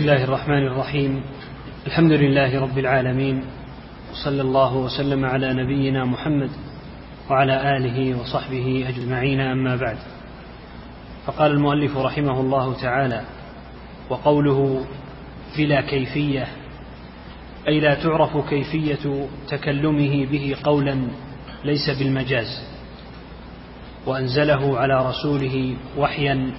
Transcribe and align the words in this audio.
بسم 0.00 0.08
الله 0.08 0.24
الرحمن 0.24 0.66
الرحيم. 0.66 1.22
الحمد 1.86 2.12
لله 2.12 2.60
رب 2.60 2.78
العالمين. 2.78 3.44
وصلى 4.12 4.42
الله 4.42 4.76
وسلم 4.76 5.24
على 5.24 5.52
نبينا 5.52 6.04
محمد 6.04 6.50
وعلى 7.30 7.76
آله 7.76 8.20
وصحبه 8.20 8.84
أجمعين 8.88 9.40
أما 9.40 9.76
بعد. 9.76 9.96
فقال 11.26 11.52
المؤلف 11.52 11.96
رحمه 11.96 12.40
الله 12.40 12.74
تعالى 12.82 13.22
وقوله 14.10 14.86
بلا 15.58 15.80
كيفية 15.80 16.48
أي 17.68 17.80
لا 17.80 17.94
تعرف 17.94 18.48
كيفية 18.48 19.28
تكلمه 19.48 20.26
به 20.26 20.56
قولا 20.64 20.96
ليس 21.64 21.90
بالمجاز. 21.90 22.62
وأنزله 24.06 24.78
على 24.78 25.08
رسوله 25.08 25.76
وحيا 25.98 26.52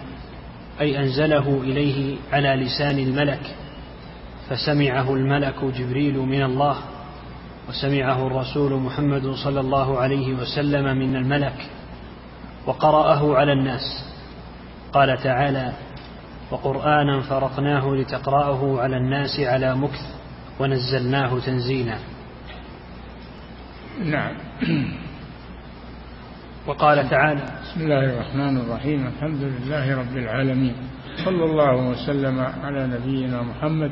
أي 0.81 0.99
أنزله 0.99 1.61
إليه 1.63 2.17
على 2.31 2.55
لسان 2.55 2.99
الملك 2.99 3.55
فسمعه 4.49 5.13
الملك 5.13 5.65
جبريل 5.65 6.17
من 6.17 6.43
الله 6.43 6.77
وسمعه 7.69 8.27
الرسول 8.27 8.73
محمد 8.73 9.27
صلى 9.27 9.59
الله 9.59 9.99
عليه 9.99 10.33
وسلم 10.33 10.97
من 10.97 11.15
الملك 11.15 11.69
وقرأه 12.65 13.35
على 13.37 13.53
الناس. 13.53 14.05
قال 14.93 15.17
تعالى 15.23 15.73
وقرآنا 16.51 17.21
فرقناه 17.21 17.95
لتقرأه 17.95 18.81
على 18.81 18.97
الناس 18.97 19.39
على 19.39 19.75
مكث 19.75 20.01
ونزلناه 20.59 21.39
تنزيلا. 21.39 21.97
نعم. 24.03 24.35
وقال 26.67 27.09
تعالى 27.09 27.41
بسم 27.41 27.81
الله 27.81 28.05
الرحمن 28.05 28.57
الرحيم. 28.57 29.07
الحمد 29.07 29.43
لله 29.43 29.97
رب 29.97 30.17
العالمين. 30.17 30.75
صلى 31.25 31.45
الله 31.45 31.75
وسلم 31.75 32.39
على 32.39 32.87
نبينا 32.87 33.41
محمد 33.41 33.91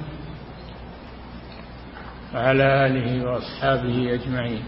وعلى 2.34 2.86
آله 2.86 3.26
وأصحابه 3.26 4.14
أجمعين. 4.14 4.64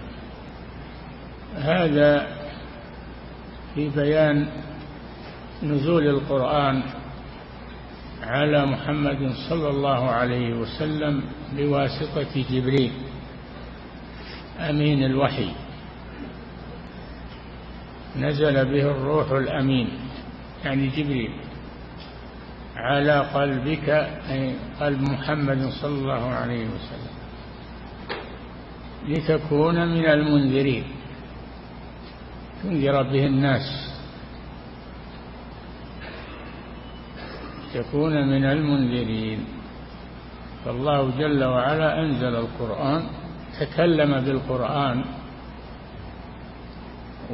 هذا 1.55 2.27
في 3.75 3.89
بيان 3.89 4.47
نزول 5.63 6.07
القرآن 6.07 6.83
على 8.23 8.65
محمد 8.65 9.31
صلى 9.49 9.69
الله 9.69 10.09
عليه 10.09 10.53
وسلم 10.53 11.23
بواسطة 11.53 12.45
جبريل 12.49 12.91
أمين 14.59 15.03
الوحي. 15.03 15.49
نزل 18.17 18.65
به 18.65 18.91
الروح 18.91 19.31
الأمين 19.31 19.89
يعني 20.65 20.87
جبريل 20.87 21.31
على 22.75 23.19
قلبك 23.19 23.89
أي 24.29 24.55
قلب 24.79 25.01
محمد 25.01 25.69
صلى 25.81 25.95
الله 25.95 26.23
عليه 26.29 26.65
وسلم. 26.65 27.13
لتكون 29.07 29.75
من 29.87 30.05
المنذرين. 30.05 30.83
تنذر 32.63 33.03
به 33.03 33.25
الناس. 33.25 33.67
تكون 37.73 38.27
من 38.27 38.45
المنذرين. 38.45 39.45
فالله 40.65 41.11
جل 41.19 41.43
وعلا 41.43 41.99
أنزل 41.99 42.35
القرآن 42.35 43.03
تكلم 43.59 44.19
بالقرآن. 44.21 45.03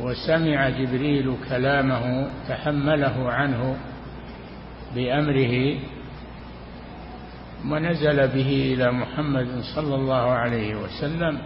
وسمع 0.01 0.69
جبريل 0.69 1.35
كلامه 1.49 2.29
تحمله 2.49 3.31
عنه 3.31 3.77
بأمره 4.95 5.79
ونزل 7.65 8.27
به 8.27 8.73
إلى 8.73 8.91
محمد 8.91 9.47
صلى 9.75 9.95
الله 9.95 10.31
عليه 10.31 10.75
وسلم 10.75 11.41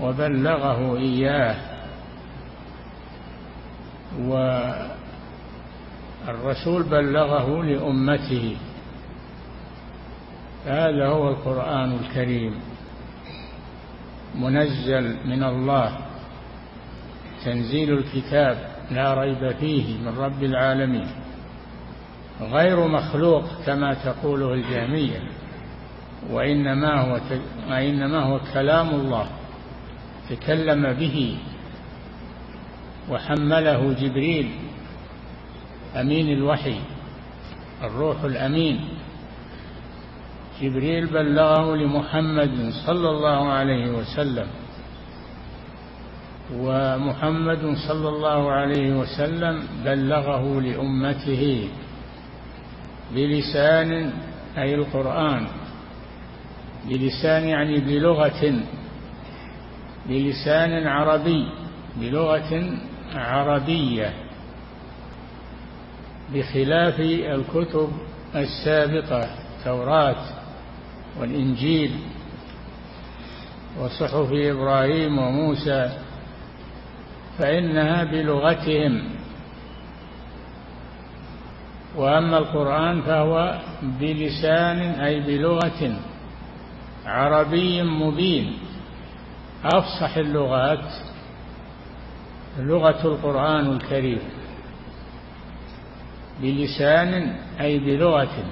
وبلغه 0.00 0.96
إياه 0.96 1.56
والرسول 6.28 6.82
بلغه 6.82 7.64
لأمته. 7.64 8.56
هذا 10.66 11.06
هو 11.06 11.28
القرآن 11.28 11.92
الكريم. 11.92 12.54
منزل 14.34 15.16
من 15.26 15.42
الله. 15.42 16.05
تنزيل 17.44 17.92
الكتاب 17.92 18.58
لا 18.90 19.14
ريب 19.14 19.50
فيه 19.60 19.98
من 19.98 20.18
رب 20.18 20.42
العالمين. 20.42 21.06
غير 22.40 22.88
مخلوق 22.88 23.44
كما 23.66 23.94
تقوله 23.94 24.54
الجهمية 24.54 25.20
وإنما 26.30 27.00
هو 27.00 27.20
وإنما 27.70 28.22
هو 28.22 28.40
كلام 28.54 28.88
الله 28.88 29.26
تكلم 30.30 30.92
به 30.92 31.38
وحمله 33.10 33.92
جبريل 33.92 34.50
أمين 35.96 36.28
الوحي 36.28 36.76
الروح 37.82 38.24
الأمين. 38.24 38.88
جبريل 40.62 41.06
بلغه 41.06 41.76
لمحمد 41.76 42.72
صلى 42.86 43.10
الله 43.10 43.48
عليه 43.48 43.90
وسلم. 43.90 44.46
ومحمد 46.54 47.74
صلى 47.88 48.08
الله 48.08 48.50
عليه 48.52 48.92
وسلم 48.96 49.62
بلغه 49.84 50.60
لأمته 50.60 51.68
بلسان 53.14 54.12
أي 54.58 54.74
القرآن 54.74 55.46
بلسان 56.88 57.44
يعني 57.44 57.80
بلغة 57.80 58.54
بلسان 60.08 60.86
عربي 60.86 61.48
بلغة 61.96 62.64
عربية 63.14 64.12
بخلاف 66.34 67.00
الكتب 67.00 67.88
السابقة 68.34 69.28
التوراة 69.58 70.24
والإنجيل 71.20 71.90
وصحف 73.80 74.28
إبراهيم 74.32 75.18
وموسى 75.18 75.98
فإنها 77.38 78.04
بلغتهم. 78.04 79.02
وأما 81.96 82.38
القرآن 82.38 83.02
فهو 83.02 83.58
بلسان 83.82 84.78
أي 84.80 85.20
بلغة 85.20 85.96
عربي 87.06 87.82
مبين. 87.82 88.58
أفصح 89.64 90.16
اللغات 90.16 90.92
لغة 92.58 93.06
القرآن 93.06 93.72
الكريم. 93.72 94.20
بلسان 96.40 97.36
أي 97.60 97.78
بلغة 97.78 98.44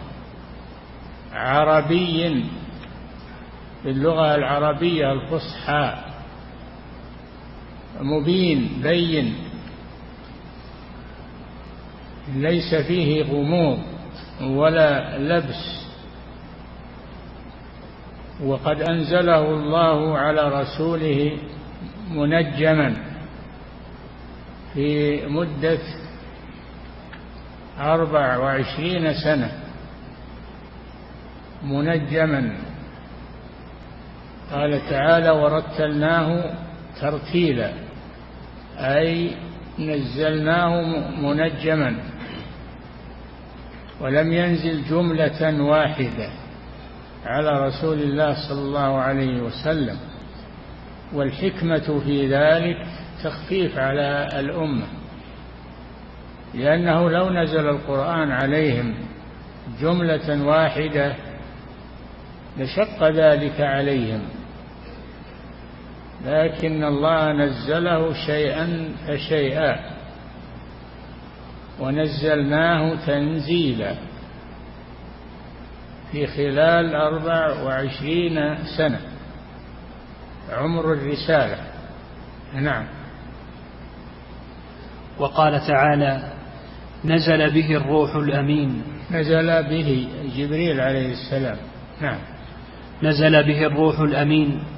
عربي. 1.33 2.45
باللغة 3.85 4.35
العربية 4.35 5.13
الفصحى. 5.13 6.04
مبين 8.01 8.81
بين. 8.83 9.35
ليس 12.35 12.75
فيه 12.75 13.23
غموض 13.23 13.79
ولا 14.43 15.19
لبس. 15.19 15.85
وقد 18.45 18.83
أنزله 18.83 19.51
الله 19.51 20.19
على 20.19 20.61
رسوله 20.61 21.39
منجما 22.11 22.97
في 24.75 25.21
مدة 25.27 25.79
أربع 27.79 28.37
وعشرين 28.37 29.15
سنة. 29.15 29.53
منجما. 31.63 32.57
قال 34.53 34.91
تعالى 34.91 35.31
ورتلناه 35.31 36.55
ترتيلا. 37.01 37.84
أي 38.79 39.31
نزلناه 39.79 40.83
منجما 41.21 41.97
ولم 44.01 44.33
ينزل 44.33 44.85
جملة 44.91 45.63
واحدة 45.63 46.29
على 47.27 47.67
رسول 47.67 47.99
الله 47.99 48.49
صلى 48.49 48.61
الله 48.61 48.99
عليه 48.99 49.43
وسلم 49.43 49.97
والحكمة 51.13 52.01
في 52.05 52.29
ذلك 52.29 52.87
تخفيف 53.25 53.79
على 53.79 54.29
الأمة 54.41 54.87
لأنه 56.55 57.11
لو 57.11 57.31
نزل 57.31 57.69
القرآن 57.69 58.31
عليهم 58.31 58.95
جملة 59.81 60.45
واحدة 60.47 61.15
لشق 62.59 63.09
ذلك 63.09 63.61
عليهم. 63.61 64.21
لكن 66.25 66.85
الله 66.85 67.33
نزله 67.33 68.13
شيئا 68.27 68.89
فشيئا. 69.09 69.77
ونزلناه 71.81 73.07
تنزيلا 73.07 73.95
في 76.13 76.27
خلال 76.27 76.95
أربع 76.95 77.63
وعشرين 77.63 78.57
سنة. 78.79 79.01
عمر 80.53 80.93
الرسالة. 80.93 81.59
نعم. 82.55 82.87
وقال 85.19 85.67
تعالى 85.67 86.33
نزل 87.05 87.51
به 87.51 87.77
الروح 87.77 88.15
الأمين. 88.15 88.83
نزل 89.11 89.63
به 89.63 90.09
جبريل 90.37 90.81
عليه 90.81 91.13
السلام. 91.13 91.57
نعم. 92.01 92.19
نزل 93.03 93.43
به 93.43 93.67
الروح 93.67 94.01
الأمين. 94.01 94.74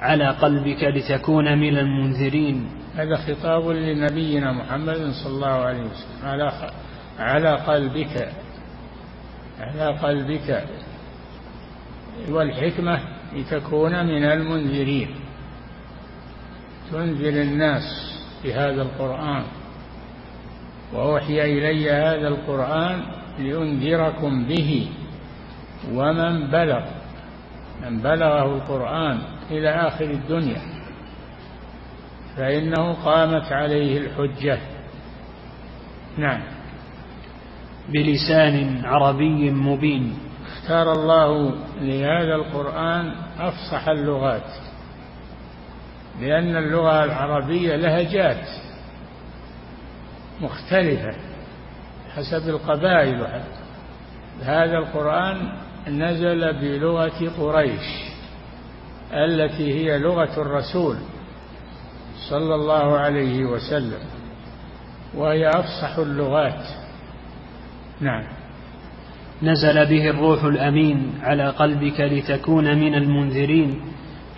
على 0.00 0.28
قلبك 0.28 0.84
لتكون 0.84 1.58
من 1.58 1.78
المنذرين. 1.78 2.68
هذا 2.96 3.16
خطاب 3.16 3.68
لنبينا 3.68 4.52
محمد 4.52 4.96
صلى 5.24 5.34
الله 5.34 5.46
عليه 5.46 5.82
وسلم. 5.82 6.24
على 6.24 6.52
على 7.18 7.50
قلبك. 7.50 8.32
على 9.60 9.98
قلبك. 9.98 10.64
والحكمة 12.28 13.00
لتكون 13.34 14.06
من 14.06 14.24
المنذرين. 14.24 15.14
تنذر 16.92 17.42
الناس 17.42 17.82
بهذا 18.44 18.82
القرآن. 18.82 19.42
وأوحي 20.92 21.42
إلي 21.42 21.90
هذا 21.90 22.28
القرآن 22.28 23.02
لأنذركم 23.38 24.44
به. 24.44 24.88
ومن 25.92 26.46
بلغ. 26.46 26.84
من 27.82 27.98
بلغه 27.98 28.56
القرآن. 28.56 29.35
إلى 29.50 29.70
آخر 29.70 30.04
الدنيا. 30.04 30.60
فإنه 32.36 32.92
قامت 32.92 33.52
عليه 33.52 33.98
الحجة. 33.98 34.58
نعم. 36.18 36.42
بلسان 37.88 38.82
عربي 38.84 39.50
مبين. 39.50 40.18
اختار 40.46 40.92
الله 40.92 41.54
لهذا 41.80 42.34
القرآن 42.34 43.14
أفصح 43.38 43.88
اللغات. 43.88 44.50
لأن 46.20 46.56
اللغة 46.56 47.04
العربية 47.04 47.76
لهجات 47.76 48.48
مختلفة. 50.40 51.14
حسب 52.16 52.48
القبائل 52.48 53.26
هذا 54.42 54.78
القرآن 54.78 55.52
نزل 55.88 56.52
بلغة 56.52 57.30
قريش. 57.38 58.05
التي 59.12 59.72
هي 59.72 59.98
لغة 59.98 60.40
الرسول 60.42 60.96
صلى 62.30 62.54
الله 62.54 62.98
عليه 62.98 63.44
وسلم 63.44 64.00
وهي 65.14 65.48
أفصح 65.48 65.98
اللغات. 65.98 66.64
نعم. 68.00 68.24
نزل 69.42 69.86
به 69.86 70.10
الروح 70.10 70.44
الأمين 70.44 71.12
على 71.22 71.48
قلبك 71.48 72.00
لتكون 72.00 72.78
من 72.78 72.94
المنذرين 72.94 73.80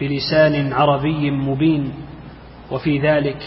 بلسان 0.01 0.73
عربي 0.73 1.31
مبين 1.31 1.93
وفي 2.71 2.99
ذلك 2.99 3.43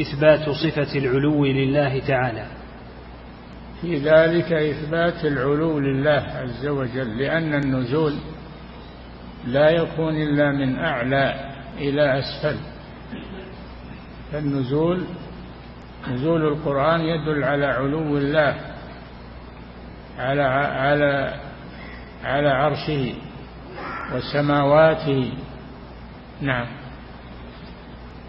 إثبات 0.00 0.50
صفة 0.50 0.98
العلو 0.98 1.44
لله 1.44 1.98
تعالى. 1.98 2.46
في 3.80 3.96
ذلك 3.96 4.52
إثبات 4.52 5.24
العلو 5.24 5.78
لله 5.78 6.26
عز 6.34 6.66
وجل 6.66 7.18
لأن 7.18 7.54
النزول 7.54 8.12
لا 9.46 9.70
يكون 9.70 10.16
إلا 10.16 10.52
من 10.52 10.78
أعلى 10.78 11.34
إلى 11.78 12.18
أسفل. 12.18 12.56
فالنزول 14.32 15.04
نزول 16.10 16.46
القرآن 16.46 17.00
يدل 17.00 17.44
على 17.44 17.66
علو 17.66 18.16
الله 18.16 18.54
على 20.18 20.42
على 20.42 21.34
على 22.24 22.48
عرشه 22.48 23.14
وسماواته. 24.14 25.32
نعم. 26.40 26.66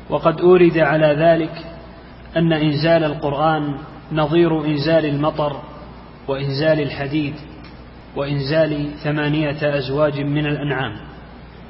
وقد 0.10 0.42
أورد 0.42 0.78
على 0.78 1.08
ذلك 1.08 1.66
أن 2.38 2.54
إنزال 2.54 3.04
القرآن 3.04 3.78
نظير 4.12 4.66
إنزال 4.66 5.06
المطر 5.06 5.62
وإنزال 6.28 6.82
الحديد. 6.82 7.36
وإنزال 8.16 8.92
ثمانية 9.04 9.78
أزواج 9.78 10.20
من 10.20 10.46
الأنعام. 10.46 10.96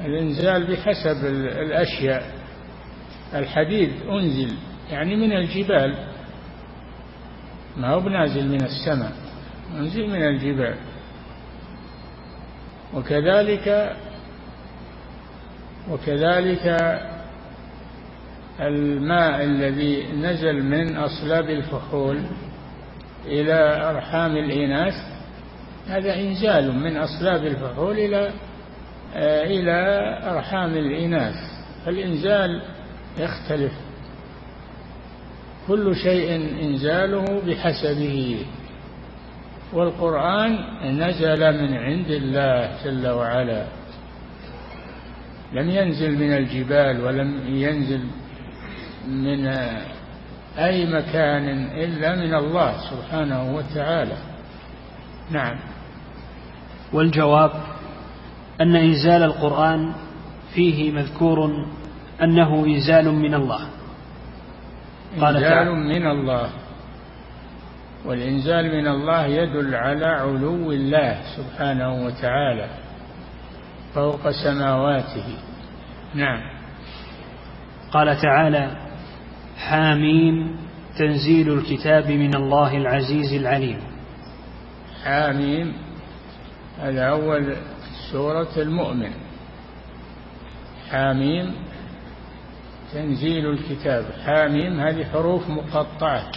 الإنزال 0.05 0.67
بحسب 0.67 1.25
الأشياء. 1.59 2.23
الحديد 3.33 3.91
أنزل 4.09 4.53
يعني 4.91 5.15
من 5.15 5.31
الجبال. 5.33 5.95
ما 7.77 7.89
هو 7.89 7.99
بنازل 7.99 8.47
من 8.47 8.63
السماء 8.63 9.11
أنزل 9.77 10.07
من 10.07 10.23
الجبال. 10.23 10.75
وكذلك 12.93 13.95
وكذلك 15.91 16.65
الماء 18.59 19.43
الذي 19.43 20.11
نزل 20.11 20.63
من 20.63 20.97
أصلاب 20.97 21.49
الفحول 21.49 22.21
إلى 23.25 23.89
أرحام 23.89 24.37
الإناث. 24.37 24.93
هذا 25.89 26.15
إنزال 26.15 26.75
من 26.75 26.97
أصلاب 26.97 27.45
الفحول 27.45 27.99
إلى 27.99 28.31
إلى 29.45 29.77
أرحام 30.23 30.73
الإناث. 30.73 31.35
فالإنزال 31.85 32.61
يختلف. 33.17 33.73
كل 35.67 35.95
شيء 35.95 36.35
إنزاله 36.63 37.41
بحسبه. 37.47 38.45
والقرآن 39.73 40.59
نزل 40.83 41.61
من 41.61 41.77
عند 41.77 42.11
الله 42.11 42.71
جل 42.85 43.07
وعلا. 43.07 43.65
لم 45.53 45.69
ينزل 45.69 46.17
من 46.17 46.33
الجبال 46.33 47.05
ولم 47.05 47.55
ينزل 47.55 48.01
من 49.07 49.47
أي 50.57 50.85
مكان 50.85 51.69
إلا 51.71 52.15
من 52.15 52.33
الله 52.35 52.73
سبحانه 52.91 53.55
وتعالى. 53.55 54.17
نعم. 55.31 55.59
والجواب 56.93 57.51
أن 58.61 58.75
إنزال 58.75 59.23
القرآن 59.23 59.93
فيه 60.53 60.91
مذكور 60.91 61.65
أنه 62.23 62.65
إنزال 62.65 63.11
من 63.11 63.33
الله. 63.33 63.61
قال 65.21 65.37
إنزال 65.37 65.75
من 65.75 66.07
الله. 66.07 66.49
والإنزال 68.05 68.65
من 68.65 68.87
الله 68.87 69.25
يدل 69.25 69.75
على 69.75 70.05
علو 70.05 70.71
الله 70.71 71.21
سبحانه 71.37 72.05
وتعالى 72.05 72.67
فوق 73.93 74.29
سماواته. 74.29 75.37
نعم. 76.15 76.41
قال 77.91 78.21
تعالى 78.21 78.77
حاميم 79.57 80.57
تنزيل 80.97 81.53
الكتاب 81.53 82.11
من 82.11 82.35
الله 82.35 82.77
العزيز 82.77 83.33
العليم. 83.33 83.79
حاميم 85.03 85.88
هذا 86.81 87.09
أول 87.09 87.55
سورة 88.11 88.49
المؤمن. 88.57 89.11
حاميم 90.89 91.55
تنزيل 92.93 93.49
الكتاب. 93.49 94.05
حاميم 94.25 94.79
هذه 94.79 95.05
حروف 95.05 95.49
مقطعة 95.49 96.31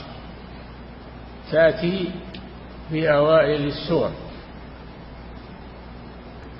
تأتي 1.52 2.11
في 2.90 3.12
أوائل 3.12 3.66
السور. 3.66 4.11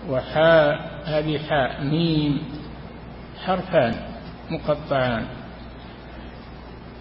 وحاء 0.09 1.03
هذه 1.05 1.39
حاء 1.39 1.85
ميم 1.85 2.43
حرفان 3.45 3.95
مقطعان. 4.51 5.27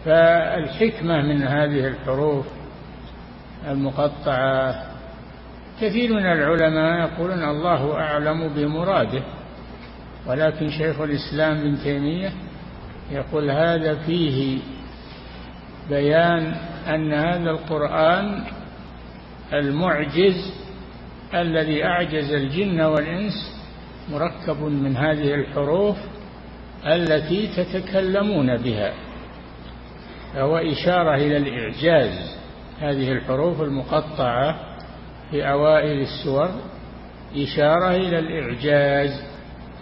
فالحكمة 0.06 1.22
من 1.22 1.44
هذه 1.44 1.88
الحروف 1.88 2.46
المقطعة 3.68 4.91
كثير 5.82 6.14
من 6.14 6.26
العلماء 6.26 7.00
يقولون 7.00 7.44
الله 7.44 7.94
أعلم 7.94 8.48
بمراده 8.48 9.24
ولكن 10.28 10.70
شيخ 10.70 11.02
الإسلام 11.02 11.58
ابن 11.58 11.78
تيمية 11.84 12.32
يقول 13.12 13.52
هذا 13.52 13.96
فيه 13.96 14.60
بيان 15.90 16.54
أن 16.88 17.14
هذا 17.14 17.50
القرآن 17.52 18.44
المعجز 19.54 20.54
الذي 21.34 21.86
أعجز 21.86 22.34
الجن 22.34 22.82
والإنس 22.82 23.34
مركب 24.12 24.62
من 24.62 24.98
هذه 24.98 25.34
الحروف 25.34 25.98
التي 26.86 27.48
تتكلمون 27.48 28.58
بها 28.58 28.94
فهو 30.34 30.58
إشارة 30.58 31.16
إلى 31.16 31.38
الإعجاز 31.38 32.36
هذه 32.80 33.12
الحروف 33.12 33.62
المقطعة 33.62 34.71
في 35.32 35.50
أوائل 35.52 36.02
السور 36.02 36.50
إشارة 37.36 37.96
إلى 37.96 38.20
الإعجاز 38.20 39.24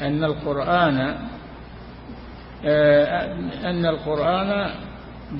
أن 0.01 0.24
القرآن 0.24 1.15
آه، 2.65 3.25
أن 3.70 3.86
القرآن 3.86 4.70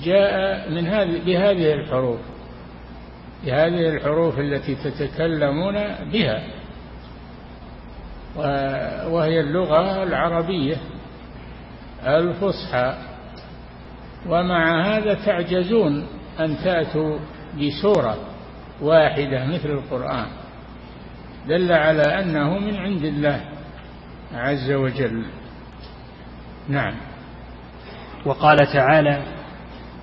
جاء 0.04 0.70
من 0.70 0.88
هذه 0.88 1.26
بهذه 1.26 1.74
الحروف 1.74 2.20
بهذه 3.46 3.90
الحروف 3.90 4.40
التي 4.40 4.76
تتكلمون 4.76 5.76
بها 6.12 6.44
وهي 9.08 9.40
اللغة 9.40 10.04
العربية 10.04 10.78
الفصحى. 12.08 12.94
ومع 14.28 14.88
هذا 14.98 15.14
تعجزون 15.14 16.08
أن 16.40 16.58
تأتوا 16.64 17.20
بسورة. 17.58 18.18
واحدة 18.82 19.46
مثل 19.46 19.70
القرآن 19.70 20.28
دل 21.48 21.72
على 21.72 22.02
أنه 22.02 22.60
من 22.60 22.76
عند 22.76 23.04
الله 23.04 23.42
عز 24.34 24.72
وجل. 24.72 25.26
نعم. 26.70 26.96
وقال 28.26 28.58
تعالى 28.58 29.24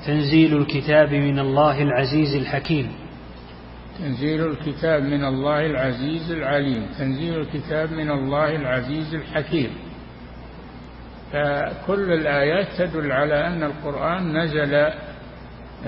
تنزيل 0.07 0.57
الكتاب 0.57 1.15
من 1.15 1.39
الله 1.39 1.83
العزيز 1.83 2.35
الحكيم. 2.35 2.93
تنزيل 3.99 4.47
الكتاب 4.47 5.03
من 5.03 5.25
الله 5.25 5.67
العزيز 5.67 6.31
العليم. 6.33 6.87
تنزيل 6.99 7.41
الكتاب 7.41 7.93
من 7.93 8.11
الله 8.11 8.57
العزيز 8.57 9.15
الحكيم. 9.15 9.71
فكل 11.33 12.13
الآيات 12.13 12.67
تدل 12.79 13.13
على 13.13 13.47
أن 13.47 13.63
القرآن 13.63 14.39
نزل 14.39 14.91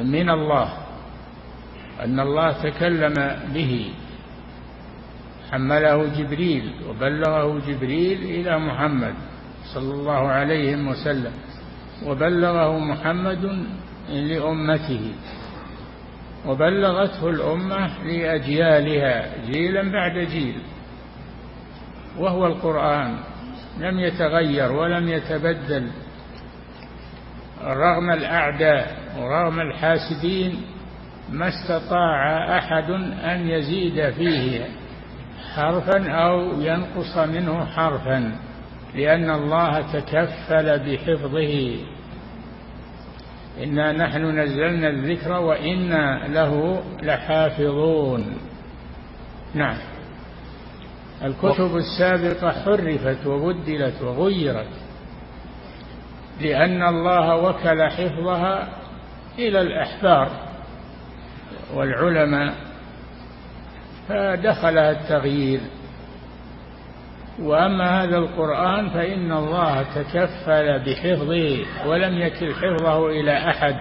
من 0.04 0.30
الله. 0.30 0.87
أن 2.04 2.20
الله 2.20 2.52
تكلم 2.52 3.14
به 3.54 3.90
حمله 5.52 6.06
جبريل 6.18 6.72
وبلغه 6.88 7.60
جبريل 7.66 8.18
إلى 8.22 8.58
محمد 8.58 9.14
صلى 9.74 9.94
الله 9.94 10.28
عليه 10.28 10.88
وسلم 10.88 11.32
وبلغه 12.06 12.78
محمد 12.78 13.66
لأمته 14.10 15.12
وبلغته 16.46 17.30
الأمة 17.30 18.04
لأجيالها 18.04 19.46
جيلا 19.46 19.82
بعد 19.92 20.18
جيل 20.18 20.56
وهو 22.18 22.46
القرآن 22.46 23.18
لم 23.80 24.00
يتغير 24.00 24.72
ولم 24.72 25.08
يتبدل 25.08 25.90
رغم 27.62 28.10
الأعداء 28.10 28.96
ورغم 29.18 29.60
الحاسدين 29.60 30.62
ما 31.32 31.48
استطاع 31.48 32.58
أحد 32.58 32.90
أن 33.24 33.48
يزيد 33.48 34.10
فيه 34.10 34.66
حرفا 35.54 36.10
أو 36.10 36.60
ينقص 36.60 37.18
منه 37.18 37.64
حرفا 37.64 38.32
لأن 38.94 39.30
الله 39.30 39.80
تكفل 39.92 40.78
بحفظه. 40.78 41.76
إنا 43.62 43.92
نحن 43.92 44.38
نزلنا 44.38 44.88
الذكر 44.88 45.32
وإنا 45.32 46.28
له 46.28 46.82
لحافظون. 47.02 48.38
نعم. 49.54 49.76
الكتب 51.24 51.76
السابقة 51.76 52.52
حرفت 52.52 53.26
وبدلت 53.26 54.02
وغيرت 54.02 54.68
لأن 56.40 56.82
الله 56.82 57.36
وكل 57.36 57.82
حفظها 57.82 58.68
إلى 59.38 59.60
الأحبار 59.60 60.47
والعلماء 61.74 62.54
فدخلها 64.08 64.90
التغيير. 64.90 65.60
وأما 67.42 68.02
هذا 68.02 68.16
القرآن 68.18 68.88
فإن 68.88 69.32
الله 69.32 69.82
تكفل 69.82 70.78
بحفظه 70.78 71.66
ولم 71.86 72.18
يكل 72.18 72.54
حفظه 72.54 73.06
إلى 73.06 73.50
أحد 73.50 73.76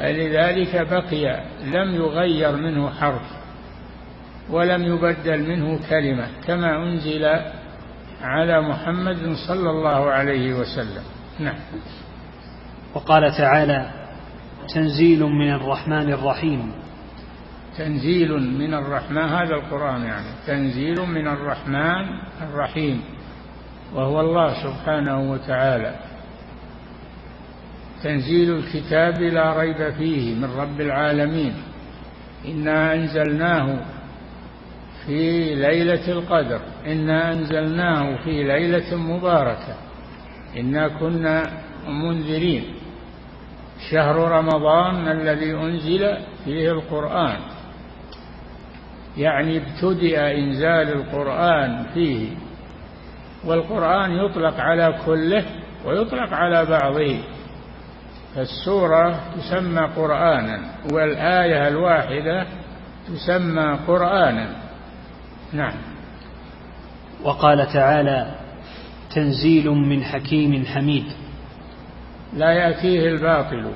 لذلك 0.00 0.86
بقي 0.90 1.44
لم 1.64 1.94
يغير 1.94 2.56
منه 2.56 2.90
حرف 2.90 3.22
ولم 4.50 4.82
يبدل 4.82 5.48
منه 5.48 5.80
كلمة 5.90 6.26
كما 6.46 6.76
أنزل 6.76 7.24
على 8.22 8.60
محمد 8.60 9.34
صلى 9.48 9.70
الله 9.70 10.10
عليه 10.10 10.54
وسلم. 10.54 11.02
نعم. 11.38 11.58
وقال 12.94 13.32
تعالى 13.38 14.01
تنزيل 14.68 15.22
من 15.22 15.52
الرحمن 15.52 16.12
الرحيم. 16.12 16.72
تنزيل 17.78 18.32
من 18.58 18.74
الرحمن 18.74 19.18
هذا 19.18 19.54
القرآن 19.54 20.02
يعني. 20.02 20.26
تنزيل 20.46 21.00
من 21.00 21.28
الرحمن 21.28 22.04
الرحيم. 22.42 23.00
وهو 23.94 24.20
الله 24.20 24.62
سبحانه 24.62 25.32
وتعالى. 25.32 25.94
تنزيل 28.02 28.56
الكتاب 28.56 29.22
لا 29.22 29.60
ريب 29.60 29.90
فيه 29.90 30.34
من 30.34 30.50
رب 30.56 30.80
العالمين. 30.80 31.54
إنا 32.48 32.94
أنزلناه 32.94 33.78
في 35.06 35.54
ليلة 35.54 36.12
القدر. 36.12 36.60
إنا 36.86 37.32
أنزلناه 37.32 38.24
في 38.24 38.42
ليلة 38.44 38.96
مباركة. 38.96 39.76
إنا 40.56 40.88
كنا 40.88 41.50
منذرين. 41.88 42.71
شهر 43.90 44.16
رمضان 44.16 45.08
الذي 45.08 45.54
أنزل 45.54 46.16
فيه 46.44 46.70
القرآن. 46.70 47.36
يعني 49.16 49.56
ابتدأ 49.56 50.32
إنزال 50.32 50.92
القرآن 50.92 51.84
فيه. 51.94 52.28
والقرآن 53.44 54.10
يطلق 54.10 54.60
على 54.60 54.98
كله 55.06 55.44
ويطلق 55.86 56.34
على 56.34 56.64
بعضه. 56.64 57.18
فالسورة 58.34 59.20
تسمى 59.36 59.80
قرآنا 59.96 60.60
والآية 60.92 61.68
الواحدة 61.68 62.46
تسمى 63.08 63.78
قرآنا. 63.86 64.48
نعم. 65.52 65.74
وقال 67.24 67.66
تعالى 67.72 68.34
تنزيل 69.14 69.70
من 69.70 70.04
حكيم 70.04 70.64
حميد. 70.64 71.04
لا 72.32 72.50
يأتيه 72.50 73.08
الباطل. 73.08 73.72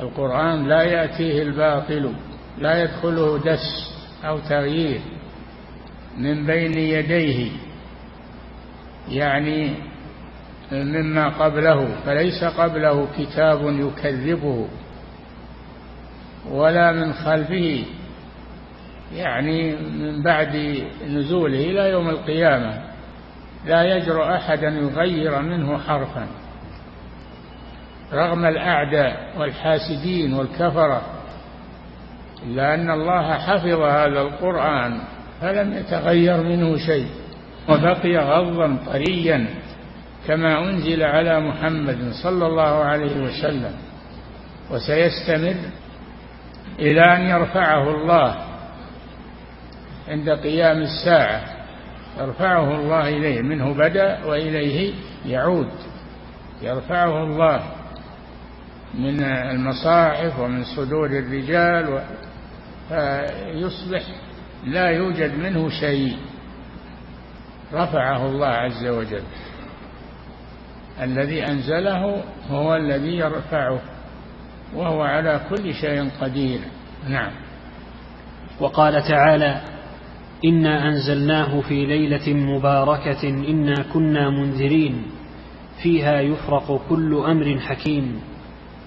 القرآن 0.00 0.68
لا 0.68 0.82
يأتيه 0.82 1.42
الباطل 1.42 2.12
لا 2.58 2.82
يدخله 2.82 3.38
دس 3.38 3.92
أو 4.24 4.38
تغيير 4.38 5.00
من 6.18 6.46
بين 6.46 6.78
يديه 6.78 7.50
يعني 9.08 9.74
مما 10.72 11.28
قبله 11.28 11.88
فليس 12.04 12.44
قبله 12.44 13.08
كتاب 13.18 13.60
يكذبه 13.62 14.68
ولا 16.50 16.92
من 16.92 17.12
خلفه 17.12 17.84
يعني 19.14 19.76
من 19.76 20.22
بعد 20.22 20.84
نزوله 21.08 21.58
إلى 21.58 21.90
يوم 21.90 22.08
القيامة. 22.08 22.82
لا 23.66 23.96
يجرؤ 23.96 24.24
أحد 24.24 24.62
يغير 24.62 25.42
منه 25.42 25.78
حرفا. 25.78 26.26
رغم 28.12 28.44
الأعداء 28.44 29.32
والحاسدين 29.38 30.34
والكفرة 30.34 31.02
إلا 32.46 32.74
أن 32.74 32.90
الله 32.90 33.34
حفظ 33.34 33.80
هذا 33.80 34.20
القرآن 34.20 35.00
فلم 35.40 35.72
يتغير 35.72 36.42
منه 36.42 36.76
شيء 36.76 37.06
وبقي 37.68 38.16
غضا 38.16 38.76
طريا 38.86 39.46
كما 40.26 40.58
أنزل 40.58 41.02
على 41.02 41.40
محمد 41.40 42.10
صلى 42.22 42.46
الله 42.46 42.84
عليه 42.84 43.22
وسلم. 43.22 43.72
وسيستمر 44.70 45.54
إلى 46.78 47.00
أن 47.00 47.20
يرفعه 47.20 47.90
الله 47.90 48.34
عند 50.08 50.30
قيام 50.30 50.78
الساعة 50.78 51.40
يرفعه 52.20 52.74
الله 52.80 53.08
إليه 53.08 53.42
منه 53.42 53.74
بدأ 53.74 54.24
وإليه 54.24 54.94
يعود 55.26 55.70
يرفعه 56.62 57.22
الله 57.24 57.60
من 58.94 59.22
المصاحف 59.22 60.38
ومن 60.40 60.64
صدور 60.64 61.06
الرجال 61.06 62.02
فيصبح 62.88 64.02
لا 64.66 64.90
يوجد 64.90 65.34
منه 65.34 65.68
شيء. 65.68 66.16
رفعه 67.72 68.26
الله 68.26 68.46
عز 68.46 68.86
وجل. 68.86 69.22
الذي 71.02 71.46
أنزله 71.46 72.24
هو 72.50 72.76
الذي 72.76 73.16
يرفعه 73.16 73.80
وهو 74.74 75.02
على 75.02 75.40
كل 75.50 75.74
شيء 75.74 76.10
قدير. 76.20 76.60
نعم. 77.08 77.32
وقال 78.60 79.02
تعالى 79.02 79.60
انا 80.44 80.88
انزلناه 80.88 81.60
في 81.60 81.86
ليله 81.86 82.34
مباركه 82.34 83.28
انا 83.28 83.82
كنا 83.92 84.30
منذرين. 84.30 85.02
فيها 85.82 86.20
يفرق 86.20 86.80
كل 86.88 87.14
أمر 87.14 87.60
حكيم. 87.60 88.20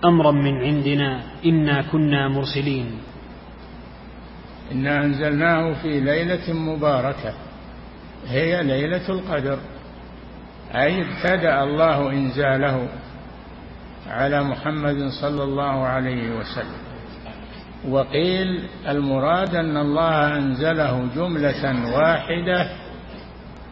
أمرا 0.05 0.31
من 0.31 0.57
عندنا 0.57 1.21
إنا 1.45 1.81
كنا 1.81 2.27
مرسلين. 2.27 2.91
إنا 4.71 5.05
أنزلناه 5.05 5.73
في 5.73 5.99
ليلة 5.99 6.53
مباركة 6.53 7.33
هي 8.27 8.63
ليلة 8.63 9.09
القدر. 9.09 9.59
أي 10.75 11.01
ابتدأ 11.01 11.63
الله 11.63 12.11
إنزاله 12.11 12.87
على 14.07 14.43
محمد 14.43 15.07
صلى 15.21 15.43
الله 15.43 15.85
عليه 15.87 16.39
وسلم. 16.39 16.81
وقيل 17.89 18.63
المراد 18.87 19.55
أن 19.55 19.77
الله 19.77 20.37
أنزله 20.37 21.07
جملة 21.15 21.63
واحدة 21.97 22.69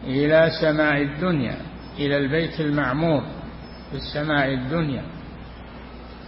إلى 0.04 0.50
سماء 0.60 1.02
الدنيا 1.02 1.56
إلى 1.98 2.16
البيت 2.16 2.60
المعمور 2.60 3.22
في 3.90 3.96
السماء 3.96 4.54
الدنيا. 4.54 5.04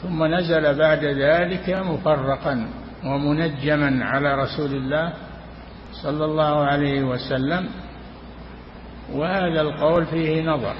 ثم 0.02 0.24
نزل 0.24 0.74
بعد 0.78 1.04
ذلك 1.04 1.70
مفرقا 1.70 2.68
ومنجما 3.04 4.04
على 4.04 4.34
رسول 4.34 4.74
الله 4.74 5.12
صلى 6.02 6.24
الله 6.24 6.64
عليه 6.64 7.02
وسلم 7.02 7.68
وهذا 9.12 9.60
القول 9.60 10.06
فيه 10.06 10.42
نظر. 10.42 10.74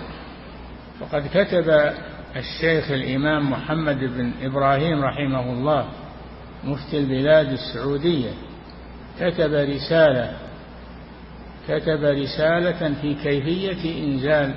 وقد 1.00 1.26
كتب 1.35 1.93
الشيخ 2.37 2.91
الإمام 2.91 3.50
محمد 3.50 3.99
بن 3.99 4.33
إبراهيم 4.43 5.02
رحمه 5.05 5.52
الله 5.52 5.85
مفتي 6.64 6.99
البلاد 6.99 7.52
السعودية 7.52 8.31
كتب 9.21 9.52
رسالة 9.52 10.33
كتب 11.69 12.05
رسالة 12.05 12.95
في 13.00 13.14
كيفية 13.14 14.05
إنزال 14.05 14.55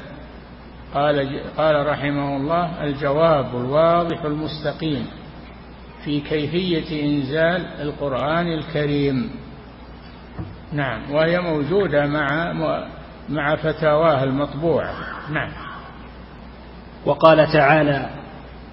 قال 0.96 1.42
قال 1.58 1.88
رحمه 1.88 2.38
الله 2.38 2.84
الجواب 2.84 3.56
الواضح 3.56 4.24
المستقيم 4.24 5.08
في 6.04 6.20
كيفية 6.20 7.06
إنزال 7.06 7.66
القرآن 7.82 8.48
الكريم. 8.48 9.30
نعم 10.74 11.12
وهي 11.12 11.40
موجودة 11.40 12.06
مع 12.06 12.54
مع 13.30 13.56
فتاواه 13.56 14.24
المطبوعة. 14.24 14.94
نعم. 15.32 15.52
وقال 17.06 17.48
تعالى 17.54 18.10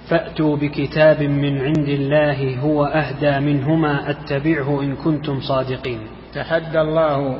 فأتوا 0.08 0.56
بكتاب 0.56 1.22
من 1.22 1.60
عند 1.60 1.88
الله 1.88 2.58
هو 2.58 2.84
أهدى 2.84 3.40
منهما 3.40 4.10
أتبعه 4.10 4.82
إن 4.82 4.96
كنتم 4.96 5.40
صادقين. 5.40 6.00
تحدى 6.34 6.80
الله 6.80 7.38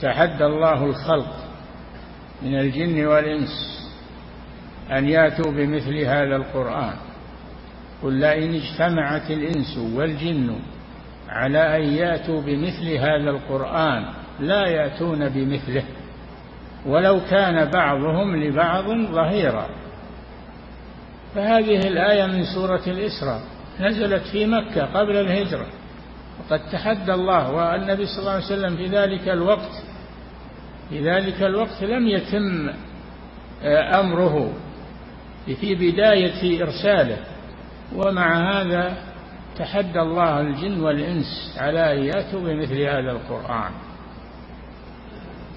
تحدى 0.00 0.46
الله 0.46 0.84
الخلق. 0.84 1.51
من 2.44 2.58
الجن 2.58 3.06
والإنس 3.06 3.82
أن 4.92 5.08
يأتوا 5.08 5.52
بمثل 5.52 5.98
هذا 5.98 6.36
القرآن. 6.36 6.94
قل 8.02 8.12
لئن 8.12 8.54
اجتمعت 8.54 9.30
الإنس 9.30 9.78
والجن 9.94 10.56
على 11.28 11.76
أن 11.76 11.82
يأتوا 11.82 12.40
بمثل 12.40 12.88
هذا 12.88 13.30
القرآن 13.30 14.04
لا 14.40 14.66
يأتون 14.66 15.28
بمثله 15.28 15.84
ولو 16.86 17.20
كان 17.30 17.70
بعضهم 17.70 18.36
لبعض 18.36 18.84
ظهيرا. 18.88 19.66
فهذه 21.34 21.78
الآية 21.78 22.26
من 22.26 22.44
سورة 22.54 22.82
الإسراء 22.86 23.40
نزلت 23.80 24.22
في 24.22 24.46
مكة 24.46 24.84
قبل 24.84 25.16
الهجرة 25.16 25.66
وقد 26.40 26.60
تحدى 26.72 27.14
الله 27.14 27.50
والنبي 27.52 28.06
صلى 28.06 28.18
الله 28.18 28.30
عليه 28.30 28.44
وسلم 28.44 28.76
في 28.76 28.86
ذلك 28.86 29.28
الوقت 29.28 29.82
في 30.92 31.00
ذلك 31.00 31.42
الوقت 31.42 31.82
لم 31.82 32.08
يتم 32.08 32.70
آه، 33.62 34.00
أمره 34.00 34.52
في 35.60 35.74
بداية 35.74 36.62
إرساله. 36.62 37.16
ومع 37.96 38.52
هذا 38.52 38.96
تحدى 39.56 40.00
الله 40.00 40.40
الجن 40.40 40.80
والإنس 40.80 41.56
على 41.58 41.92
أن 41.92 42.04
يأتوا 42.04 42.40
بمثل 42.40 42.80
هذا 42.80 43.10
القرآن. 43.10 43.70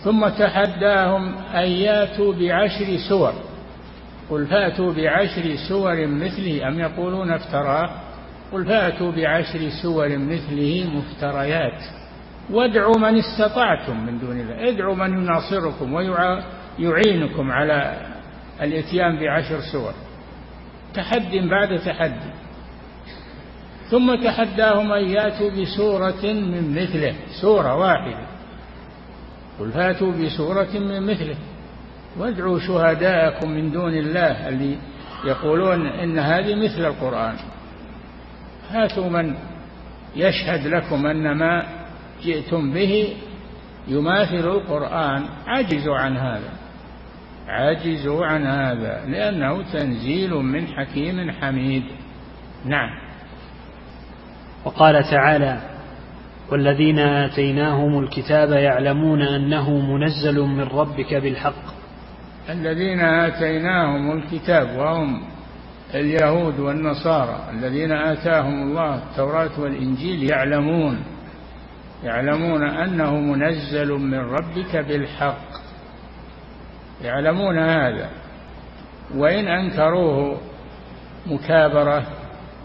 ثم 0.04 0.28
تحداهم 0.28 1.36
أن 1.38 1.68
يأتوا 1.68 2.34
بعشر 2.34 2.98
سور. 3.10 3.34
قل 4.30 4.46
فأتوا 4.46 4.94
بعشر 4.94 5.56
سور 5.70 6.08
مثله. 6.08 6.68
أم 6.68 6.80
يقولون 6.80 7.32
افتراه 7.32 7.90
قل 8.54 8.66
فأتوا 8.66 9.12
بعشر 9.12 9.70
سور 9.84 10.18
مثله 10.18 10.90
مفتريات. 10.94 11.82
وادعوا 12.50 12.98
من 12.98 13.18
استطعتم 13.18 14.06
من 14.06 14.20
دون 14.20 14.40
الله. 14.40 14.70
ادعوا 14.70 14.96
من 14.96 15.18
يناصركم 15.18 15.94
ويعينكم 15.94 17.52
على 17.52 17.98
الإتيان 18.62 19.20
بعشر 19.20 19.60
سور. 19.72 19.94
تحد 20.94 21.32
بعد 21.50 21.80
تحدي 21.80 22.32
ثم 23.90 24.16
تحداهم 24.16 24.92
أن 24.92 25.10
يأتوا 25.10 25.50
بسورة 25.50 26.24
من 26.24 26.72
مثله. 26.72 27.16
سورة 27.42 27.76
واحدة. 27.76 28.28
قل 29.60 29.72
فأتوا 29.72 30.12
بسورة 30.12 30.74
من 30.74 31.02
مثله. 31.02 31.36
وادعوا 32.18 32.60
شهداءكم 32.60 33.50
من 33.52 33.72
دون 33.72 33.94
الله 33.94 34.50
اللي 34.50 34.78
يقولون 35.26 35.88
إن 35.88 36.20
هذه 36.20 36.56
مثل 36.56 36.86
القرآن. 36.86 37.36
هاتوا 38.70 39.10
من 39.10 39.36
يشهد 40.16 40.68
لكم 40.68 41.06
أن 41.06 41.38
ما 41.38 41.85
جئتم 42.24 42.74
به 42.74 43.14
يماثل 43.88 44.48
القرآن 44.48 45.26
عجزوا 45.48 45.98
عن 45.98 46.18
هذا. 46.18 46.52
عجزوا 47.48 48.26
عن 48.26 48.46
هذا 48.46 49.06
لأنه 49.08 49.72
تنزيل 49.74 50.34
من 50.34 50.68
حكيم 50.68 51.32
حميد. 51.32 51.84
نعم. 52.66 52.90
وقال 54.66 55.04
تعالى 55.04 55.60
والذين 56.52 57.00
آتيناهم 57.00 58.00
الكتاب 58.00 58.52
يعلمون 58.52 59.22
أنه 59.22 59.80
منزل 59.80 60.42
من 60.42 60.64
ربك 60.64 61.14
بالحق. 61.14 61.76
الذين 62.50 63.00
آتيناهم 63.00 64.12
الكتاب 64.12 64.78
وهم 64.78 65.22
اليهود 65.96 66.60
والنصارى 66.60 67.50
الذين 67.54 67.92
آتاهم 67.92 68.64
الله 68.64 68.96
التوراة 68.96 69.60
والإنجيل 69.60 70.30
يعلمون. 70.30 71.15
يعلمون 72.06 72.70
أنه 72.70 73.20
منزل 73.20 73.92
من 73.92 74.20
ربك 74.20 74.76
بالحق. 74.76 75.48
يعلمون 77.02 77.60
هذا. 77.60 78.10
وإن 79.16 79.48
أنكروه 79.48 80.38
مكابرة 81.26 82.04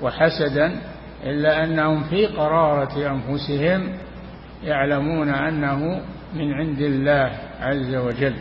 وحسدا 0.03 0.81
إلا 1.25 1.65
أنهم 1.65 2.03
في 2.05 2.27
قرارة 2.27 3.11
أنفسهم 3.11 3.93
يعلمون 4.65 5.29
أنه 5.29 6.01
من 6.35 6.53
عند 6.53 6.81
الله 6.81 7.33
عز 7.61 7.95
وجل. 7.95 8.37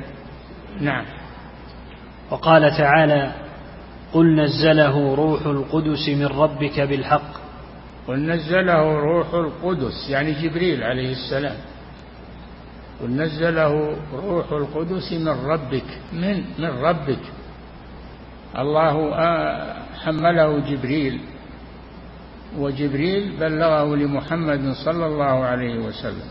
نعم. 0.81 1.05
وقال 2.31 2.77
تعالى 2.77 3.31
قل 4.13 4.35
نزله 4.35 5.15
روح 5.15 5.45
القدس 5.45 6.09
من 6.09 6.25
ربك 6.25 6.79
بالحق. 6.79 7.48
قل 8.09 8.19
نزله 8.25 8.99
روح 8.99 9.33
القدس 9.33 10.09
يعني 10.09 10.31
جبريل 10.31 10.83
عليه 10.83 11.11
السلام. 11.11 11.57
قل 13.01 13.09
نزله 13.09 13.97
روح 14.13 14.51
القدس 14.51 15.13
من 15.13 15.27
ربك 15.45 15.85
من 16.13 16.43
من 16.59 16.69
ربك. 16.69 17.21
الله 18.57 18.95
حمله 20.03 20.59
جبريل 20.59 21.19
وجبريل 22.57 23.37
بلغه 23.39 23.95
لمحمد 23.95 24.73
صلى 24.85 25.05
الله 25.05 25.35
عليه 25.45 25.79
وسلم 25.79 26.29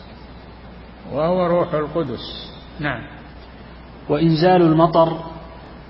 وهو 1.13 1.47
روح 1.47 1.75
القدس. 1.75 2.51
نعم. 2.81 3.03
وإنزال 4.09 4.63
المطر 4.63 5.21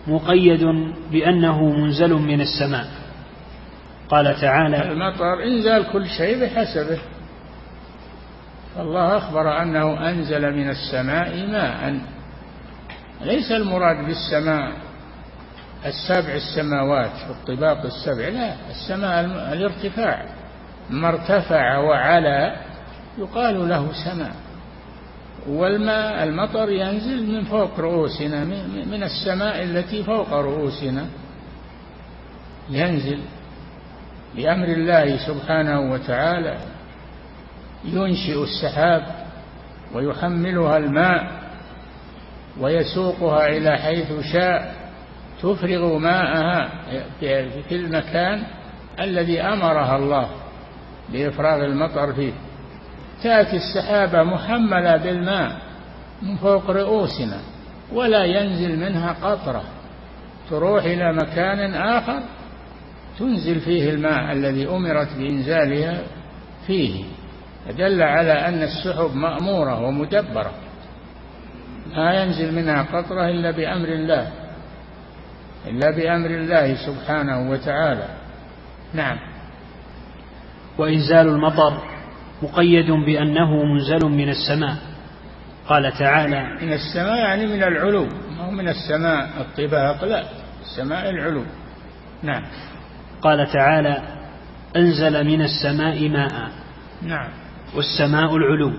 مقيد 0.07 0.65
بأنه 1.13 1.63
منزل 1.65 2.13
من 2.13 2.41
السماء. 2.41 3.08
قال 4.11 4.41
تعالى 4.41 4.93
المطر 4.93 5.43
إنزال 5.45 5.93
كل 5.93 6.07
شيء 6.09 6.45
بحسبه. 6.45 6.99
الله 8.79 9.17
أخبر 9.17 9.63
أنه 9.63 10.11
أنزل 10.11 10.55
من 10.55 10.71
السماء 10.71 11.47
ماء. 11.47 12.01
ليس 13.21 13.53
المراد 13.53 14.07
بالسماء 14.07 14.73
السبع 15.87 16.35
السماوات 16.35 17.13
والطباق 17.29 17.83
السبع 17.85 18.29
لا 18.29 18.55
السماء 18.71 19.25
الارتفاع. 19.53 20.25
ما 20.91 21.09
ارتفع 21.09 21.79
وعلى 21.79 22.57
يقال 23.19 23.69
له 23.69 23.93
سماء. 24.05 24.33
والماء 25.49 26.25
المطر 26.25 26.71
ينزل 26.71 27.33
من 27.33 27.45
فوق 27.45 27.81
رؤوسنا 27.81 28.45
من 28.87 29.03
السماء 29.03 29.63
التي 29.63 30.03
فوق 30.03 30.33
رؤوسنا. 30.33 31.07
ينزل. 32.71 33.21
بأمر 34.37 34.67
الله 34.67 35.17
سبحانه 35.27 35.81
وتعالى 35.93 36.57
ينشئ 37.85 38.43
السحاب 38.43 39.03
ويحملها 39.95 40.77
الماء 40.77 41.33
ويسوقها 42.61 43.49
إلى 43.49 43.77
حيث 43.79 44.13
شاء 44.33 44.75
تفرغ 45.43 45.99
ماءها 45.99 46.69
في 47.69 47.73
المكان 47.73 48.43
الذي 49.01 49.41
أمرها 49.41 49.97
الله 49.97 50.29
بإفراغ 51.13 51.65
المطر 51.65 52.13
فيه. 52.13 52.33
تأتي 53.23 53.57
السحابة 53.57 54.23
محملة 54.23 54.97
بالماء 54.97 55.57
من 56.23 56.37
فوق 56.37 56.71
رؤوسنا 56.71 57.41
ولا 57.93 58.25
ينزل 58.25 58.79
منها 58.79 59.13
قطرة 59.13 59.63
تروح 60.51 60.85
إلى 60.85 61.13
مكان 61.13 61.75
آخر 61.75 62.23
تنزل 63.19 63.61
فيه 63.61 63.91
الماء 63.91 64.33
الذي 64.33 64.69
أمرت 64.69 65.09
بإنزالها 65.19 66.03
فيه 66.67 67.05
دل 67.79 68.03
على 68.03 68.33
أن 68.33 68.63
السحب 68.63 69.15
مأمورة 69.15 69.81
ومدبرة. 69.81 70.53
ما 71.97 72.23
ينزل 72.23 72.55
منها 72.55 72.83
قطرة 72.83 73.29
إلا 73.29 73.51
بأمر 73.51 73.89
الله 73.89 74.33
إلا 75.67 75.91
بأمر 75.91 76.31
الله 76.31 76.87
سبحانه 76.87 77.51
وتعالى. 77.51 78.09
نعم. 78.95 79.19
وإنزال 80.79 81.29
المطر 81.29 81.83
مقيد 82.43 82.91
بأنه 82.91 83.65
منزل 83.65 84.09
من 84.09 84.29
السماء. 84.29 84.77
قال 85.69 85.93
تعالى 85.93 86.43
من 86.63 86.73
السماء 86.73 87.17
يعني 87.17 87.47
من 87.47 87.63
العلو 87.63 88.05
ما 88.05 88.45
هو 88.45 88.51
من 88.51 88.69
السماء 88.69 89.29
الطباق 89.41 90.05
لا 90.05 90.25
السماء 90.63 91.11
العلو. 91.11 91.45
نعم. 92.23 92.43
قال 93.23 93.47
تعالى 93.53 94.03
أنزل 94.77 95.25
من 95.25 95.43
السماء 95.43 96.09
ماء 96.09 96.51
نعم. 97.03 97.29
والسماء 97.77 98.37
العلو. 98.37 98.73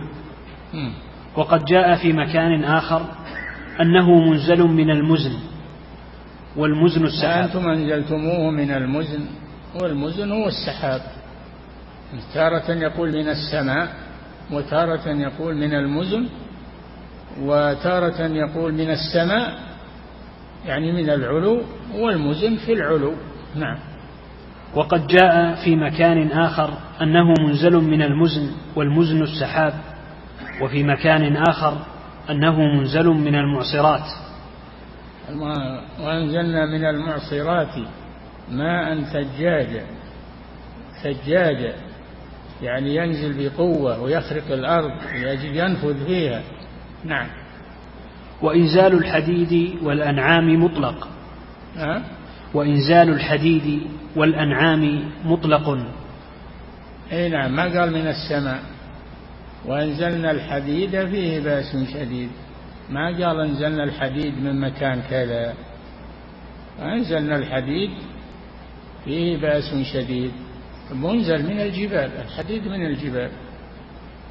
وقد 1.35 1.65
جاء 1.65 1.95
في 1.95 2.13
مكان 2.13 2.63
آخر 2.63 3.05
أنه 3.81 4.19
منزل 4.29 4.61
من 4.63 4.89
المزن 4.89 5.33
والمزن 6.57 7.05
السحاب. 7.05 7.43
أنتم 7.43 7.69
أنزلتموه 7.69 8.51
من 8.51 8.71
المزن 8.71 9.25
والمزن 9.81 10.31
هو 10.31 10.47
السحاب. 10.47 11.01
تارة 12.33 12.71
يقول 12.71 13.09
من 13.11 13.27
السماء 13.29 13.87
وتارة 14.51 15.09
يقول 15.09 15.55
من 15.55 15.73
المزن 15.73 16.27
وتارة 17.41 18.21
يقول 18.21 18.73
من 18.73 18.89
السماء 18.89 19.59
يعني 20.65 20.91
من 20.91 21.09
العلو 21.09 21.61
والمزن 21.95 22.55
في 22.55 22.73
العلو. 22.73 23.13
نعم. 23.55 23.77
وقد 24.75 25.07
جاء 25.07 25.55
في 25.63 25.75
مكان 25.75 26.31
آخر 26.31 26.73
أنه 27.01 27.33
منزل 27.39 27.75
من 27.75 28.01
المزن 28.01 28.51
والمزن 28.75 29.21
السحاب 29.21 29.73
وفي 30.61 30.83
مكان 30.83 31.37
آخر 31.37 31.77
أنه 32.29 32.59
منزل 32.59 33.07
من 33.07 33.35
المعصرات. 33.35 34.05
وأنزلنا 35.99 36.65
من 36.65 36.85
المعصرات 36.85 37.75
ماء 38.51 39.01
ثجاجا 39.01 39.83
ثجاجا 41.03 41.73
يعني 42.61 42.95
ينزل 42.95 43.49
بقوة 43.49 44.01
ويخرق 44.01 44.51
الأرض 44.51 44.91
لأجل 45.13 45.57
ينفذ 45.57 46.05
فيها. 46.05 46.41
نعم. 47.05 47.27
وإنزال 48.41 48.93
الحديد 48.93 49.77
والأنعام 49.83 50.63
مطلق. 50.63 51.07
أه؟ 51.77 52.01
وإنزال 52.53 53.09
الحديد 53.09 53.81
والأنعام 54.15 55.11
مطلق. 55.25 55.77
أي 57.11 57.29
نعم 57.29 57.55
ما 57.55 57.63
قال 57.63 57.93
من 57.93 58.07
السماء؟ 58.07 58.59
وأنزلنا 59.65 60.31
الحديد 60.31 61.05
فيه 61.05 61.39
بأس 61.39 61.77
شديد. 61.93 62.29
ما 62.89 63.05
قال 63.07 63.39
أنزلنا 63.39 63.83
الحديد 63.83 64.37
من 64.37 64.59
مكان 64.59 65.01
كذا؟ 65.09 65.53
وأنزلنا 66.79 67.35
الحديد 67.35 67.89
فيه 69.05 69.37
بأس 69.37 69.75
شديد. 69.93 70.31
منزل 70.93 71.43
من 71.43 71.61
الجبال 71.61 72.11
الحديد 72.25 72.67
من 72.67 72.85
الجبال. 72.85 73.29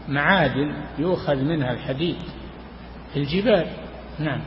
معادن 0.08 0.72
يؤخذ 0.98 1.36
منها 1.36 1.72
الحديد 1.72 2.16
في 3.12 3.20
الجبال. 3.20 3.66
نعم. 4.18 4.40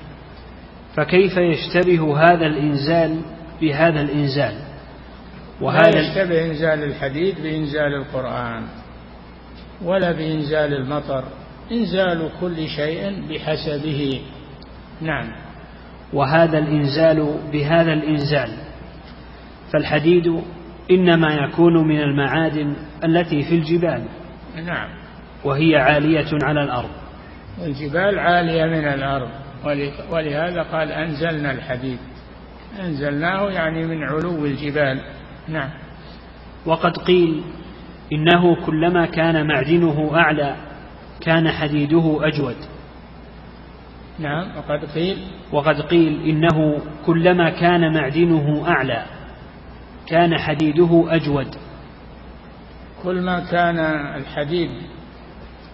فكيف 0.95 1.37
يشتبه 1.37 2.17
هذا 2.17 2.45
الإنزال 2.45 3.21
بهذا 3.61 4.01
الإنزال. 4.01 4.53
وهذا 5.61 5.99
يشتبه 5.99 6.45
إنزال 6.45 6.83
الحديد 6.83 7.35
بإنزال 7.41 7.93
القرآن 7.93 8.63
ولا 9.83 10.11
بإنزال 10.11 10.73
المطر 10.73 11.23
إنزال 11.71 12.29
كل 12.41 12.67
شيء 12.67 13.23
بحسبه. 13.29 14.21
نعم. 15.01 15.27
وهذا 16.13 16.57
الإنزال 16.57 17.37
بهذا 17.51 17.93
الإنزال 17.93 18.49
فالحديد 19.73 20.41
إنما 20.91 21.33
يكون 21.33 21.87
من 21.87 21.99
المعادن 22.01 22.75
التي 23.03 23.41
في 23.41 23.55
الجبال. 23.55 24.05
نعم. 24.65 24.89
وهي 25.43 25.75
عالية 25.75 26.27
على 26.43 26.63
الأرض. 26.63 26.89
الجبال 27.65 28.19
عالية 28.19 28.65
من 28.65 28.87
الأرض 28.87 29.29
ولهذا 30.11 30.61
قال 30.61 30.91
أنزلنا 30.91 31.51
الحديد. 31.51 31.97
أنزلناه 32.79 33.49
يعني 33.49 33.85
من 33.85 34.03
علو 34.03 34.45
الجبال. 34.45 35.01
نعم. 35.47 35.69
وقد 36.65 36.97
قيل 36.97 37.43
إنه 38.13 38.65
كلما 38.65 39.05
كان 39.05 39.47
معدنه 39.47 40.11
أعلى 40.15 40.55
كان 41.21 41.49
حديده 41.49 42.19
أجود. 42.27 42.55
نعم 44.19 44.57
وقد 44.57 44.85
قيل 44.85 45.17
وقد 45.51 45.81
قيل 45.81 46.29
إنه 46.29 46.81
كلما 47.05 47.49
كان 47.49 47.93
معدنه 47.93 48.67
أعلى 48.67 49.05
كان 50.07 50.37
حديده 50.37 51.05
أجود. 51.07 51.55
كل 53.03 53.21
ما 53.21 53.39
كان 53.51 53.79
الحديد 54.15 54.69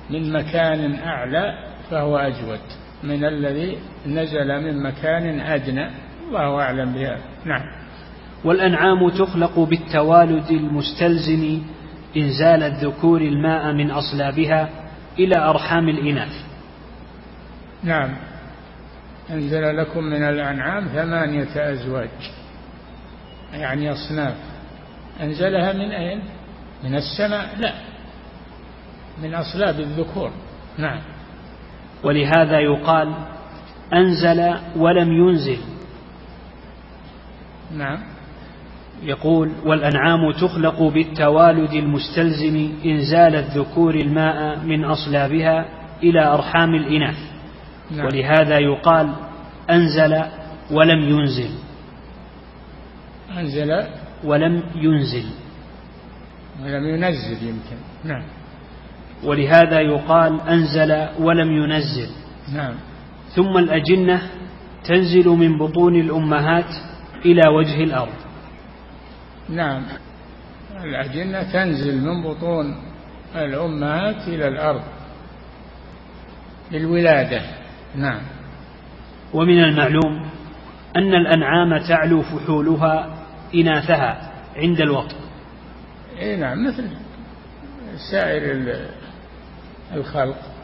من 0.09 0.33
مكان 0.33 0.95
أعلى 0.95 1.53
فهو 1.91 2.17
أجود 2.17 2.59
من 3.03 3.25
الذي 3.25 3.77
نزل 4.07 4.61
من 4.61 4.83
مكان 4.83 5.39
أدنى. 5.39 6.06
الله 6.27 6.61
أعلم 6.61 6.93
بهذا 6.93 7.21
نعم. 7.45 7.61
والأنعام 8.43 9.09
تخلق 9.09 9.59
بالتوالد 9.59 10.51
المستلزم 10.51 11.61
إنزال 12.17 12.63
الذكور 12.63 13.21
الماء 13.21 13.73
من 13.73 13.91
أصلابها 13.91 14.69
إلى 15.19 15.37
أرحام 15.37 15.89
الإناث. 15.89 16.45
نعم. 17.83 18.15
أنزل 19.29 19.77
لكم 19.77 20.03
من 20.03 20.23
الأنعام 20.23 20.87
ثمانية 20.87 21.71
أزواج 21.71 22.09
يعني 23.53 23.91
أصناف. 23.91 24.35
أنزلها 25.21 25.73
من 25.73 25.91
أين؟ 25.91 26.21
من 26.83 26.95
السماء؟ 26.95 27.49
لا. 27.57 27.73
من 29.23 29.33
أصلاب 29.33 29.79
الذكور. 29.79 30.31
نعم. 30.77 31.01
ولهذا 32.03 32.59
يقال 32.59 33.13
أنزل 33.93 34.53
ولم 34.75 35.11
ينزل. 35.11 35.76
نعم. 37.75 37.99
يقول 39.03 39.51
والأنعام 39.65 40.31
تخلق 40.31 40.83
بالتوالد 40.83 41.73
المستلزم 41.73 42.69
إنزال 42.85 43.35
الذكور 43.35 43.95
الماء 43.95 44.59
من 44.59 44.83
أصلابها 44.85 45.65
إلى 46.03 46.33
أرحام 46.33 46.75
الإناث. 46.75 47.17
نعم. 47.91 48.05
ولهذا 48.05 48.59
يقال 48.59 49.13
أنزل 49.69 50.23
ولم 50.71 50.99
ينزل. 51.09 51.49
أنزل 53.37 53.83
ولم 54.23 54.63
ينزل. 54.75 55.25
ولم 56.63 56.85
ينزل 56.85 57.47
يمكن. 57.47 57.77
نعم. 58.03 58.23
ولهذا 59.23 59.79
يقال 59.79 60.41
أنزل 60.41 61.07
ولم 61.19 61.51
ينزل. 61.51 62.09
نعم. 62.55 62.73
ثم 63.35 63.57
الأجنة 63.57 64.21
تنزل 64.83 65.27
من 65.27 65.57
بطون 65.57 65.95
الأمهات 65.95 66.86
إلى 67.25 67.49
وجه 67.49 67.83
الأرض. 67.83 68.13
نعم. 69.49 69.83
الأجنة 70.83 71.51
تنزل 71.53 72.01
من 72.01 72.23
بطون 72.23 72.75
الأمهات 73.35 74.27
إلى 74.27 74.47
الأرض. 74.47 74.83
للولادة. 76.71 77.41
نعم. 77.95 78.21
ومن 79.33 79.63
المعلوم 79.63 80.29
أن 80.95 81.13
الأنعام 81.13 81.77
تعلو 81.87 82.21
فحولها 82.21 83.17
إناثها 83.55 84.31
عند 84.55 84.81
الوطن 84.81 85.15
إي 86.19 86.35
نعم 86.35 86.67
مثل 86.67 86.89
سائر 88.11 88.75
الخلق. 89.93 90.56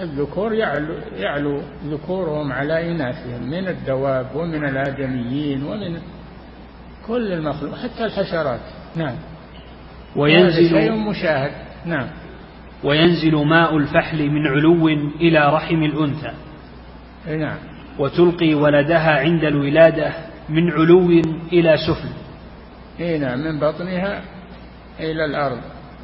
الذكور 0.00 0.54
يعلو, 0.54 0.94
يعلو 1.16 1.62
ذكورهم 1.86 2.52
على 2.52 2.92
إناثهم 2.92 3.50
من 3.50 3.68
الدواب 3.68 4.26
ومن 4.34 4.64
الآدميين 4.64 5.64
ومن 5.64 5.98
كل 7.06 7.32
المخلوق 7.32 7.74
حتى 7.74 8.04
الحشرات. 8.04 8.60
نعم. 8.96 9.14
وينزل 10.16 10.68
شيء 10.68 10.92
مشاهد. 10.92 11.50
نعم. 11.86 12.06
وينزل 12.84 13.36
ماء 13.36 13.76
الفحل 13.76 14.30
من 14.30 14.46
علو 14.46 14.88
إلى 15.20 15.54
رحم 15.54 15.82
الأنثى. 15.82 16.32
نعم. 17.26 17.56
وتلقي 17.98 18.54
ولدها 18.54 19.20
عند 19.20 19.44
الولادة 19.44 20.12
من 20.48 20.72
علو 20.72 21.22
إلى 21.52 21.76
سفل 21.76 22.08
نعم. 23.20 23.38
من 23.38 23.60
بطنها 23.60 24.22
إلى 25.00 25.24
الأرض 25.24 25.60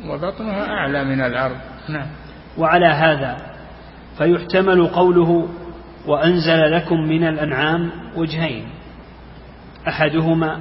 وبطنها 0.08 0.66
أعلى 0.66 1.04
من 1.04 1.20
الأرض. 1.20 1.56
نعم. 1.88 2.06
وعلى 2.58 2.86
هذا 2.86 3.57
فيحتمل 4.18 4.86
قوله 4.86 5.48
وأنزل 6.06 6.72
لكم 6.72 7.00
من 7.00 7.24
الأنعام 7.24 7.90
وجهين 8.16 8.68
أحدهما 9.88 10.60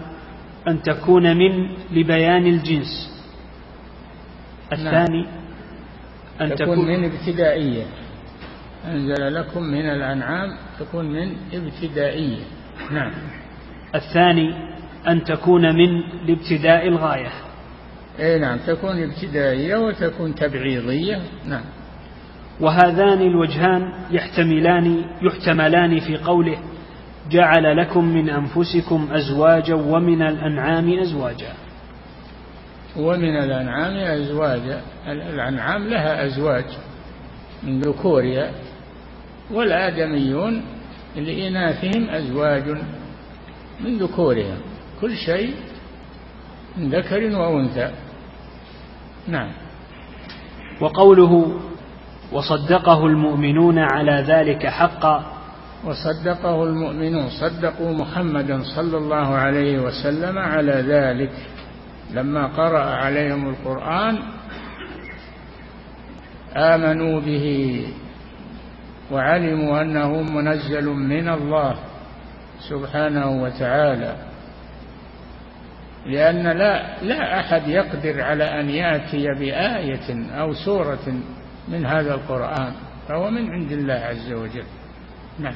أن 0.68 0.82
تكون 0.82 1.38
من 1.38 1.70
لبيان 1.92 2.46
الجنس 2.46 3.24
الثاني. 4.74 5.26
أن 6.42 6.56
تكون 6.56 6.88
من 6.88 7.12
ابتدائية. 7.12 7.84
أنزل 8.86 9.34
لكم 9.34 9.64
من 9.64 9.90
الأنعام 9.90 10.58
تكون 10.80 11.06
من 11.06 11.36
ابتدائية. 11.54 12.44
نعم. 12.92 13.12
الثاني 13.96 14.54
أن 15.08 15.24
تكون 15.24 15.76
من 15.76 16.02
لابتداء 16.28 16.88
الغاية. 16.88 17.32
أي 18.20 18.40
نعم 18.40 18.58
تكون 18.58 19.04
ابتدائية 19.04 19.76
وتكون 19.76 20.36
تبعيضية. 20.36 21.22
نعم. 21.46 21.64
وهذان 22.62 23.22
الوجهان 23.22 23.94
يحتملان 24.12 25.06
يحتملان 25.22 26.00
في 26.00 26.18
قوله 26.18 26.58
جعل 27.32 27.78
لكم 27.78 28.06
من 28.06 28.30
أنفسكم 28.30 29.08
أزواجا 29.12 29.76
ومن 29.76 30.22
الأنعام 30.22 31.00
أزواجا. 31.00 31.54
ومن 32.98 33.38
الأنعام 33.38 33.94
أزواجا. 33.98 34.82
الأنعام 35.08 35.88
لها 35.88 36.26
أزواج 36.26 36.66
من 37.64 37.82
ذكورها 37.82 38.52
والآدميون 39.52 40.62
لإناثهم 41.16 42.10
أزواج 42.10 42.78
من 43.80 43.98
ذكورها. 43.98 44.58
كل 45.02 45.16
شيء 45.16 45.54
من 46.78 46.90
ذكر 46.90 47.40
وأنثى. 47.40 47.92
نعم. 49.28 49.52
وقوله 50.82 51.60
وصدقه 52.32 53.06
المؤمنون 53.06 53.80
على 53.80 54.24
ذلك 54.28 54.68
حقا. 54.68 55.24
وصدقه 55.86 56.64
المؤمنون 56.64 57.30
صدقوا 57.30 57.94
محمدا 57.94 58.64
صلى 58.76 58.98
الله 58.98 59.36
عليه 59.36 59.80
وسلم 59.80 60.38
على 60.38 60.72
ذلك. 60.72 61.32
لما 62.14 62.48
قرأ 62.48 62.84
عليهم 62.84 63.50
القرآن 63.50 64.20
آمنوا 66.56 67.20
به 67.20 67.88
وعلموا 69.12 69.82
أنه 69.82 70.22
منزل 70.22 70.86
من 70.86 71.30
الله 71.30 71.76
سبحانه 72.70 73.44
وتعالى. 73.44 74.16
لأن 76.06 76.44
لا 76.58 77.04
لا 77.04 77.40
أحد 77.40 77.68
يقدر 77.68 78.22
على 78.22 78.44
أن 78.44 78.70
يأتي 78.70 79.28
بآية 79.28 80.32
أو 80.40 80.54
سورة 80.54 81.20
من 81.68 81.86
هذا 81.86 82.14
القرآن 82.14 82.74
فهو 83.08 83.30
من 83.30 83.52
عند 83.52 83.72
الله 83.72 83.94
عز 83.94 84.32
وجل. 84.32 84.64
نعم. 85.40 85.56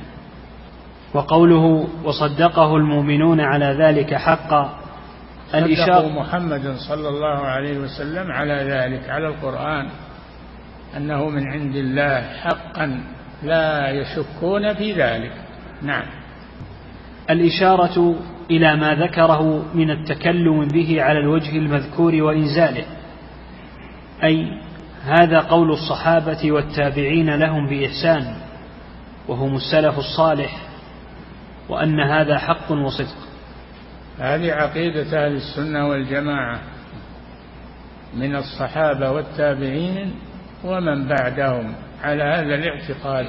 وقوله 1.13 1.88
وصدقه 2.04 2.76
المؤمنون 2.76 3.41
على 3.41 3.65
ذلك 3.65 4.13
حقا 4.13 4.78
الإشارة 5.56 6.08
محمد 6.08 6.76
صلى 6.89 7.10
الله 7.10 7.39
عليه 7.45 7.78
وسلم 7.80 8.32
على 8.32 8.54
ذلك 8.54 9.10
على 9.10 9.28
القرآن 9.28 9.89
أنه 10.97 11.30
من 11.30 11.47
عند 11.47 11.76
الله 11.76 12.21
حقا 12.21 13.04
لا 13.43 13.89
يشكون 13.89 14.74
في 14.74 14.93
ذلك. 14.93 15.34
نعم. 15.82 16.06
الإشارة 17.30 18.15
إلى 18.52 18.76
ما 18.76 18.95
ذكره 18.95 19.65
من 19.74 19.91
التكلم 19.91 20.67
به 20.67 21.02
على 21.02 21.19
الوجه 21.19 21.58
المذكور 21.58 22.15
وإنزاله 22.15 22.86
أي 24.24 24.47
هذا 25.05 25.39
قول 25.39 25.71
الصحابة 25.71 26.51
والتابعين 26.51 27.35
لهم 27.35 27.69
بإحسان 27.69 28.35
وهم 29.27 29.55
السلف 29.55 29.97
الصالح 29.97 30.57
وأن 31.69 31.99
هذا 31.99 32.37
حق 32.37 32.71
وصدق. 32.71 33.17
هذه 34.19 34.51
عقيدة 34.51 35.25
أهل 35.25 35.35
السنة 35.35 35.87
والجماعة 35.87 36.59
من 38.13 38.35
الصحابة 38.35 39.11
والتابعين 39.11 40.13
ومن 40.63 41.07
بعدهم. 41.07 41.75
على 42.03 42.23
هذا 42.23 42.55
الاعتقاد 42.55 43.25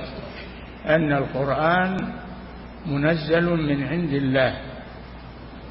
أن 0.87 1.12
القرآن 1.12 1.96
منزل 2.87 3.50
من 3.50 3.85
عند 3.85 4.12
الله. 4.12 4.56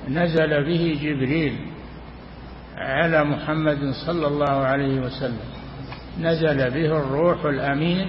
نزل 0.09 0.65
به 0.65 0.99
جبريل 1.01 1.59
على 2.77 3.23
محمد 3.23 3.91
صلى 4.05 4.27
الله 4.27 4.49
عليه 4.49 4.99
وسلم. 4.99 5.60
نزل 6.19 6.69
به 6.69 6.97
الروح 6.97 7.45
الأمين 7.45 8.07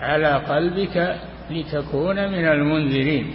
على 0.00 0.32
قلبك 0.34 1.16
لتكون 1.50 2.16
من 2.16 2.48
المنذرين. 2.48 3.32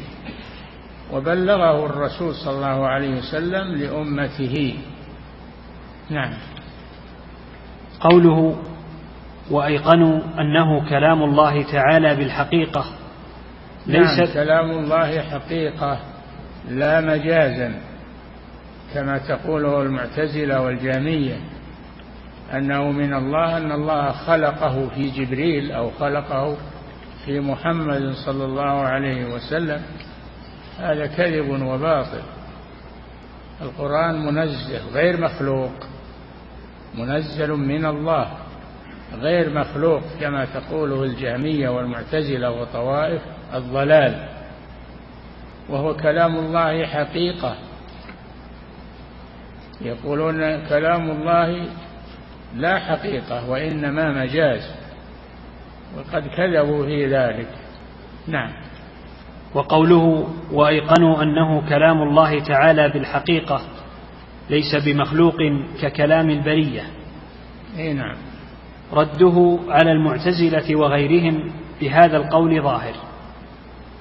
وبلغه 1.13 1.85
الرسول 1.85 2.35
صلى 2.35 2.55
الله 2.55 2.87
عليه 2.87 3.17
وسلم 3.17 3.75
لأمته. 3.75 4.75
نعم. 6.09 6.33
قوله 7.99 8.55
وأيقنوا 9.51 10.19
أنه 10.39 10.89
كلام 10.89 11.23
الله 11.23 11.63
تعالى 11.71 12.15
بالحقيقة. 12.15 12.85
ليس 13.87 14.19
نعم 14.19 14.33
كلام 14.33 14.71
الله 14.71 15.21
حقيقة 15.21 15.99
لا 16.69 17.01
مجازا 17.01 17.73
كما 18.93 19.17
تقوله 19.17 19.81
المعتزلة 19.81 20.61
والجامية. 20.61 21.35
أنه 22.53 22.91
من 22.91 23.13
الله 23.13 23.57
أن 23.57 23.71
الله 23.71 24.11
خلقه 24.11 24.89
في 24.89 25.09
جبريل 25.09 25.71
أو 25.71 25.91
خلقه 25.91 26.57
في 27.25 27.39
محمد 27.39 28.13
صلى 28.25 28.45
الله 28.45 28.81
عليه 28.81 29.33
وسلم. 29.33 29.81
هذا 30.79 31.05
كذب 31.05 31.49
وباطل. 31.49 32.21
القرآن 33.61 34.25
منزه 34.25 34.87
غير 34.93 35.21
مخلوق. 35.21 35.71
منزل 36.97 37.51
من 37.51 37.85
الله 37.85 38.31
غير 39.19 39.53
مخلوق 39.53 40.01
كما 40.19 40.45
تقوله 40.45 41.03
الجهمية 41.03 41.69
والمعتزلة 41.69 42.51
وطوائف 42.51 43.21
الضلال. 43.53 44.27
وهو 45.69 45.95
كلام 45.95 46.35
الله 46.35 46.85
حقيقة. 46.85 47.55
يقولون 49.81 50.67
كلام 50.67 51.11
الله 51.11 51.67
لا 52.55 52.79
حقيقة 52.79 53.49
وإنما 53.49 54.23
مجاز. 54.23 54.75
وقد 55.97 56.27
كذبوا 56.27 56.85
في 56.85 57.05
ذلك. 57.05 57.47
نعم. 58.27 58.51
وقوله 59.53 60.27
وأيقنوا 60.51 61.23
أنه 61.23 61.69
كلام 61.69 62.01
الله 62.01 62.39
تعالى 62.39 62.89
بالحقيقة 62.89 63.61
ليس 64.49 64.75
بمخلوق 64.85 65.37
ككلام 65.81 66.29
البرية. 66.29 66.83
إي 67.77 67.93
نعم. 67.93 68.15
رده 68.93 69.59
على 69.69 69.91
المعتزلة 69.91 70.75
وغيرهم 70.75 71.51
بهذا 71.81 72.17
القول 72.17 72.63
ظاهر. 72.63 72.93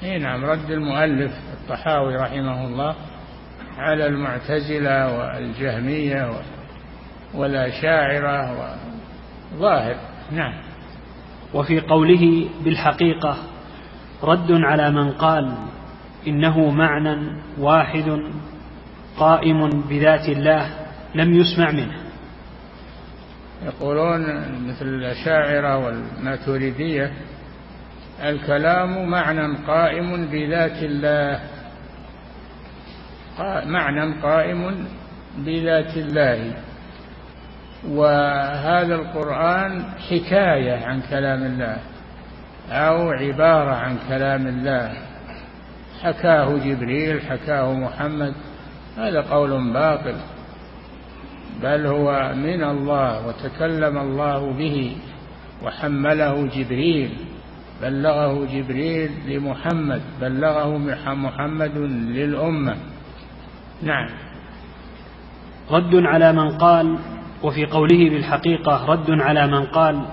إي 0.03 0.19
نعم. 0.19 0.45
رد 0.45 0.71
المؤلف 0.71 1.33
الطحاوي 1.53 2.17
رحمه 2.17 2.67
الله 2.67 2.95
على 3.79 4.07
المعتزلة 4.07 5.19
والجهمية 5.19 6.31
والأشاعرة 7.35 8.77
ظاهر. 9.57 9.97
نعم. 10.33 10.53
وفي 11.55 11.81
قوله 11.81 12.49
بالحقيقة 12.65 13.37
رد 14.23 14.53
على 14.53 14.91
من 14.91 15.13
قال 15.13 15.55
إنه 16.27 16.71
معنى 16.71 17.43
واحد 17.59 18.21
قائم 19.17 19.71
بذات 19.89 20.29
الله 20.29 20.71
لم 21.15 21.35
يسمع 21.35 21.71
منه. 21.71 21.97
يقولون 23.65 24.21
مثل 24.69 24.87
الأشاعرة 24.87 25.77
والماتريدية 25.77 27.13
الكلام 28.23 29.11
معنى 29.11 29.57
قائم 29.67 30.27
بذات 30.27 30.83
الله. 30.83 31.41
معنى 33.67 34.21
قائم 34.23 34.89
بذات 35.39 35.97
الله. 35.97 36.55
وهذا 37.89 38.95
القرآن 38.95 39.85
حكاية 40.11 40.87
عن 40.87 41.01
كلام 41.11 41.43
الله 41.43 41.77
أو 42.71 43.11
عبارة 43.11 43.71
عن 43.71 43.97
كلام 44.09 44.47
الله. 44.47 44.93
حكاه 46.03 46.59
جبريل 46.59 47.21
حكاه 47.21 47.73
محمد 47.73 48.35
هذا 48.97 49.21
قول 49.21 49.73
باطل. 49.73 50.17
بل 51.63 51.87
هو 51.87 52.33
من 52.35 52.65
الله 52.65 53.27
وتكلم 53.27 53.99
الله 53.99 54.53
به 54.53 54.97
وحمله 55.63 56.47
جبريل 56.47 57.11
بلغه 57.83 58.45
جبريل 58.45 59.11
لمحمد 59.27 60.03
بلغه 60.21 60.79
محمد 61.15 61.77
للأمة. 62.17 62.77
نعم. 63.83 64.09
رد 65.71 65.95
على 65.95 66.33
من 66.33 66.59
قال 66.59 66.99
وفي 67.43 67.67
قوله 67.67 68.11
بالحقيقة 68.11 68.87
رد 68.87 69.11
على 69.11 69.47
من 69.47 69.65
قال 69.65 70.07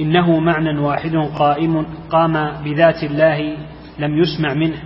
إنه 0.00 0.40
معنى 0.40 0.78
واحد 0.78 1.16
قائم 1.38 1.86
قام 2.10 2.62
بذات 2.64 3.02
الله 3.02 3.56
لم 3.98 4.18
يسمع 4.18 4.54
منه. 4.54 4.82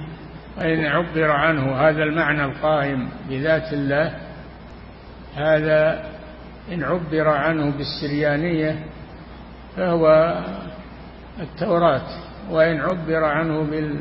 فإن 0.57 0.85
عبر 0.85 1.31
عنه 1.31 1.73
هذا 1.73 2.03
المعنى 2.03 2.45
القائم 2.45 3.09
بذات 3.29 3.73
الله 3.73 4.15
هذا 5.37 6.05
إن 6.73 6.83
عبر 6.85 7.29
عنه 7.29 7.73
بالسريانية 7.77 8.77
فهو 9.77 10.35
التوراة 11.41 12.07
وإن 12.51 12.81
عبر 12.81 13.25
عنه 13.25 13.63
بال 13.63 13.99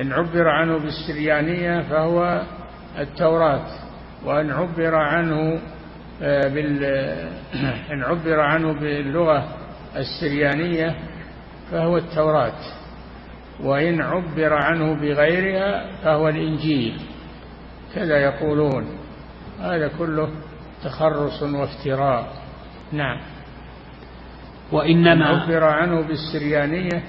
إن 0.00 0.12
عبر 0.12 0.48
عنه 0.48 0.78
بالسريانية 0.78 1.80
فهو 1.80 2.42
التوراة 2.98 3.66
وإن 4.24 4.50
عبر 4.50 4.94
عنه 4.94 5.58
بال 6.20 6.84
إن 7.92 8.02
عبر 8.02 8.40
عنه 8.40 8.72
باللغة 8.72 9.48
السريانية 9.96 10.94
فهو 11.70 11.96
التوراة. 11.96 12.58
وإن 13.60 14.00
عبر 14.00 14.52
عنه 14.52 14.94
بغيرها 14.94 15.96
فهو 16.04 16.28
الإنجيل. 16.28 17.00
كذا 17.94 18.18
يقولون. 18.18 18.98
هذا 19.60 19.88
كله 19.98 20.30
تخرص 20.84 21.42
وافتراء. 21.42 22.32
نعم. 22.92 23.20
وإنما 24.72 25.26
عبر 25.26 25.64
عنه 25.64 26.00
بالسريانية 26.00 27.02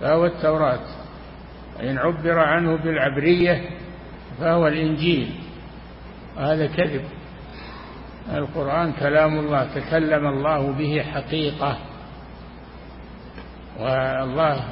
فهو 0.00 0.26
التوراة. 0.26 0.86
وإن 1.78 1.98
عبر 1.98 2.38
عنه 2.38 2.76
بالعبرية 2.76 3.64
فهو 4.40 4.68
الإنجيل. 4.68 5.34
وهذا 6.36 6.66
كذب. 6.66 7.15
القرآن 8.34 8.92
كلام 8.92 9.38
الله 9.38 9.68
تكلم 9.74 10.26
الله 10.26 10.72
به 10.72 11.02
حقيقة. 11.14 11.78
والله 13.80 14.64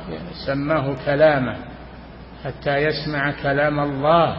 سماه 0.47 0.97
كلامه 1.07 1.57
حتى 2.45 2.77
يسمع 2.77 3.31
كلام 3.43 3.81
الله. 3.81 4.37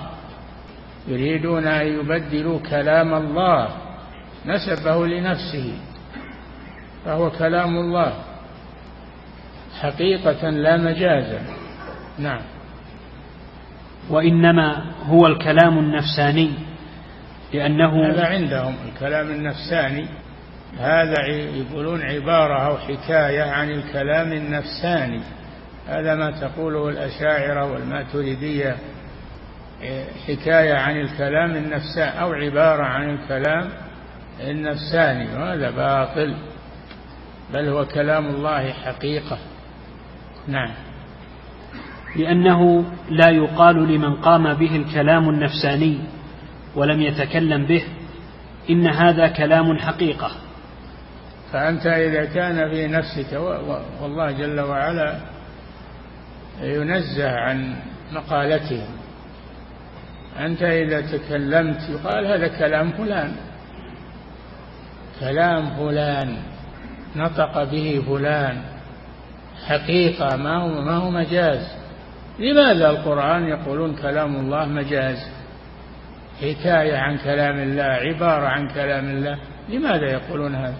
يريدون 1.07 1.67
أن 1.67 1.87
يبدلوا 1.87 2.59
كلام 2.59 3.13
الله. 3.13 3.69
نسبه 4.45 5.07
لنفسه. 5.07 5.77
فهو 7.05 7.31
كلام 7.31 7.77
الله. 7.77 8.13
حقيقة 9.79 10.49
لا 10.49 10.77
مجازا 10.77 11.41
نعم. 12.19 12.41
وإنما 14.09 14.91
هو 15.07 15.27
الكلام 15.27 15.79
النفساني. 15.79 16.64
لأنه 17.55 18.11
هذا 18.11 18.25
عندهم 18.25 18.75
الكلام 18.85 19.31
النفساني. 19.31 20.07
هذا 20.79 21.25
يقولون 21.55 22.01
عبارة 22.01 22.67
أو 22.67 22.77
حكاية 22.77 23.43
عن 23.43 23.71
الكلام 23.71 24.33
النفساني. 24.33 25.21
هذا 25.87 26.15
ما 26.15 26.31
تقوله 26.31 26.89
الأشاعرة 26.89 27.71
والماتريدية. 27.71 28.75
حكاية 30.27 30.73
عن 30.73 30.97
الكلام 30.97 31.51
النفساني 31.51 32.21
أو 32.21 32.33
عبارة 32.33 32.83
عن 32.83 33.09
الكلام 33.09 33.69
النفساني. 34.41 35.35
وهذا 35.35 35.71
باطل. 35.71 36.35
بل 37.53 37.67
هو 37.67 37.85
كلام 37.85 38.25
الله 38.25 38.71
حقيقة. 38.71 39.37
نعم. 40.47 40.71
لأنه 42.15 42.85
لا 43.09 43.29
يقال 43.29 43.75
لمن 43.75 44.15
قام 44.15 44.53
به 44.53 44.75
الكلام 44.75 45.29
النفساني. 45.29 45.99
ولم 46.75 47.01
يتكلم 47.01 47.65
به 47.65 47.83
إن 48.69 48.87
هذا 48.87 49.27
كلام 49.27 49.77
حقيقة. 49.79 50.31
فأنت 51.51 51.85
إذا 51.87 52.25
كان 52.25 52.69
في 52.69 52.87
نفسك 52.87 53.33
والله 54.01 54.31
جل 54.31 54.59
وعلا 54.59 55.19
ينزه 56.61 57.29
عن 57.29 57.75
مقالتهم 58.11 58.87
أنت 60.39 60.63
إذا 60.63 61.01
تكلمت 61.01 61.89
يقال 61.89 62.27
هذا 62.27 62.47
كلام 62.47 62.91
فلان. 62.91 63.31
كلام 65.19 65.69
فلان 65.77 66.37
نطق 67.15 67.63
به 67.63 68.03
فلان. 68.07 68.61
حقيقة 69.67 70.35
ما 70.35 70.57
هو 70.57 70.81
ما 70.81 70.95
هو 70.95 71.09
مجاز. 71.09 71.67
لماذا 72.39 72.89
القرآن 72.89 73.47
يقولون 73.47 73.95
كلام 73.95 74.35
الله 74.35 74.65
مجاز؟ 74.65 75.17
حكاية 76.41 76.97
عن 76.97 77.17
كلام 77.17 77.59
الله 77.59 77.83
عبارة 77.83 78.47
عن 78.47 78.67
كلام 78.67 79.05
الله. 79.09 79.37
لماذا 79.69 80.11
يقولون 80.11 80.55
هذا؟ 80.55 80.77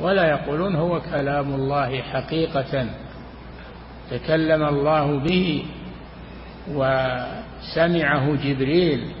ولا 0.00 0.28
يقولون 0.28 0.76
هو 0.76 1.00
كلام 1.00 1.54
الله 1.54 2.02
حقيقة. 2.02 2.86
تكلم 4.10 4.62
الله 4.62 5.18
به 5.18 5.64
وسمعه 6.68 8.36
جبريل 8.36 9.12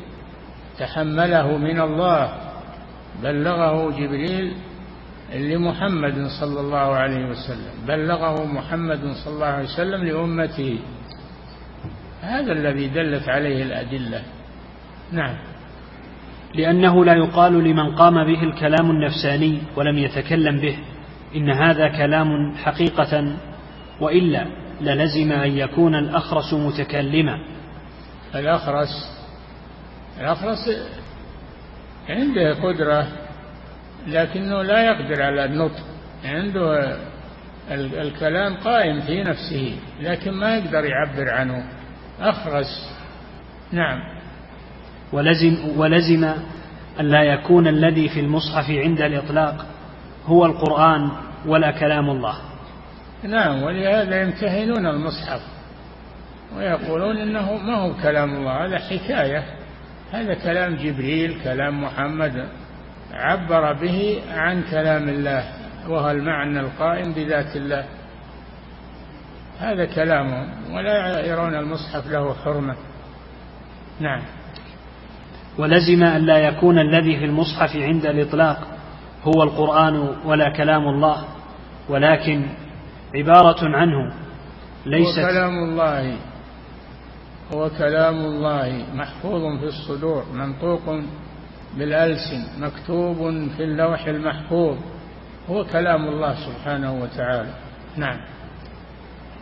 تحمله 0.78 1.56
من 1.56 1.80
الله 1.80 2.32
بلغه 3.22 3.90
جبريل 3.90 4.56
لمحمد 5.34 6.26
صلى 6.40 6.60
الله 6.60 6.94
عليه 6.96 7.24
وسلم 7.26 7.86
بلغه 7.86 8.44
محمد 8.44 9.12
صلى 9.24 9.34
الله 9.34 9.46
عليه 9.46 9.64
وسلم 9.64 10.04
لأمته. 10.04 10.78
هذا 12.22 12.52
الذي 12.52 12.88
دلت 12.88 13.28
عليه 13.28 13.62
الأدلة. 13.62 14.22
نعم. 15.12 15.53
لأنه 16.54 17.04
لا 17.04 17.14
يقال 17.14 17.64
لمن 17.64 17.94
قام 17.94 18.14
به 18.24 18.42
الكلام 18.42 18.90
النفساني 18.90 19.62
ولم 19.76 19.98
يتكلم 19.98 20.60
به 20.60 20.76
إن 21.36 21.50
هذا 21.50 21.88
كلام 21.88 22.54
حقيقة 22.56 23.36
وإلا 24.00 24.46
للزم 24.80 25.32
أن 25.32 25.50
يكون 25.50 25.94
الأخرس 25.94 26.54
متكلما. 26.54 27.38
الأخرس 28.34 28.88
الأخرس 30.20 30.58
عنده 32.08 32.54
قدرة 32.54 33.06
لكنه 34.06 34.62
لا 34.62 34.84
يقدر 34.84 35.22
على 35.22 35.44
النطق. 35.44 35.82
عنده 36.24 36.96
الكلام 37.72 38.54
قائم 38.56 39.00
في 39.00 39.22
نفسه 39.22 39.76
لكن 40.00 40.30
ما 40.30 40.56
يقدر 40.56 40.84
يعبر 40.84 41.30
عنه. 41.30 41.64
أخرس 42.20 42.96
نعم. 43.72 44.13
ولزم, 45.12 45.56
ولزم 45.76 46.24
أن 47.00 47.04
لا 47.08 47.22
يكون 47.22 47.66
الذي 47.66 48.08
في 48.08 48.20
المصحف 48.20 48.70
عند 48.70 49.00
الإطلاق 49.00 49.66
هو 50.26 50.46
القرآن 50.46 51.10
ولا 51.46 51.70
كلام 51.70 52.10
الله. 52.10 52.34
نعم 53.22 53.62
ولهذا 53.62 54.22
يمتهنون 54.22 54.86
المصحف 54.86 55.40
ويقولون 56.56 57.16
إنه 57.16 57.52
ما 57.52 57.76
هو 57.76 57.94
كلام 58.02 58.34
الله 58.34 58.66
هذا 58.66 58.78
حكاية. 58.78 59.44
هذا 60.12 60.34
كلام 60.34 60.76
جبريل 60.76 61.40
كلام 61.44 61.84
محمد 61.84 62.48
عبر 63.12 63.72
به 63.72 64.22
عن 64.30 64.62
كلام 64.70 65.08
الله 65.08 65.44
وهو 65.88 66.10
المعنى 66.10 66.60
القائم 66.60 67.12
بذات 67.12 67.56
الله. 67.56 67.84
هذا 69.60 69.84
كلامهم 69.84 70.74
ولا 70.74 71.26
يرون 71.26 71.54
المصحف 71.54 72.06
له 72.06 72.34
حرمة. 72.34 72.76
نعم. 74.00 74.22
ولزم 75.58 76.02
أن 76.02 76.26
لا 76.26 76.38
يكون 76.38 76.78
الذي 76.78 77.16
في 77.18 77.24
المصحف 77.24 77.76
عند 77.76 78.06
الإطلاق 78.06 78.58
هو 79.24 79.42
القرآن 79.42 80.16
ولا 80.24 80.50
كلام 80.50 80.88
الله 80.88 81.24
ولكن 81.88 82.46
عبارة 83.14 83.76
عنه 83.76 84.14
ليست 84.86 85.18
هو 85.18 85.28
كلام 85.28 85.54
الله 85.64 86.16
هو 87.54 87.70
كلام 87.70 88.14
الله 88.14 88.84
محفوظ 88.94 89.58
في 89.60 89.66
الصدور 89.66 90.24
منطوق 90.34 91.00
بالألسن 91.78 92.62
مكتوب 92.62 93.16
في 93.56 93.64
اللوح 93.64 94.06
المحفوظ 94.06 94.76
هو 95.50 95.64
كلام 95.64 96.08
الله 96.08 96.34
سبحانه 96.34 97.02
وتعالى. 97.02 97.54
نعم. 97.96 98.20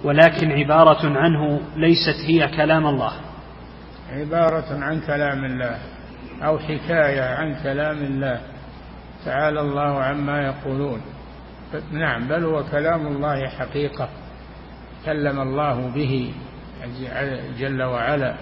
ولكن 0.05 0.53
عبارة 0.53 1.19
عنه 1.19 1.61
ليست 1.77 2.21
هي 2.27 2.49
كلام 2.57 2.87
الله. 2.87 3.13
عبارة 4.11 4.85
عن 4.85 5.01
كلام 5.01 5.45
الله. 5.45 5.79
أو 6.43 6.59
حكاية 6.59 7.23
عن 7.23 7.63
كلام 7.63 7.97
الله. 7.97 8.41
تعالى 9.25 9.61
الله 9.61 10.03
عما 10.03 10.43
يقولون. 10.43 11.01
نعم 11.93 12.29
بل 12.29 12.45
هو 12.45 12.65
كلام 12.65 13.07
الله 13.07 13.49
حقيقة. 13.49 14.09
كلم 15.05 15.41
الله 15.41 15.91
به 15.95 16.35
جل 17.59 17.83
وعلا. 17.83 18.35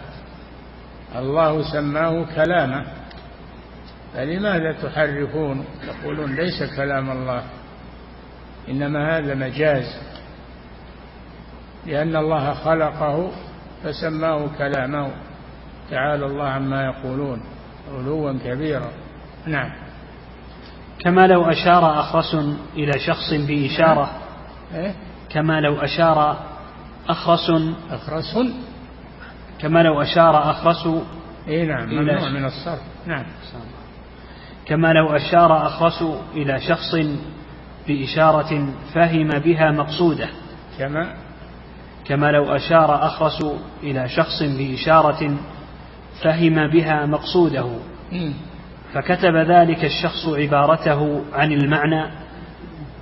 الله 1.16 1.72
سماه 1.72 2.24
كلامه 2.34 2.84
فلماذا 4.14 4.72
تحرفون؟ 4.72 5.64
تقولون 5.86 6.34
ليس 6.34 6.76
كلام 6.76 7.10
الله. 7.10 7.42
إنما 8.68 9.18
هذا 9.18 9.34
مجاز. 9.34 9.84
لأن 11.86 12.16
الله 12.16 12.54
خلقه 12.54 13.30
فسماه 13.84 14.48
كلامه. 14.58 15.10
تعالى 15.90 16.26
الله 16.26 16.48
عما 16.48 16.84
يقولون. 16.84 17.42
علوا 17.94 18.38
كبيرا. 18.44 18.90
نعم. 19.46 19.70
كما 20.98 21.26
لو 21.26 21.44
أشار 21.44 22.00
أخرس 22.00 22.34
إلى 22.74 22.98
شخص 22.98 23.32
بإشارة. 23.32 24.10
إيه؟ 24.74 24.94
كما 25.30 25.60
لو 25.60 25.76
أشار 25.76 26.36
أخرس. 27.08 27.50
أخرس. 27.90 28.38
كما 29.58 29.82
لو 29.82 30.02
أشار 30.02 30.50
أخرس 30.50 30.88
إيه 31.48 31.66
نعم 31.66 31.88
ممنوع 31.88 32.28
من 32.28 32.44
الصرف. 32.44 32.80
نعم. 33.06 33.24
كما 34.66 34.92
لو 34.92 35.16
أشار 35.16 35.66
أخرس 35.66 36.04
إلى 36.34 36.60
شخص 36.60 36.94
بإشارة 37.88 38.66
فهم 38.94 39.28
بها 39.28 39.70
مقصوده. 39.70 40.28
كما؟ 40.78 41.14
كما 42.04 42.32
لو 42.32 42.56
أشار 42.56 43.06
أخرس 43.06 43.44
إلى 43.82 44.08
شخص 44.08 44.42
بإشارة 44.42 45.36
فهم 46.22 46.66
بها 46.66 47.06
مقصوده. 47.06 47.70
فكتب 48.94 49.36
ذلك 49.36 49.84
الشخص 49.84 50.28
عبارته 50.28 51.22
عن 51.34 51.52
المعنى 51.52 52.10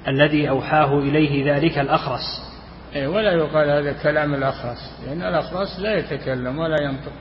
الذي 0.08 0.48
أوحاه 0.48 0.98
إليه 0.98 1.54
ذلك 1.54 1.78
الأخرس. 1.78 2.48
أي 2.96 3.06
ولا 3.06 3.32
يقال 3.32 3.70
هذا 3.70 3.92
كلام 4.02 4.34
الأخرس 4.34 5.00
لأن 5.06 5.22
الأخرس 5.22 5.80
لا 5.80 5.98
يتكلم 5.98 6.58
ولا 6.58 6.82
ينطق. 6.82 7.12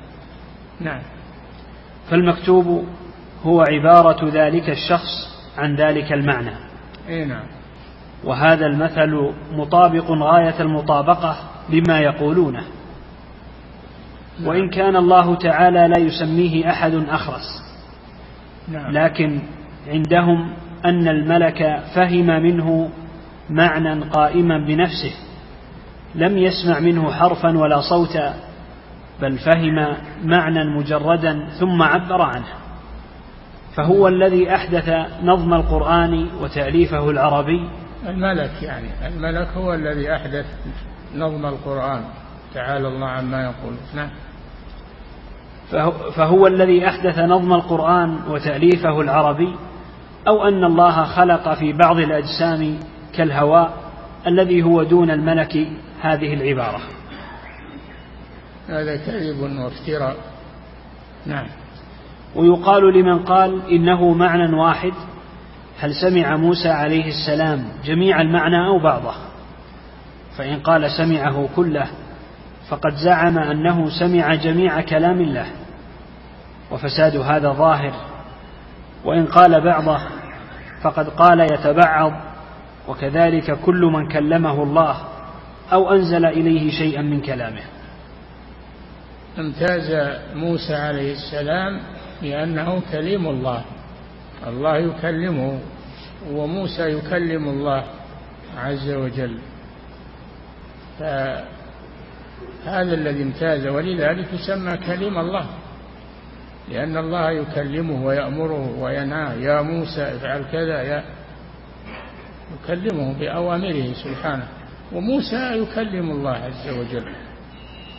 نعم. 0.80 1.02
فالمكتوب 2.10 2.86
هو 3.44 3.62
عبارة 3.62 4.30
ذلك 4.30 4.70
الشخص 4.70 5.38
عن 5.58 5.76
ذلك 5.76 6.14
المعنى. 6.14 6.54
أي 7.10 7.26
نعم. 7.26 7.46
وهذا 8.24 8.66
المثل 8.66 9.34
مطابق 9.52 10.12
غاية 10.12 10.62
المطابقة 10.62 11.38
لما 11.70 12.00
يقولونه. 12.00 12.64
وإن 14.44 14.70
كان 14.70 14.96
الله 14.96 15.36
تعالى 15.36 15.88
لا 15.88 16.00
يسميه 16.00 16.70
أحد 16.70 16.94
أخرس. 16.94 17.64
نعم. 18.68 18.92
لكن 18.92 19.40
عندهم 19.88 20.54
أن 20.86 21.08
الملك 21.08 21.84
فهم 21.96 22.26
منه 22.26 22.90
معنى 23.50 24.02
قائما 24.04 24.58
بنفسه 24.58 25.12
لم 26.16 26.38
يسمع 26.38 26.80
منه 26.80 27.12
حرفا 27.12 27.58
ولا 27.58 27.82
صوتا 27.82 28.34
بل 29.22 29.38
فهم 29.38 29.98
معنى 30.24 30.78
مجردا 30.78 31.48
ثم 31.60 31.82
عبر 31.82 32.22
عنه. 32.22 32.48
فهو 33.76 34.08
الذي 34.08 34.56
أحدث 34.56 34.90
نظم 35.24 35.54
القرآن 35.54 36.28
وتأليفه 36.42 37.10
العربي. 37.10 37.70
الملك 38.08 38.64
يعني 38.64 38.88
الملك 39.08 39.48
هو 39.48 39.74
الذي 39.74 40.16
أحدث 40.16 40.46
نظم 41.16 41.46
القرآن. 41.46 42.02
تعالى 42.54 42.88
الله 42.88 43.08
عما 43.08 43.44
يقول 43.44 43.74
نعم. 43.96 44.10
فهو 46.16 46.48
الذي 46.48 46.88
أحدث 46.88 47.20
نظم 47.20 47.54
القرآن 47.54 48.20
وتأليفه 48.30 49.02
العربي 49.02 49.56
أو 50.28 50.48
أن 50.48 50.64
الله 50.64 51.04
خلق 51.04 51.54
في 51.54 51.74
بعض 51.74 52.00
الأجسام 52.00 52.80
كالهواء 53.14 53.74
الذي 54.28 54.64
هو 54.64 54.84
دون 54.84 55.12
الملك 55.12 55.68
هذه 56.02 56.34
العبارة. 56.34 56.82
هذا 58.68 58.96
كذب 58.96 59.40
وافتراء. 59.40 60.16
نعم. 61.26 61.48
ويقال 62.36 62.94
لمن 62.94 63.20
قال 63.20 63.62
إنه 63.72 64.14
معنى 64.14 64.56
واحد 64.56 64.94
هل 65.80 65.96
سمع 65.96 66.36
موسى 66.36 66.70
عليه 66.70 67.06
السلام 67.08 67.68
جميع 67.86 68.22
المعنى 68.22 68.68
أو 68.68 68.80
بعضه؟ 68.80 69.14
فإن 70.38 70.60
قال 70.60 70.92
سمعه 70.92 71.50
كله 71.56 71.88
فقد 72.70 72.96
زعم 72.96 73.38
أنه 73.38 73.90
سمع 74.00 74.36
جميع 74.36 74.82
كلام 74.82 75.22
الله 75.22 75.48
وفساد 76.72 77.16
هذا 77.18 77.52
ظاهر. 77.52 77.94
وإن 79.06 79.26
قال 79.26 79.62
بعضه 79.62 80.00
فقد 80.82 81.10
قال 81.10 81.40
يتبعض 81.40 82.12
وكذلك 82.88 83.60
كل 83.60 83.82
من 83.82 84.08
كلمه 84.08 84.64
الله 84.64 84.98
أو 85.74 85.94
أنزل 85.94 86.26
إليه 86.26 86.72
شيئا 86.72 87.02
من 87.02 87.22
كلامه. 87.22 87.64
امتاز 89.40 90.18
موسى 90.36 90.76
عليه 90.76 91.14
السلام 91.14 91.82
لأنه 92.22 92.82
كليم 92.92 93.28
الله 93.28 93.62
الله 94.48 94.78
يكلمه 94.78 95.60
وموسى 96.32 96.82
يكلم 96.82 97.50
الله 97.50 97.84
عز 98.58 98.90
وجل. 98.90 99.38
فهذا 102.68 102.94
الذي 102.94 103.24
امتاز 103.24 103.68
ولذلك 103.68 104.28
يسمى 104.34 104.78
كليم 104.78 105.18
الله. 105.18 105.46
لأن 106.70 106.98
الله 106.98 107.32
يكلمه 107.32 108.06
ويأمره 108.06 108.80
وينهى 108.80 109.42
يا 109.42 109.62
موسى 109.62 110.02
افعل 110.02 110.44
كذا 110.52 110.82
يا 110.82 111.04
يكلمه 112.54 113.20
بأوامره 113.20 113.94
سبحانه. 114.04 114.48
وموسى 114.94 115.64
يكلم 115.64 116.12
الله 116.12 116.32
عز 116.32 116.70
وجل. 116.70 117.06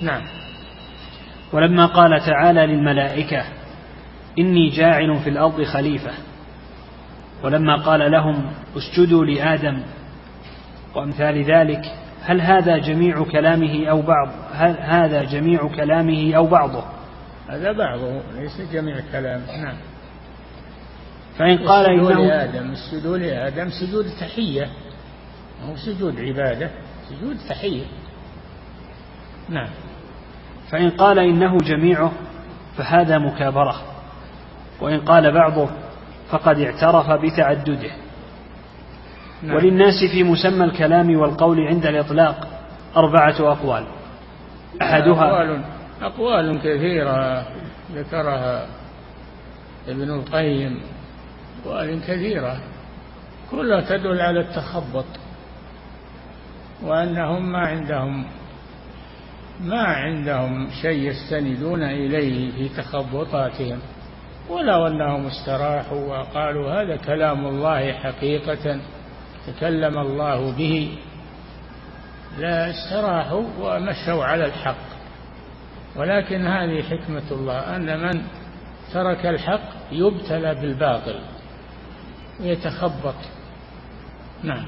نعم. 0.02 0.22
ولما 1.52 1.86
قال 1.86 2.20
تعالى 2.20 2.66
للملائكة 2.66 3.44
إني 4.38 4.68
جاعل 4.68 5.18
في 5.24 5.30
الأرض 5.30 5.62
خليفة. 5.62 6.12
ولما 7.44 7.76
قال 7.76 8.12
لهم 8.12 8.52
اسجدوا 8.76 9.24
لآدم 9.24 9.82
وأمثال 10.94 11.44
ذلك 11.44 11.82
هل 12.28 12.40
هذا 12.40 12.78
جميع 12.78 13.24
كلامه 13.24 13.86
أو 13.86 14.02
بعض؟ 14.02 14.28
هل 14.52 14.76
هذا 14.80 15.24
جميع 15.24 15.68
كلامه 15.76 16.34
أو 16.36 16.46
بعضه؟ 16.46 16.84
هذا 17.48 17.72
بعضه 17.72 18.20
ليس 18.34 18.60
جميع 18.72 18.96
كلامه 19.12 19.62
نعم. 19.62 19.76
فإن 21.38 21.58
قال 21.58 21.86
إنه 21.86 22.26
لآدم 22.26 22.70
السجود 22.70 23.20
لآدم 23.20 23.70
سجود 23.70 24.06
تحية. 24.20 24.70
هو 25.64 25.76
سجود 25.76 26.20
عبادة 26.20 26.70
سجود 27.08 27.36
تحية. 27.48 27.84
نعم. 29.48 29.70
فإن 30.70 30.90
قال 30.90 31.18
إنه 31.18 31.56
جميعه 31.56 32.12
فهذا 32.76 33.18
مكابرة. 33.18 33.82
وإن 34.80 35.00
قال 35.00 35.32
بعضه 35.32 35.68
فقد 36.30 36.60
اعترف 36.60 37.10
بتعدده. 37.10 37.90
نعم. 39.42 39.56
وللناس 39.56 40.04
في 40.12 40.22
مسمى 40.22 40.64
الكلام 40.64 41.16
والقول 41.16 41.60
عند 41.60 41.86
الإطلاق 41.86 42.48
أربعة 42.96 43.52
أقوال 43.52 43.84
أحدها 44.82 45.30
أقوال, 45.30 45.64
أقوال 46.02 46.58
كثيرة 46.58 47.46
ذكرها 47.92 48.66
ابن 49.88 50.10
القيم 50.10 50.80
أقوال 51.64 52.00
كثيرة 52.00 52.60
كلها 53.50 53.80
تدل 53.80 54.20
على 54.20 54.40
التخبط 54.40 55.04
وأنهم 56.82 57.52
ما 57.52 57.58
عندهم 57.58 58.24
ما 59.60 59.82
عندهم 59.82 60.68
شيء 60.82 61.10
يستندون 61.10 61.82
إليه 61.82 62.50
في 62.50 62.68
تخبطاتهم 62.68 63.78
ولو 64.50 64.86
أنهم 64.86 65.26
استراحوا 65.26 66.06
وقالوا 66.06 66.82
هذا 66.82 66.96
كلام 66.96 67.46
الله 67.46 67.92
حقيقة 67.92 68.80
تكلم 69.52 69.98
الله 69.98 70.52
به 70.52 70.98
لا 72.38 72.70
استراحوا 72.70 73.44
ومشوا 73.60 74.24
على 74.24 74.44
الحق. 74.44 74.88
ولكن 75.96 76.46
هذه 76.46 76.82
حكمة 76.82 77.22
الله 77.30 77.76
أن 77.76 78.00
من 78.00 78.22
ترك 78.92 79.26
الحق 79.26 79.70
يبتلى 79.92 80.54
بالباطل 80.54 81.20
ويتخبط 82.40 83.14
نعم. 84.42 84.64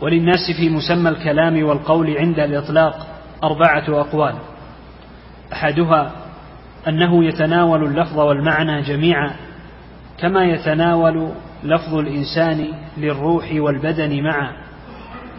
وللناس 0.00 0.50
في 0.56 0.68
مسمى 0.68 1.08
الكلام 1.08 1.64
والقول 1.64 2.16
عند 2.16 2.38
الإطلاق 2.38 3.06
أربعة 3.44 4.00
أقوال. 4.00 4.34
أحدها 5.52 6.12
أنه 6.88 7.24
يتناول 7.24 7.84
اللفظ 7.84 8.18
والمعنى 8.18 8.82
جميعا 8.82 9.30
كما 10.18 10.44
يتناول 10.44 11.32
لفظ 11.64 11.94
الإنسان 11.94 12.72
للروح 12.96 13.50
والبدن 13.52 14.22
معا 14.22 14.52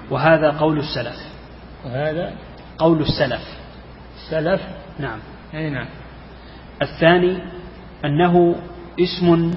وهذا 0.09 0.51
قول 0.51 0.79
السلف. 0.79 1.15
وهذا 1.85 2.33
قول 2.77 3.01
السلف. 3.01 3.41
السلف 4.15 4.61
نعم. 4.99 5.19
أي 5.53 5.69
نعم. 5.69 5.87
الثاني 6.81 7.37
أنه 8.05 8.55
اسم 8.99 9.53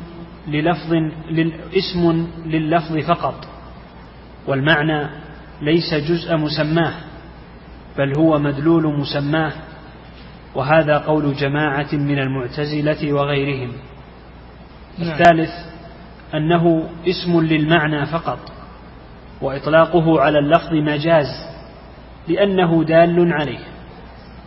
للفظ 0.49 0.93
اسم 1.77 2.29
لللفظ 2.47 2.99
فقط 2.99 3.49
والمعنى 4.47 5.09
ليس 5.63 5.95
جزء 5.95 6.37
مسماه 6.37 6.95
بل 7.99 8.19
هو 8.19 8.39
مدلول 8.39 8.99
مسماه 9.01 9.53
وهذا 10.55 10.99
قول 10.99 11.35
جماعة 11.35 11.95
من 11.95 12.19
المعتزلة 12.19 13.13
وغيرهم. 13.13 13.73
نعم. 14.99 15.09
الثالث 15.11 15.51
أنه 16.35 16.89
اسم 17.07 17.41
للمعنى 17.41 18.07
فقط 18.07 18.39
وإطلاقه 19.41 20.21
على 20.21 20.39
اللفظ 20.39 20.73
مجاز 20.73 21.27
لأنه 22.29 22.85
دال 22.85 23.33
عليه. 23.33 23.59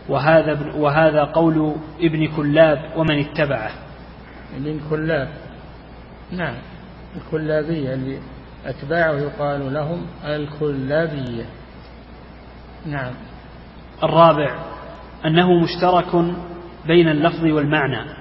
وهذا 0.08 0.72
وهذا 0.76 1.24
قول 1.24 1.74
ابن 2.00 2.28
كلاب 2.36 2.92
ومن 2.96 3.18
اتبعه. 3.18 3.70
ابن 4.56 4.80
كلاب. 4.90 5.28
نعم. 6.32 6.54
الكلابية 7.16 7.94
اللي 7.94 8.18
أتباعه 8.66 9.12
يقال 9.12 9.74
لهم 9.74 10.06
الكلابية. 10.24 11.44
نعم. 12.86 13.12
الرابع 14.02 14.58
أنه 15.26 15.52
مشترك 15.52 16.24
بين 16.86 17.08
اللفظ 17.08 17.44
والمعنى. 17.44 18.17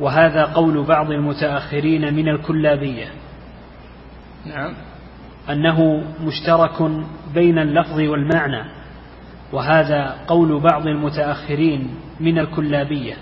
وهذا 0.00 0.44
قول 0.44 0.82
بعض 0.82 1.10
المتأخرين 1.10 2.14
من 2.14 2.28
الكلابية. 2.28 3.08
نعم. 4.46 4.74
أنه 5.50 6.04
مشترك 6.20 6.90
بين 7.34 7.58
اللفظ 7.58 8.00
والمعنى 8.00 8.64
وهذا 9.52 10.16
قول 10.26 10.60
بعض 10.60 10.86
المتأخرين 10.86 11.94
من 12.20 12.38
الكلابية. 12.38 13.14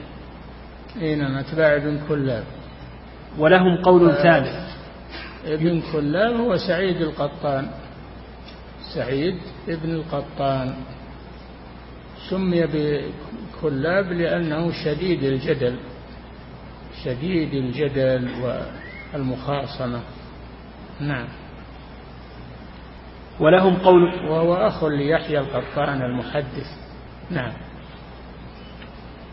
اي 1.02 1.14
نعم 1.14 1.36
أتباع 1.36 1.76
ابن 1.76 2.00
كلاب. 2.08 2.44
ولهم 3.38 3.76
قول 3.76 4.14
ثالث. 4.14 4.74
ابن 5.46 5.82
كلاب 5.92 6.36
هو 6.36 6.56
سعيد 6.56 7.00
القطان. 7.00 7.68
سعيد 8.94 9.38
ابن 9.68 9.90
القطان. 9.90 10.74
سمي 12.30 12.66
بكلاب 12.66 14.12
لأنه 14.12 14.72
شديد 14.84 15.22
الجدل. 15.22 15.76
شديد 17.04 17.54
الجدل 17.54 18.28
والمخاصمة. 19.14 20.00
نعم. 21.00 21.26
ولهم 23.40 23.76
قول 23.76 24.02
وهو 24.28 24.54
أخ 24.54 24.84
ليحيى 24.84 25.38
القطان 25.38 26.02
المحدث. 26.02 26.66
نعم. 27.30 27.52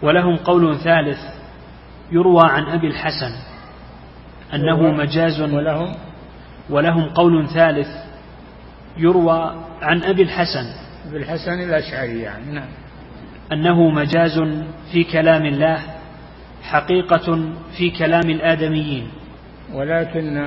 ولهم 0.04 0.38
قول 0.38 0.78
ثالث 0.78 1.20
يروى 2.12 2.44
عن 2.44 2.64
أبي 2.64 2.88
الحسن 2.88 3.36
أنه 4.54 4.92
مجاز. 4.92 5.42
ولهم 5.42 5.96
ولهم 6.70 7.10
قول 7.10 7.50
ثالث 7.50 7.88
يروى 8.98 9.56
عن 9.82 10.04
أبي 10.04 10.22
الحسن 10.22 10.66
أبي 11.08 11.18
الحسن 11.18 11.62
الأشعري 11.62 12.20
يعني. 12.20 12.52
نعم. 12.52 12.70
أنه 13.52 13.90
مجاز 13.90 14.40
في 14.92 15.04
كلام 15.04 15.46
الله 15.46 15.91
حقيقة 16.72 17.54
في 17.78 17.92
كلام 17.92 18.30
الآدميين. 18.30 19.12
ولكن 19.74 20.38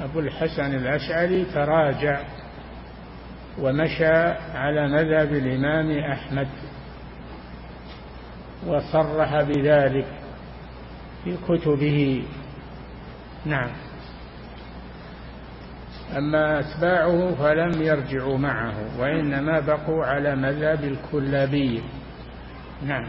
أبو 0.00 0.20
الحسن 0.20 0.74
الأشعري 0.74 1.44
تراجع 1.44 2.20
ومشى 3.58 4.14
على 4.54 4.88
مذهب 4.88 5.32
الإمام 5.32 5.98
أحمد 5.98 6.48
وصرح 8.66 9.42
بذلك 9.42 10.06
في 11.24 11.36
كتبه. 11.48 12.22
نعم. 13.46 13.70
أما 16.16 16.60
أتباعه 16.60 17.34
فلم 17.34 17.82
يرجعوا 17.82 18.38
معه 18.38 19.00
وإنما 19.00 19.60
بقوا 19.60 20.04
على 20.04 20.36
مذهب 20.36 20.84
الكلابية. 20.84 21.80
نعم. 22.86 23.08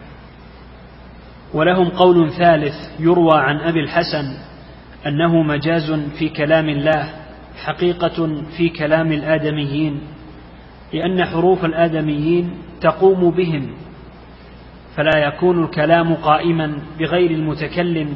ولهم 1.53 1.89
قول 1.89 2.31
ثالث 2.31 2.75
يروى 2.99 3.37
عن 3.39 3.57
أبي 3.57 3.79
الحسن 3.79 4.37
أنه 5.07 5.43
مجاز 5.43 5.91
في 6.19 6.29
كلام 6.29 6.69
الله 6.69 7.09
حقيقة 7.63 8.43
في 8.57 8.69
كلام 8.69 9.11
الآدميين 9.11 10.01
لأن 10.93 11.25
حروف 11.25 11.65
الآدميين 11.65 12.51
تقوم 12.81 13.31
بهم 13.31 13.69
فلا 14.95 15.17
يكون 15.17 15.63
الكلام 15.63 16.13
قائما 16.13 16.77
بغير 16.99 17.31
المتكلم 17.31 18.13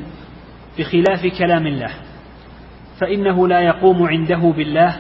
بخلاف 0.80 1.28
كلام 1.38 1.68
الله 1.68 1.92
فإنه 3.00 3.48
لا 3.48 3.62
يقوم 3.62 4.04
عنده 4.08 4.54
بالله 4.58 4.96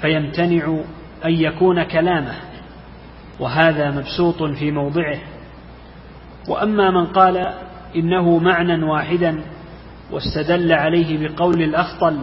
فيمتنع 0.00 0.78
أن 1.24 1.32
يكون 1.32 1.82
كلامه 1.82 2.34
وهذا 3.40 3.90
مبسوط 3.90 4.42
في 4.42 4.70
موضعه. 4.70 5.18
وأما 6.48 6.90
من 6.90 7.06
قال 7.06 7.54
إنه 7.96 8.38
معنى 8.38 8.84
واحدا 8.84 9.42
واستدل 10.10 10.72
عليه 10.72 11.28
بقول 11.28 11.62
الأخطل 11.62 12.18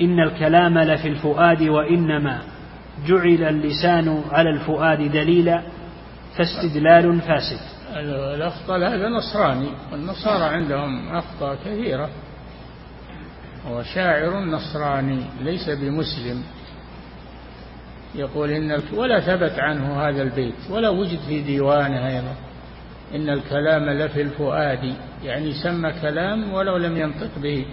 إن 0.00 0.20
الكلام 0.20 0.78
لفي 0.78 1.08
الفؤاد 1.08 1.62
وإنما 1.62 2.42
جعل 3.06 3.42
اللسان 3.42 4.22
على 4.30 4.50
الفؤاد 4.50 5.12
دليلا 5.12 5.62
فاستدلال 6.36 7.20
فاسد. 7.20 7.60
الأخطل 8.34 8.84
هذا 8.84 9.08
نصراني 9.08 9.68
والنصارى 9.92 10.44
عندهم 10.44 11.08
أخطاء 11.08 11.58
كثيرة. 11.64 12.08
هو 13.68 13.82
شاعر 13.82 14.40
نصراني 14.40 15.20
ليس 15.40 15.70
بمسلم. 15.70 16.42
يقول 18.14 18.50
إن 18.50 18.82
ولا 18.94 19.20
ثبت 19.20 19.58
عنه 19.58 20.08
هذا 20.08 20.22
البيت 20.22 20.54
ولا 20.70 20.88
وجد 20.88 21.18
في 21.28 21.42
ديوانه 21.42 22.06
أيضا. 22.06 22.34
إن 23.14 23.30
الكلام 23.30 23.90
لفي 23.90 24.22
الفؤاد 24.22 24.94
يعني 25.24 25.52
سمى 25.62 25.92
كلام 26.02 26.52
ولو 26.52 26.76
لم 26.76 26.96
ينطق 26.96 27.38
به. 27.42 27.66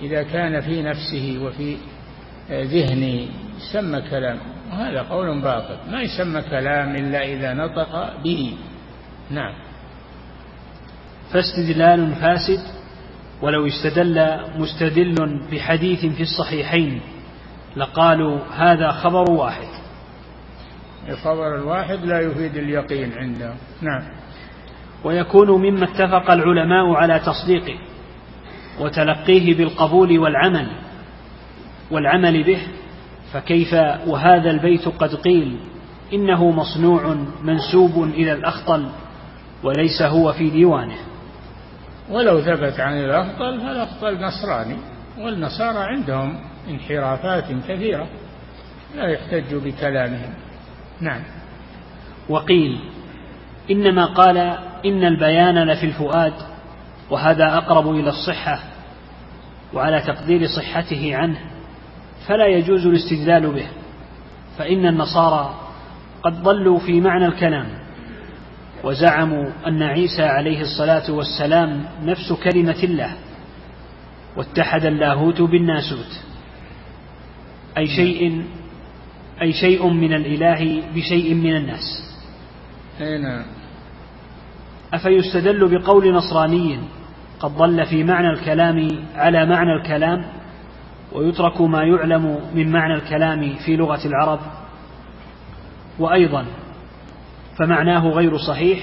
إذا 0.00 0.22
كان 0.22 0.60
في 0.60 0.82
نفسه 0.82 1.38
وفي 1.42 1.76
ذهنه 2.50 3.28
سمى 3.72 4.00
كلام 4.10 4.38
وهذا 4.70 5.02
قول 5.02 5.42
باطل. 5.42 5.90
ما 5.90 6.02
يسمى 6.02 6.42
كلام 6.42 6.96
إلا 6.96 7.24
إذا 7.24 7.54
نطق 7.54 8.22
به. 8.22 8.56
نعم. 9.30 9.54
فاستدلال 11.32 12.14
فاسد 12.14 12.60
ولو 13.42 13.66
استدل 13.66 14.40
مستدل 14.56 15.40
بحديث 15.52 16.06
في 16.06 16.22
الصحيحين 16.22 17.00
لقالوا 17.76 18.38
هذا 18.56 18.90
خبر 18.90 19.30
واحد. 19.30 19.68
الخبر 21.08 21.56
الواحد 21.56 22.04
لا 22.04 22.20
يفيد 22.20 22.56
اليقين 22.56 23.12
عنده. 23.12 23.54
نعم. 23.80 24.02
ويكون 25.04 25.50
مما 25.50 25.84
اتفق 25.84 26.30
العلماء 26.30 26.92
على 26.94 27.18
تصديقه 27.18 27.78
وتلقيه 28.80 29.54
بالقبول 29.54 30.18
والعمل 30.18 30.66
والعمل 31.90 32.44
به 32.44 32.58
فكيف 33.32 33.74
وهذا 34.06 34.50
البيت 34.50 34.88
قد 34.88 35.14
قيل 35.14 35.56
إنه 36.12 36.50
مصنوع 36.50 37.16
منسوب 37.42 38.02
إلى 38.02 38.32
الأخطل 38.32 38.88
وليس 39.62 40.02
هو 40.02 40.32
في 40.32 40.50
ديوانه. 40.50 40.96
ولو 42.10 42.40
ثبت 42.40 42.80
عن 42.80 42.92
الأخطل 42.92 43.60
فالأخطل 43.60 44.20
نصراني 44.20 44.76
والنصارى 45.18 45.78
عندهم 45.78 46.40
انحرافات 46.68 47.44
كثيرة 47.68 48.08
لا 48.96 49.08
يحتج 49.08 49.54
بكلامهم. 49.54 50.34
نعم. 51.00 51.22
وقيل 52.28 52.78
إنما 53.70 54.06
قال 54.06 54.38
إن 54.84 55.04
البيان 55.04 55.64
لفي 55.64 55.86
الفؤاد 55.86 56.32
وهذا 57.10 57.56
أقرب 57.56 57.90
إلى 57.90 58.08
الصحة 58.10 58.62
وعلى 59.74 60.00
تقدير 60.00 60.46
صحته 60.46 61.16
عنه 61.16 61.38
فلا 62.26 62.46
يجوز 62.46 62.86
الاستدلال 62.86 63.52
به 63.52 63.66
فإن 64.58 64.86
النصارى 64.86 65.54
قد 66.22 66.42
ضلوا 66.42 66.78
في 66.78 67.00
معنى 67.00 67.26
الكلام 67.26 67.66
وزعموا 68.84 69.50
أن 69.66 69.82
عيسى 69.82 70.22
عليه 70.22 70.60
الصلاة 70.60 71.12
والسلام 71.12 71.84
نفس 72.02 72.32
كلمة 72.32 72.76
الله 72.82 73.16
واتحد 74.36 74.84
اللاهوت 74.84 75.40
بالناسوت 75.42 76.20
أي 77.78 77.86
شيء 77.86 78.44
أي 79.42 79.52
شيء 79.52 79.88
من 79.88 80.12
الإله 80.12 80.82
بشيء 80.94 81.34
من 81.34 81.56
الناس. 81.56 82.14
أي 83.00 83.18
نعم. 83.18 83.44
أفيستدل 84.94 85.78
بقول 85.78 86.12
نصراني 86.12 86.78
قد 87.40 87.50
ضل 87.56 87.86
في 87.86 88.04
معنى 88.04 88.30
الكلام 88.30 88.90
على 89.14 89.46
معنى 89.46 89.72
الكلام 89.72 90.24
ويترك 91.12 91.60
ما 91.60 91.82
يعلم 91.82 92.40
من 92.54 92.72
معنى 92.72 92.94
الكلام 92.94 93.54
في 93.54 93.76
لغة 93.76 94.06
العرب؟ 94.06 94.40
وأيضا 95.98 96.44
فمعناه 97.58 98.08
غير 98.08 98.36
صحيح 98.38 98.78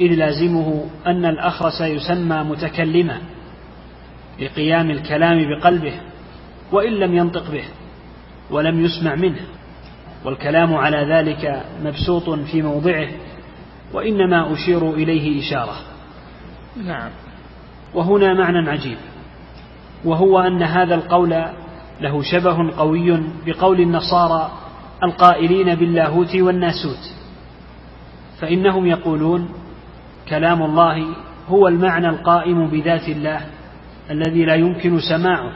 إذ 0.00 0.14
لازمه 0.14 0.84
أن 1.06 1.24
الأخرس 1.24 1.80
يسمى 1.80 2.36
متكلما 2.36 3.18
لقيام 4.40 4.90
الكلام 4.90 5.38
بقلبه 5.48 5.92
وإن 6.72 6.92
لم 6.92 7.14
ينطق 7.14 7.50
به 7.50 7.64
ولم 8.50 8.84
يسمع 8.84 9.14
منه 9.14 9.40
والكلام 10.24 10.74
على 10.74 10.96
ذلك 10.96 11.62
مبسوط 11.84 12.30
في 12.30 12.62
موضعه 12.62 13.08
وإنما 13.92 14.52
أشير 14.52 14.90
إليه 14.90 15.40
إشارة. 15.40 15.76
نعم. 16.84 17.10
وهنا 17.94 18.34
معنى 18.34 18.70
عجيب. 18.70 18.98
وهو 20.04 20.38
أن 20.38 20.62
هذا 20.62 20.94
القول 20.94 21.44
له 22.00 22.22
شبه 22.22 22.76
قوي 22.76 23.20
بقول 23.46 23.80
النصارى 23.80 24.50
القائلين 25.04 25.74
باللاهوت 25.74 26.36
والناسوت. 26.36 27.14
فإنهم 28.40 28.86
يقولون 28.86 29.48
كلام 30.28 30.62
الله 30.62 31.06
هو 31.48 31.68
المعنى 31.68 32.08
القائم 32.08 32.66
بذات 32.66 33.08
الله 33.08 33.40
الذي 34.10 34.44
لا 34.44 34.54
يمكن 34.54 34.98
سماعه 35.00 35.52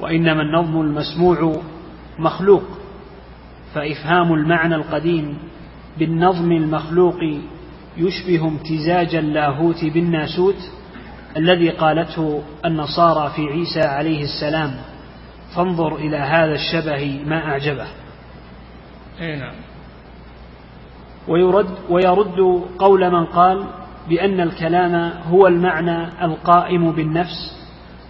وإنما 0.00 0.42
النظم 0.42 0.80
المسموع 0.80 1.56
مخلوق 2.18 2.62
فإفهام 3.74 4.34
المعنى 4.34 4.74
القديم 4.74 5.38
بالنظم 6.00 6.52
المخلوق 6.52 7.18
يشبه 7.96 8.48
امتزاج 8.48 9.14
اللاهوت 9.14 9.84
بالناسوت 9.84 10.70
الذي 11.36 11.70
قالته 11.70 12.42
النصارى 12.64 13.32
في 13.36 13.42
عيسى 13.42 13.80
عليه 13.80 14.22
السلام 14.22 14.74
فانظر 15.56 15.96
إلى 15.96 16.16
هذا 16.16 16.54
الشبه 16.54 17.20
ما 17.26 17.44
أعجبه. 17.44 17.86
نعم. 19.20 19.54
ويرد 21.28 21.68
ويرد 21.90 22.64
قول 22.78 23.10
من 23.10 23.24
قال 23.24 23.64
بأن 24.08 24.40
الكلام 24.40 25.12
هو 25.28 25.46
المعنى 25.46 26.24
القائم 26.24 26.92
بالنفس 26.92 27.56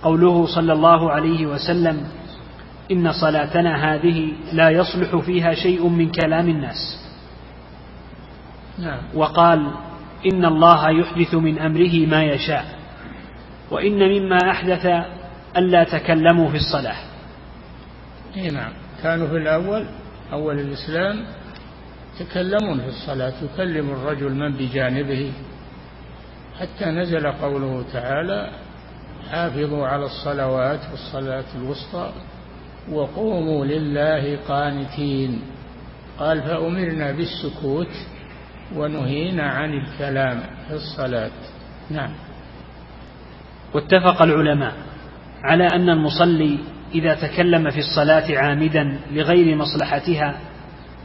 قوله 0.02 0.46
صلى 0.46 0.72
الله 0.72 1.10
عليه 1.10 1.46
وسلم 1.46 2.06
إن 2.90 3.12
صلاتنا 3.12 3.94
هذه 3.94 4.32
لا 4.52 4.70
يصلح 4.70 5.16
فيها 5.16 5.54
شيء 5.54 5.88
من 5.88 6.10
كلام 6.10 6.48
الناس. 6.48 6.99
نعم. 8.80 9.00
وقال 9.14 9.70
إن 10.32 10.44
الله 10.44 10.90
يحدث 10.90 11.34
من 11.34 11.58
أمره 11.58 12.06
ما 12.06 12.24
يشاء 12.24 12.64
وإن 13.70 13.98
مما 13.98 14.50
أحدث 14.50 14.86
ألا 15.56 15.84
تكلموا 15.84 16.50
في 16.50 16.56
الصلاة. 16.56 16.96
نعم. 18.52 18.72
كانوا 19.02 19.28
في 19.28 19.36
الأول 19.36 19.86
أول 20.32 20.60
الإسلام 20.60 21.24
يتكلمون 22.20 22.80
في 22.80 22.88
الصلاة 22.88 23.32
يكلم 23.42 23.90
الرجل 23.90 24.34
من 24.34 24.52
بجانبه. 24.52 25.32
حتى 26.60 26.84
نزل 26.84 27.26
قوله 27.32 27.84
تعالى 27.92 28.50
حافظوا 29.30 29.86
على 29.86 30.04
الصلوات 30.04 30.80
والصلاة 30.90 31.44
الوسطى 31.56 32.12
وقوموا 32.92 33.64
لله 33.64 34.38
قانتين. 34.48 35.42
قال 36.18 36.42
فأمرنا 36.42 37.12
بالسكوت 37.12 37.88
ونهينا 38.76 39.50
عن 39.50 39.74
الكلام 39.74 40.40
في 40.68 40.74
الصلاة. 40.74 41.30
نعم. 41.90 42.10
واتفق 43.74 44.22
العلماء 44.22 44.72
على 45.42 45.66
أن 45.66 45.90
المصلي 45.90 46.58
إذا 46.94 47.14
تكلم 47.14 47.70
في 47.70 47.78
الصلاة 47.78 48.38
عامدا 48.38 48.98
لغير 49.10 49.56
مصلحتها 49.56 50.40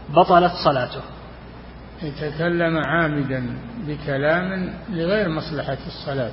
بطلت 0.10 0.52
صلاته. 0.66 1.02
يتكلم 2.04 2.78
عامدا 2.78 3.58
بكلام 3.88 4.74
لغير 4.90 5.30
مصلحة 5.30 5.78
الصلاة. 5.88 6.32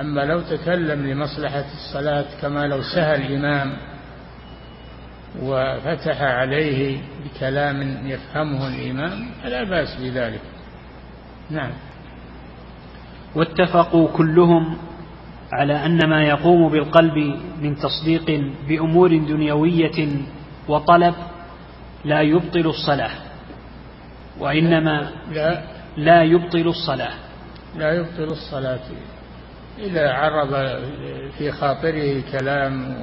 أما 0.00 0.20
لو 0.20 0.40
تكلم 0.40 1.06
لمصلحة 1.06 1.64
الصلاة 1.74 2.24
كما 2.42 2.66
لو 2.66 2.82
سهى 2.82 3.14
الإمام 3.16 3.76
وفتح 5.42 6.22
عليه 6.22 6.98
بكلام 7.24 8.06
يفهمه 8.06 8.68
الإمام 8.68 9.30
فلا 9.42 9.64
بأس 9.64 10.00
بذلك. 10.00 10.40
نعم. 11.50 11.70
واتفقوا 13.34 14.08
كلهم 14.08 14.76
على 15.52 15.86
أن 15.86 16.08
ما 16.08 16.22
يقوم 16.22 16.68
بالقلب 16.68 17.40
من 17.62 17.76
تصديق 17.76 18.50
بأمور 18.68 19.16
دنيوية 19.16 20.08
وطلب 20.68 21.14
لا 22.04 22.20
يبطل 22.20 22.66
الصلاة 22.66 23.10
وإنما 24.40 25.10
لا. 25.32 25.62
لا 25.96 26.22
يبطل 26.22 26.68
الصلاة. 26.68 27.14
لا 27.76 27.92
يبطل 27.92 28.24
الصلاة. 28.24 28.80
إذا 29.78 30.12
عرض 30.12 30.80
في 31.38 31.52
خاطره 31.52 32.22
كلام 32.32 32.96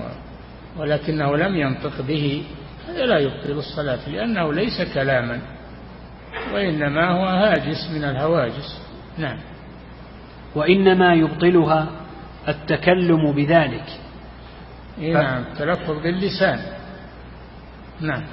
ولكنه 0.77 1.37
لم 1.37 1.55
ينطق 1.55 2.01
به 2.01 2.43
هذا 2.89 3.05
لا 3.05 3.19
يبطل 3.19 3.51
الصلاة 3.51 4.09
لأنه 4.09 4.53
ليس 4.53 4.93
كلاما 4.93 5.39
وإنما 6.53 7.09
هو 7.11 7.25
هاجس 7.25 7.91
من 7.93 8.03
الهواجس. 8.03 8.81
نعم. 9.17 9.37
وإنما 10.55 11.13
يبطلها 11.13 11.87
التكلم 12.47 13.31
بذلك. 13.31 13.85
إيه 14.97 15.13
نعم 15.13 15.43
التلفظ 15.43 16.03
باللسان. 16.03 16.59
نعم. 18.01 18.23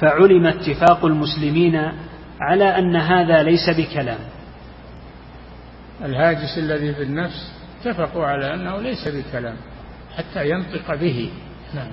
فعلم 0.00 0.46
اتفاق 0.46 1.04
المسلمين 1.04 1.92
على 2.40 2.78
أن 2.78 2.96
هذا 2.96 3.42
ليس 3.42 3.70
بكلام. 3.70 4.18
الهاجس 6.04 6.58
الذي 6.58 6.94
في 6.94 7.02
النفس 7.02 7.52
اتفقوا 7.80 8.26
على 8.26 8.54
أنه 8.54 8.80
ليس 8.80 9.08
بكلام 9.08 9.56
حتى 10.16 10.50
ينطق 10.50 10.94
به. 10.94 11.30
نعم. 11.74 11.90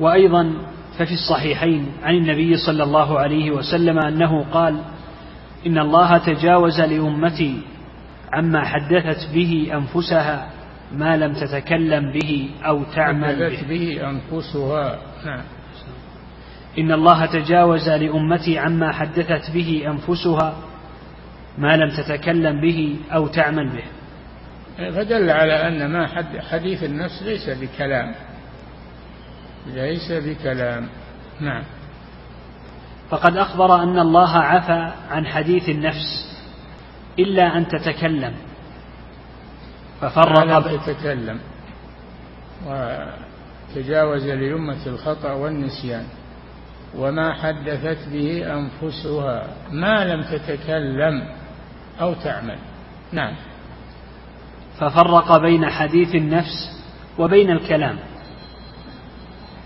وأيضا 0.00 0.52
ففي 0.98 1.14
الصحيحين 1.14 1.86
عن 2.02 2.14
النبي 2.14 2.56
صلى 2.56 2.82
الله 2.82 3.18
عليه 3.18 3.50
وسلم 3.50 3.98
أنه 3.98 4.44
قال 4.52 4.80
إن 5.66 5.78
الله 5.78 6.18
تجاوز 6.18 6.80
لأمتي 6.80 7.62
عما 8.32 8.64
حدثت 8.64 9.34
به 9.34 9.70
أنفسها 9.74 10.50
ما 10.92 11.16
لم 11.16 11.32
تتكلم 11.32 12.12
به 12.12 12.50
أو 12.66 12.84
تعمل 12.84 13.52
حدثت 13.52 13.64
به. 13.64 14.10
أنفسها. 14.10 14.98
نعم. 15.24 15.42
إن 16.78 16.92
الله 16.92 17.26
تجاوز 17.26 17.88
لأمتي 17.88 18.58
عما 18.58 18.92
حدثت 18.92 19.50
به 19.54 19.84
أنفسها 19.86 20.56
ما 21.58 21.76
لم 21.76 21.90
تتكلم 21.90 22.60
به 22.60 22.96
أو 23.12 23.26
تعمل 23.26 23.68
به. 23.68 23.84
فدل 24.90 25.30
على 25.30 25.68
أن 25.68 25.92
ما 25.92 26.06
حديث 26.50 26.84
النفس 26.84 27.22
ليس 27.22 27.50
بكلام. 27.50 28.14
ليس 29.66 30.12
بكلام. 30.12 30.88
نعم. 31.40 31.62
فقد 33.10 33.36
أخبر 33.36 33.82
أن 33.82 33.98
الله 33.98 34.36
عفى 34.36 34.92
عن 35.10 35.26
حديث 35.26 35.68
النفس 35.68 36.36
إلا 37.18 37.56
أن 37.58 37.68
تتكلم. 37.68 38.34
ففرق. 40.00 40.72
يتكلم 40.72 41.40
وتجاوز 42.66 44.24
لأمة 44.26 44.86
الخطأ 44.86 45.32
والنسيان. 45.32 46.04
وما 46.96 47.34
حدثت 47.34 48.08
به 48.08 48.54
أنفسها. 48.54 49.46
ما 49.70 50.04
لم 50.04 50.22
تتكلم 50.22 51.28
أو 52.00 52.14
تعمل. 52.14 52.58
نعم. 53.12 53.34
ففرق 54.78 55.36
بين 55.36 55.66
حديث 55.66 56.14
النفس 56.14 56.84
وبين 57.18 57.50
الكلام. 57.50 57.98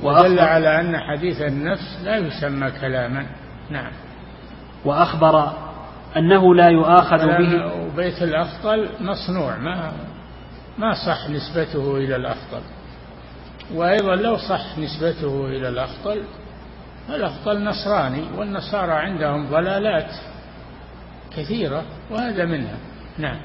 ودل 0.04 0.38
على 0.38 0.80
أن 0.80 0.98
حديث 0.98 1.40
النفس 1.40 2.00
لا 2.04 2.16
يسمى 2.16 2.70
كلاما. 2.70 3.26
نعم. 3.70 3.92
وأخبر 4.84 5.52
أنه 6.16 6.54
لا 6.54 6.68
يؤاخذ 6.68 7.26
به. 7.26 7.72
وبيت 7.82 8.22
الأفضل 8.22 8.88
مصنوع 9.00 9.56
ما 9.56 9.92
ما 10.78 10.94
صح 11.06 11.30
نسبته 11.30 11.96
إلى 11.96 12.16
الأفضل. 12.16 12.60
وأيضا 13.74 14.16
لو 14.16 14.36
صح 14.36 14.78
نسبته 14.78 15.46
إلى 15.46 15.68
الأفضل 15.68 16.22
الأفضل 17.08 17.64
نصراني 17.64 18.24
والنصارى 18.36 18.92
عندهم 18.92 19.50
ضلالات 19.50 20.10
كثيرة 21.36 21.82
وهذا 22.10 22.44
منها. 22.44 22.76
نعم. 23.18 23.40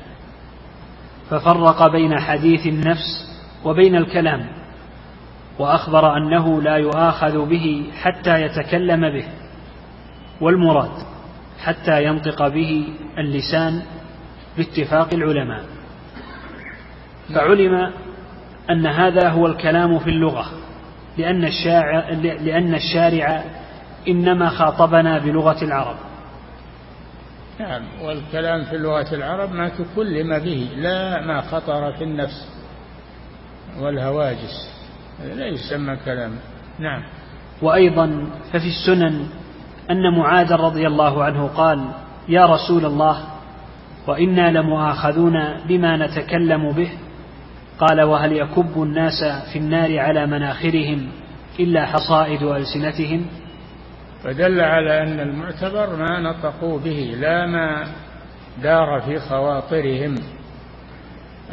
ففرق 1.29 1.87
بين 1.87 2.19
حديث 2.19 2.67
النفس 2.67 3.39
وبين 3.65 3.95
الكلام. 3.95 4.58
وأخبر 5.59 6.17
أنه 6.17 6.61
لا 6.61 6.75
يؤاخذ 6.75 7.49
به 7.49 7.91
حتى 8.01 8.41
يتكلم 8.41 9.01
به 9.01 9.27
والمراد 10.41 10.91
حتى 11.59 12.03
ينطق 12.03 12.47
به 12.47 12.87
اللسان 13.17 13.81
باتفاق 14.57 15.13
العلماء. 15.13 15.63
فعلم 17.35 17.91
أن 18.69 18.87
هذا 18.87 19.29
هو 19.29 19.47
الكلام 19.47 19.99
في 19.99 20.09
اللغة 20.09 20.45
لأن 21.17 21.45
الشارع, 21.45 22.09
لأن 22.19 22.75
الشارع 22.75 23.43
إنما 24.07 24.49
خاطبنا 24.49 25.19
بلغة 25.19 25.63
العرب. 25.63 25.95
نعم 27.59 27.81
والكلام 28.01 28.63
في 28.63 28.77
لغة 28.77 29.15
العرب 29.15 29.51
ما 29.51 29.69
تكلم 29.69 30.39
به 30.39 30.69
لا 30.75 31.21
ما 31.21 31.41
خطر 31.41 31.91
في 31.91 32.03
النفس 32.03 32.47
والهواجس. 33.79 34.78
لا 35.23 35.47
يسمى 35.47 35.95
كلام. 36.05 36.31
نعم. 36.79 37.03
وأيضا 37.61 38.27
ففي 38.53 38.67
السنن 38.67 39.25
أن 39.91 40.17
معاذ 40.17 40.53
رضي 40.53 40.87
الله 40.87 41.23
عنه 41.23 41.47
قال 41.47 41.91
يا 42.29 42.45
رسول 42.45 42.85
الله 42.85 43.23
وإنا 44.07 44.51
لمؤاخذون 44.51 45.33
بما 45.67 45.97
نتكلم 45.97 46.71
به. 46.71 46.91
قال 47.79 48.01
وهل 48.01 48.33
يكب 48.33 48.83
الناس 48.83 49.23
في 49.53 49.59
النار 49.59 49.99
على 49.99 50.25
مناخرهم 50.25 51.09
إلا 51.59 51.85
حصائد 51.85 52.43
ألسنتهم؟ 52.43 53.25
فدل 54.23 54.61
على 54.61 55.03
أن 55.03 55.19
المعتبر 55.19 55.95
ما 55.95 56.19
نطقوا 56.19 56.79
به 56.79 57.15
لا 57.19 57.45
ما 57.45 57.87
دار 58.63 59.01
في 59.01 59.19
خواطرهم. 59.19 60.15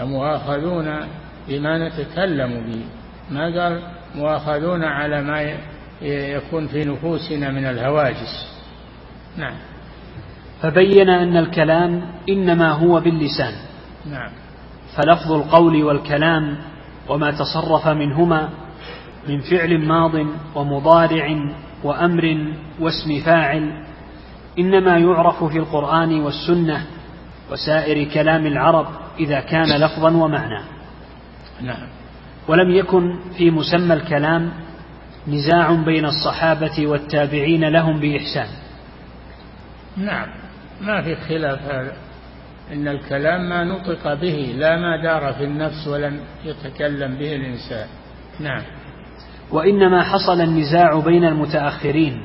لمؤاخذون 0.01 1.01
بما 1.49 1.89
نتكلم 1.89 2.67
به. 2.67 2.83
ما 3.31 3.45
قال 3.61 3.83
مؤاخذون 4.15 4.85
على 4.85 5.23
ما 5.23 5.57
يكون 6.03 6.67
في 6.67 6.85
نفوسنا 6.85 7.51
من 7.51 7.65
الهواجس. 7.65 8.63
نعم. 9.37 9.55
فبين 10.63 11.09
أن 11.09 11.37
الكلام 11.37 12.03
إنما 12.29 12.71
هو 12.71 13.01
باللسان. 13.01 13.53
نعم. 14.11 14.31
فلفظ 14.97 15.33
القول 15.33 15.85
والكلام 15.85 16.57
وما 17.09 17.31
تصرف 17.31 17.89
منهما 17.89 18.49
من 19.29 19.41
فعل 19.41 19.79
ماض 19.79 20.27
ومضارع 20.55 21.37
وأمر 21.85 22.55
واسم 22.81 23.21
فاعل 23.25 23.85
إنما 24.59 24.99
يعرف 24.99 25.45
في 25.45 25.59
القرآن 25.59 26.21
والسنة 26.21 26.87
وسائر 27.53 28.09
كلام 28.15 28.47
العرب 28.47 28.87
إذا 29.21 29.41
كان 29.41 29.81
لفظا 29.81 30.11
ومعنى. 30.11 30.63
نعم. 31.61 31.96
ولم 32.49 32.71
يكن 32.71 33.19
في 33.39 33.51
مسمى 33.51 33.95
الكلام 33.95 34.53
نزاع 35.29 35.73
بين 35.73 36.05
الصحابة 36.05 36.87
والتابعين 36.87 37.65
لهم 37.65 38.01
بإحسان. 38.01 38.49
نعم 39.97 40.29
ما 40.81 41.03
في 41.03 41.17
خلاف 41.17 41.63
هذا. 41.63 41.93
إن 42.73 42.89
الكلام 42.89 43.49
ما 43.49 43.65
نطق 43.65 44.15
به 44.15 44.55
لا 44.59 44.77
ما 44.77 45.03
دار 45.03 45.33
في 45.33 45.45
النفس 45.45 45.89
ولم 45.89 46.21
يتكلم 46.45 47.15
به 47.15 47.37
الإنسان. 47.37 47.87
نعم. 48.41 48.63
وإنما 49.51 50.03
حصل 50.03 50.41
النزاع 50.41 51.01
بين 51.01 51.25
المتأخرين 51.25 52.25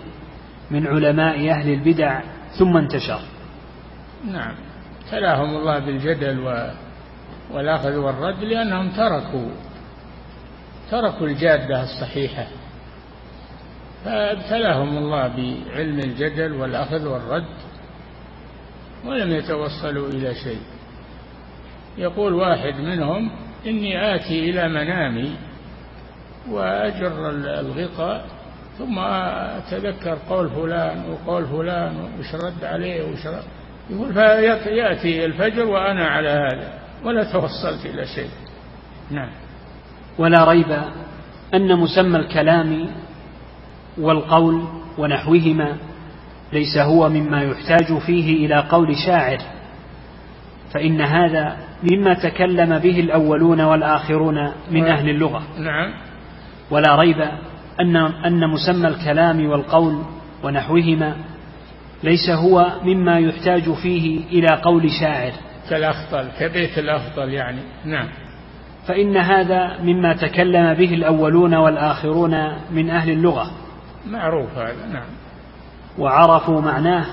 من 0.72 0.88
علماء 0.88 1.50
أهل 1.50 1.74
البدع 1.74 2.22
ثم 2.60 2.78
انتشر. 2.78 3.20
نعم. 4.32 4.56
ابتلاهم 5.04 5.56
الله 5.56 5.80
بالجدل 5.80 6.40
و... 6.40 6.72
والأخذ 7.54 7.96
والرد 7.96 8.44
لأنهم 8.44 8.90
تركوا 8.90 9.50
تركوا 10.92 11.28
الجادة 11.28 11.84
الصحيحة. 11.84 12.48
فابتلاهم 14.06 14.98
الله 14.98 15.28
بعلم 15.28 16.00
الجدل 16.00 16.54
والأخذ 16.54 17.08
والرد 17.08 17.56
ولم 19.06 19.32
يتوصلوا 19.32 20.10
إلى 20.10 20.36
شيء. 20.36 20.62
يقول 21.98 22.34
واحد 22.34 22.74
منهم 22.74 23.32
إني 23.66 24.16
آتي 24.16 24.50
إلى 24.50 24.70
منامي 24.70 25.36
وأجر 26.50 27.30
الغطاء 27.60 28.26
ثم 28.78 29.00
أتذكر 29.00 30.18
قول 30.30 30.50
فلان 30.50 31.10
وقول 31.10 31.46
فلان 31.46 32.10
وش 32.20 32.36
رد 32.36 32.64
عليه 32.64 33.04
وش 33.04 33.28
رد. 33.28 33.44
يقول 33.90 34.14
فيأتي 34.14 35.26
الفجر 35.26 35.66
وأنا 35.66 36.08
على 36.08 36.30
هذا 36.30 36.80
ولا 37.04 37.24
توصلت 37.24 37.86
إلى 37.86 38.06
شيء. 38.06 38.30
نعم. 39.12 39.30
ولا 40.18 40.44
ريب 40.44 40.78
أن 41.54 41.80
مسمى 41.80 42.18
الكلام 42.20 42.90
والقول 43.98 44.64
ونحوهما 44.98 45.78
ليس 46.54 46.78
هو 46.78 47.10
مما 47.10 47.44
يحتاج 47.44 47.98
فيه 47.98 48.46
إلى 48.46 48.56
قول 48.70 48.96
شاعر 49.06 49.38
فإن 50.74 51.02
هذا 51.02 51.58
مما 51.92 52.14
تكلم 52.14 52.80
به 52.80 53.00
الأولون 53.00 53.62
والآخرون 53.62 54.52
من 54.72 54.88
أهل 54.88 55.10
اللغة. 55.10 55.44
نعم. 55.58 55.94
ولا 56.72 56.96
ريب 56.96 57.22
أن 57.80 57.96
أن 57.96 58.50
مسمى 58.50 58.88
الكلام 58.88 59.50
والقول 59.50 60.04
ونحوهما 60.44 61.16
ليس 62.04 62.30
هو 62.30 62.72
مما 62.84 63.20
يحتاج 63.20 63.74
فيه 63.74 64.26
إلى 64.26 64.48
قول 64.62 64.92
شاعر. 64.92 65.32
كالأفضل 65.70 66.28
كبيت 66.40 66.78
الأفضل 66.78 67.30
يعني. 67.30 67.62
نعم. 67.86 68.08
فإن 68.88 69.18
هذا 69.18 69.78
مما 69.84 70.14
تكلم 70.14 70.74
به 70.74 70.94
الأولون 70.94 71.54
والآخرون 71.54 72.52
من 72.72 72.90
أهل 72.90 73.10
اللغة. 73.10 73.52
معروف 74.10 74.58
هذا 74.58 74.88
نعم. 74.94 75.08
وعرفوا 75.98 76.62
معناه 76.62 77.06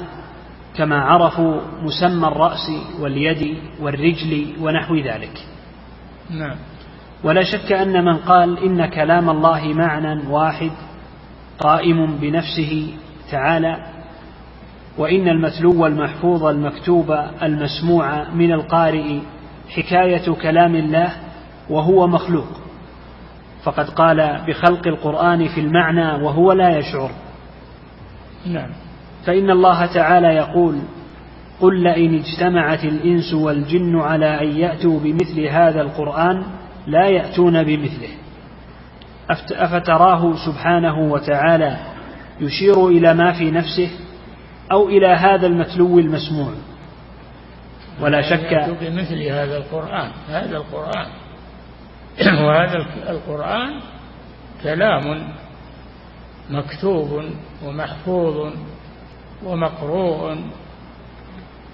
كما 0.77 1.01
عرفوا 1.01 1.61
مسمى 1.83 2.29
الرأس 2.29 2.71
واليد 3.01 3.59
والرجل 3.81 4.47
ونحو 4.61 4.97
ذلك. 4.97 5.39
نعم. 6.31 6.57
ولا 7.25 7.43
شك 7.43 7.73
أن 7.73 8.05
من 8.05 8.16
قال 8.16 8.59
إن 8.64 8.87
كلام 8.87 9.31
الله 9.31 9.64
معنى 9.64 10.29
واحد 10.29 10.71
قائم 11.59 12.16
بنفسه 12.16 12.95
تعالى 13.31 13.77
وإن 14.99 15.29
المتلو 15.29 15.87
المحفوظ 15.87 16.45
المكتوب 16.45 17.19
المسموع 17.43 18.31
من 18.31 18.53
القارئ 18.53 19.19
حكاية 19.69 20.33
كلام 20.43 20.77
الله 20.77 21.12
وهو 21.71 22.07
مخلوق. 22.07 22.49
فقد 23.62 23.91
قال 23.91 24.45
بخلق 24.47 24.87
القرآن 24.87 25.49
في 25.49 25.61
المعنى 25.61 26.25
وهو 26.25 26.53
لا 26.53 26.79
يشعر. 26.79 27.11
نعم. 28.47 28.71
فإن 29.27 29.51
الله 29.51 29.87
تعالى 29.87 30.27
يقول 30.27 30.79
قل 31.61 31.83
لئن 31.83 32.14
اجتمعت 32.14 32.85
الإنس 32.85 33.35
والجن 33.35 34.01
على 34.01 34.41
أن 34.41 34.57
يأتوا 34.57 35.01
بمثل 35.01 35.41
هذا 35.41 35.81
القرآن 35.81 36.43
لا 36.87 37.07
يأتون 37.07 37.62
بمثله. 37.62 38.09
أفتراه 39.53 40.35
سبحانه 40.47 40.99
وتعالى 40.99 41.77
يشير 42.41 42.89
إلى 42.89 43.14
ما 43.14 43.33
في 43.33 43.51
نفسه 43.51 43.91
أو 44.73 44.89
إلى 44.89 45.07
هذا 45.07 45.47
المتلو 45.47 45.99
المسموع. 45.99 46.53
ولا 48.01 48.23
شك 48.23 48.77
بمثل 48.81 49.23
هذا 49.23 49.57
القرآن 49.57 50.11
هذا 50.29 50.57
القرآن. 50.57 51.07
وهذا 52.45 52.87
القرآن 53.09 53.81
كلام 54.62 55.33
مكتوب 56.51 57.25
ومحفوظ 57.64 58.53
ومقروء 59.45 60.37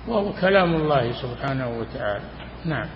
وهو 0.08 0.32
كلام 0.40 0.74
الله 0.74 1.12
سبحانه 1.12 1.68
وتعالى. 1.68 2.24
نعم. 2.64 2.86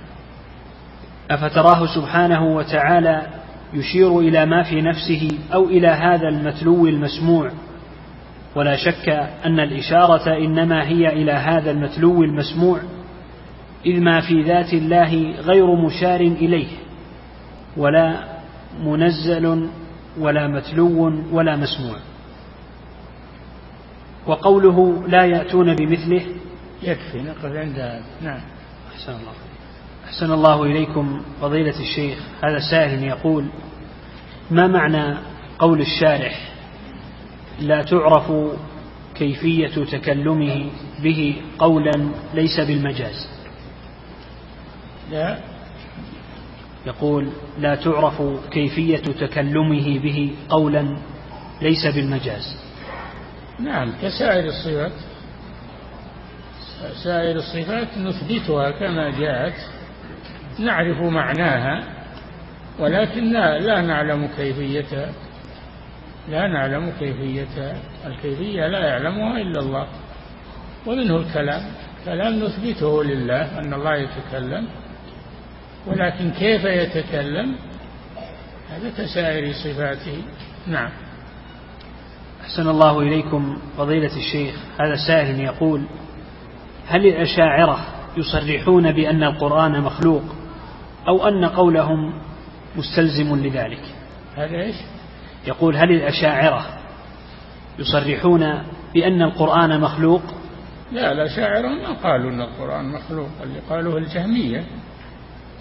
أفتراه 1.30 1.86
سبحانه 1.94 2.56
وتعالى 2.56 3.26
يشير 3.74 4.18
إلى 4.18 4.46
ما 4.46 4.62
في 4.62 4.82
نفسه 4.82 5.38
أو 5.54 5.64
إلى 5.64 5.88
هذا 5.88 6.28
المتلو 6.28 6.86
المسموع. 6.86 7.50
ولا 8.56 8.76
شك 8.76 9.08
أن 9.44 9.60
الإشارة 9.60 10.36
إنما 10.36 10.88
هي 10.88 11.08
إلى 11.08 11.32
هذا 11.32 11.70
المتلو 11.70 12.22
المسموع 12.22 12.80
إذ 13.86 14.00
ما 14.00 14.20
في 14.20 14.42
ذات 14.42 14.72
الله 14.72 15.34
غير 15.40 15.74
مشار 15.86 16.20
إليه. 16.20 16.87
ولا 17.78 18.24
منزل 18.84 19.68
ولا 20.18 20.48
متلو 20.48 21.12
ولا 21.32 21.56
مسموع. 21.56 21.96
وقوله 24.26 25.06
لا 25.08 25.24
يأتون 25.24 25.74
بمثله 25.74 26.22
يكفي 26.82 27.22
نقف 27.22 27.44
عند 27.44 27.78
هذا. 27.78 28.02
نعم. 28.22 28.40
أحسن 28.94 29.12
الله. 29.12 29.32
أحسن 30.04 30.32
الله 30.32 30.64
إليكم 30.64 31.22
فضيلة 31.40 31.80
الشيخ. 31.80 32.18
هذا 32.42 32.58
سائل 32.70 33.04
يقول 33.04 33.44
ما 34.50 34.66
معنى 34.66 35.18
قول 35.58 35.80
الشارح 35.80 36.48
لا 37.60 37.82
تعرف 37.82 38.32
كيفية 39.14 39.84
تكلمه 39.84 40.70
به 41.02 41.42
قولا 41.58 42.08
ليس 42.34 42.60
بالمجاز؟ 42.60 43.28
لا. 45.10 45.38
يقول 46.86 47.28
لا 47.58 47.74
تعرف 47.74 48.22
كيفية 48.50 48.96
تكلمه 48.96 49.98
به 49.98 50.34
قولا 50.48 50.96
ليس 51.62 51.86
بالمجاز. 51.86 52.56
نعم 53.60 53.92
كسائر 54.02 54.44
الصفات 54.44 54.92
سائر 57.04 57.36
الصفات 57.36 57.98
نثبتها 57.98 58.70
كما 58.70 59.10
جاءت 59.10 59.54
نعرف 60.58 61.00
معناها 61.00 61.84
ولكن 62.78 63.32
لا, 63.32 63.58
لا 63.58 63.80
نعلم 63.80 64.28
كيفيتها 64.36 65.12
لا 66.28 66.46
نعلم 66.48 66.92
كيفيتها 66.98 67.76
الكيفية 68.06 68.66
لا 68.66 68.86
يعلمها 68.86 69.38
إلا 69.38 69.60
الله. 69.60 69.86
ومنه 70.86 71.16
الكلام 71.16 71.62
كلام 72.04 72.44
نثبته 72.44 73.04
لله 73.04 73.58
أن 73.58 73.74
الله 73.74 73.94
يتكلم. 73.96 74.68
ولكن 75.86 76.30
كيف 76.30 76.64
يتكلم؟ 76.64 77.54
هذا 78.70 78.90
كسائر 78.90 79.52
صفاته. 79.52 80.22
نعم. 80.66 80.90
أحسن 82.40 82.68
الله 82.68 83.00
إليكم 83.00 83.58
فضيلة 83.76 84.16
الشيخ 84.16 84.54
هذا 84.80 84.96
سائل 85.06 85.40
يقول 85.40 85.84
هل 86.86 87.06
الأشاعرة 87.06 87.78
يصرحون 88.16 88.92
بأن 88.92 89.22
القرآن 89.22 89.80
مخلوق 89.80 90.22
أو 91.08 91.28
أن 91.28 91.44
قولهم 91.44 92.22
مستلزم 92.76 93.36
لذلك؟ 93.36 93.82
هذا 94.36 94.56
إيش؟ 94.56 94.76
يقول 95.46 95.76
هل 95.76 95.90
الأشاعرة 95.90 96.66
يصرحون 97.78 98.62
بأن 98.94 99.22
القرآن 99.22 99.80
مخلوق؟ 99.80 100.22
لا 100.92 101.12
الأشاعرة 101.12 101.68
ما 101.68 101.92
قالوا 101.92 102.30
أن 102.30 102.40
القرآن 102.40 102.84
مخلوق 102.84 103.28
اللي 103.42 103.58
قالوه 103.70 103.98
الجهمية. 103.98 104.64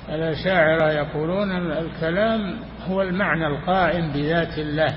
الأشاعرة 0.10 0.92
يقولون 0.92 1.52
الكلام 1.72 2.60
هو 2.90 3.02
المعنى 3.02 3.48
القائم 3.48 4.12
بذات 4.12 4.58
الله. 4.58 4.94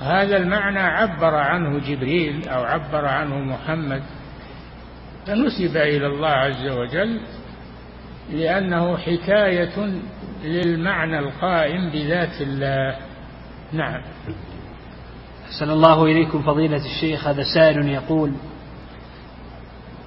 هذا 0.00 0.36
المعنى 0.36 0.78
عبر 0.78 1.34
عنه 1.34 1.78
جبريل 1.78 2.48
أو 2.48 2.62
عبر 2.62 3.06
عنه 3.06 3.38
محمد. 3.38 4.02
فنسب 5.26 5.76
إلى 5.76 6.06
الله 6.06 6.28
عز 6.28 6.68
وجل 6.68 7.20
لأنه 8.32 8.96
حكاية 8.96 10.00
للمعنى 10.44 11.18
القائم 11.18 11.90
بذات 11.90 12.40
الله. 12.40 12.96
نعم. 13.72 14.02
أحسن 15.44 15.70
الله 15.70 16.04
إليكم 16.04 16.42
فضيلة 16.42 16.84
الشيخ. 16.84 17.26
هذا 17.28 17.42
سائل 17.54 17.88
يقول 17.88 18.32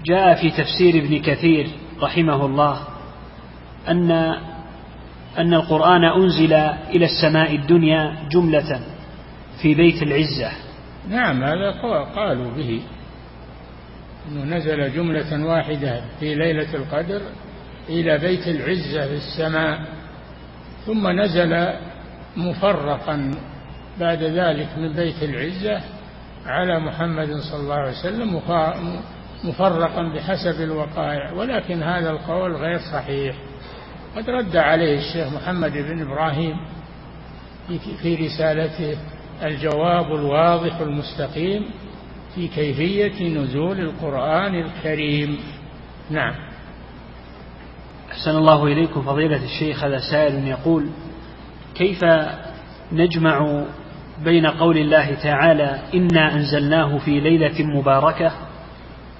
جاء 0.05 0.35
في 0.41 0.51
تفسير 0.51 1.03
ابن 1.03 1.21
كثير 1.21 1.67
رحمه 2.01 2.45
الله 2.45 2.94
أن 3.89 4.11
أن 5.37 5.53
القرآن 5.53 6.03
أنزل 6.03 6.53
إلى 6.53 7.05
السماء 7.05 7.55
الدنيا 7.55 8.15
جملة 8.31 8.79
في 9.61 9.75
بيت 9.75 10.03
العزة. 10.03 10.51
نعم 11.09 11.43
هذا 11.43 11.71
قالوا 12.15 12.51
به. 12.51 12.81
أنه 14.29 14.57
نزل 14.57 14.93
جملة 14.93 15.45
واحدة 15.45 16.01
في 16.19 16.35
ليلة 16.35 16.75
القدر 16.75 17.21
إلى 17.89 18.17
بيت 18.17 18.47
العزة 18.47 19.07
في 19.07 19.13
السماء 19.13 19.79
ثم 20.85 21.07
نزل 21.07 21.67
مفرقا 22.37 23.31
بعد 23.99 24.23
ذلك 24.23 24.67
من 24.77 24.93
بيت 24.93 25.23
العزة 25.23 25.81
على 26.45 26.79
محمد 26.79 27.35
صلى 27.35 27.59
الله 27.59 27.75
عليه 27.75 27.91
وسلم 27.91 28.41
مفرقا 29.43 30.03
بحسب 30.03 30.61
الوقائع. 30.61 31.31
ولكن 31.31 31.83
هذا 31.83 32.09
القول 32.09 32.55
غير 32.55 32.79
صحيح. 32.93 33.35
قد 34.15 34.29
رد 34.29 34.55
عليه 34.55 34.97
الشيخ 34.97 35.33
محمد 35.33 35.71
بن 35.71 36.01
إبراهيم 36.01 36.55
في 38.01 38.15
رسالته 38.15 38.97
الجواب 39.43 40.15
الواضح 40.15 40.79
المستقيم 40.79 41.65
في 42.35 42.47
كيفية 42.47 43.37
نزول 43.37 43.79
القرآن 43.79 44.55
الكريم. 44.55 45.39
نعم. 46.09 46.33
أحسن 48.11 48.31
الله 48.31 48.65
إليكم 48.65 49.01
فضيلة 49.01 49.43
الشيخ 49.43 49.83
هذا 49.83 49.99
سائل 50.11 50.47
يقول 50.47 50.89
كيف 51.75 52.05
نجمع 52.91 53.63
بين 54.23 54.45
قول 54.45 54.77
الله 54.77 55.13
تعالى 55.23 55.79
إنا 55.93 56.33
أنزلناه 56.33 56.97
في 56.97 57.19
ليلة 57.19 57.63
مباركة 57.63 58.31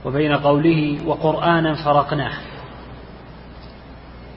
وبين 0.05 0.35
قوله 0.35 0.97
وقرآنا 1.05 1.73
فرقناه 1.73 2.33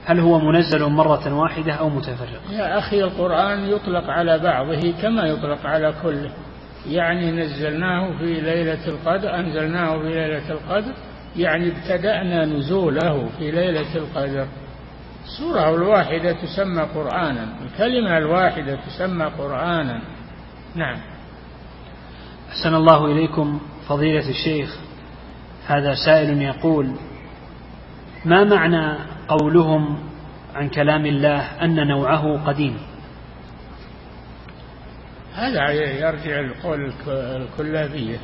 هل 0.09 0.21
هو 0.21 0.39
منزل 0.39 0.85
مرة 0.85 1.35
واحدة 1.35 1.73
أو 1.73 1.89
متفرق؟ 1.89 2.41
يا 2.51 2.79
أخي 2.79 3.03
القرآن 3.03 3.65
يطلق 3.65 4.11
على 4.11 4.39
بعضه 4.39 4.93
كما 5.03 5.23
يطلق 5.23 5.67
على 5.67 5.95
كله. 6.03 6.31
يعني 6.87 7.31
نزلناه 7.31 8.19
في 8.19 8.41
ليلة 8.41 8.89
القدر 8.89 9.35
أنزلناه 9.35 9.99
في 9.99 10.09
ليلة 10.09 10.51
القدر 10.51 10.93
يعني 11.37 11.69
ابتدأنا 11.69 12.45
نزوله 12.45 13.29
في 13.39 13.51
ليلة 13.51 13.97
القدر. 13.97 14.47
السورة 15.25 15.75
الواحدة 15.75 16.33
تسمى 16.33 16.83
قرآنا 16.83 17.49
الكلمة 17.65 18.19
الواحدة 18.19 18.79
تسمى 18.87 19.25
قرآنا. 19.25 20.03
نعم. 20.75 20.99
أحسن 22.49 22.75
الله 22.75 23.07
إليكم 23.07 23.61
فضيلة 23.89 24.29
الشيخ. 24.29 24.77
هذا 25.67 25.95
سائل 25.95 26.43
يقول 26.43 26.91
ما 28.25 28.45
معنى 28.45 29.18
قولهم 29.29 29.99
عن 30.55 30.69
كلام 30.69 31.07
الله 31.07 31.41
أن 31.65 31.87
نوعه 31.87 32.47
قديم. 32.47 32.79
هذا 35.35 35.71
يرجع 35.71 36.41
لقول 36.41 36.93
الكلابية. 37.09 38.19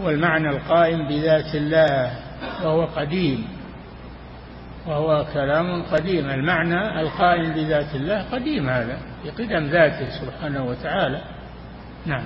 هو 0.00 0.10
المعنى 0.10 0.48
القائم 0.48 1.08
بذات 1.08 1.54
الله 1.54 2.12
وهو 2.64 2.84
قديم 2.84 3.48
وهو 4.86 5.26
كلام 5.34 5.82
قديم. 5.82 6.30
المعنى 6.30 7.00
القائم 7.00 7.52
بذات 7.52 7.94
الله 7.94 8.22
قديم 8.22 8.68
هذا 8.68 8.98
بقدم 9.24 9.66
ذاته 9.66 10.08
سبحانه 10.20 10.64
وتعالى. 10.64 11.22
نعم. 12.06 12.24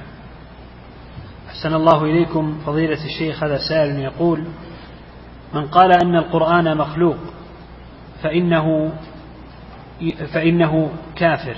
أحسن 1.49 1.75
الله 1.75 2.05
إليكم 2.05 2.59
فضيلة 2.67 3.05
الشيخ 3.05 3.43
هذا 3.43 3.59
سائل 3.69 3.99
يقول 3.99 4.45
من 5.55 5.67
قال 5.67 5.93
أن 5.93 6.17
القرآن 6.17 6.77
مخلوق 6.77 7.17
فإنه 8.23 8.93
فإنه 10.35 10.91
كافر. 11.17 11.57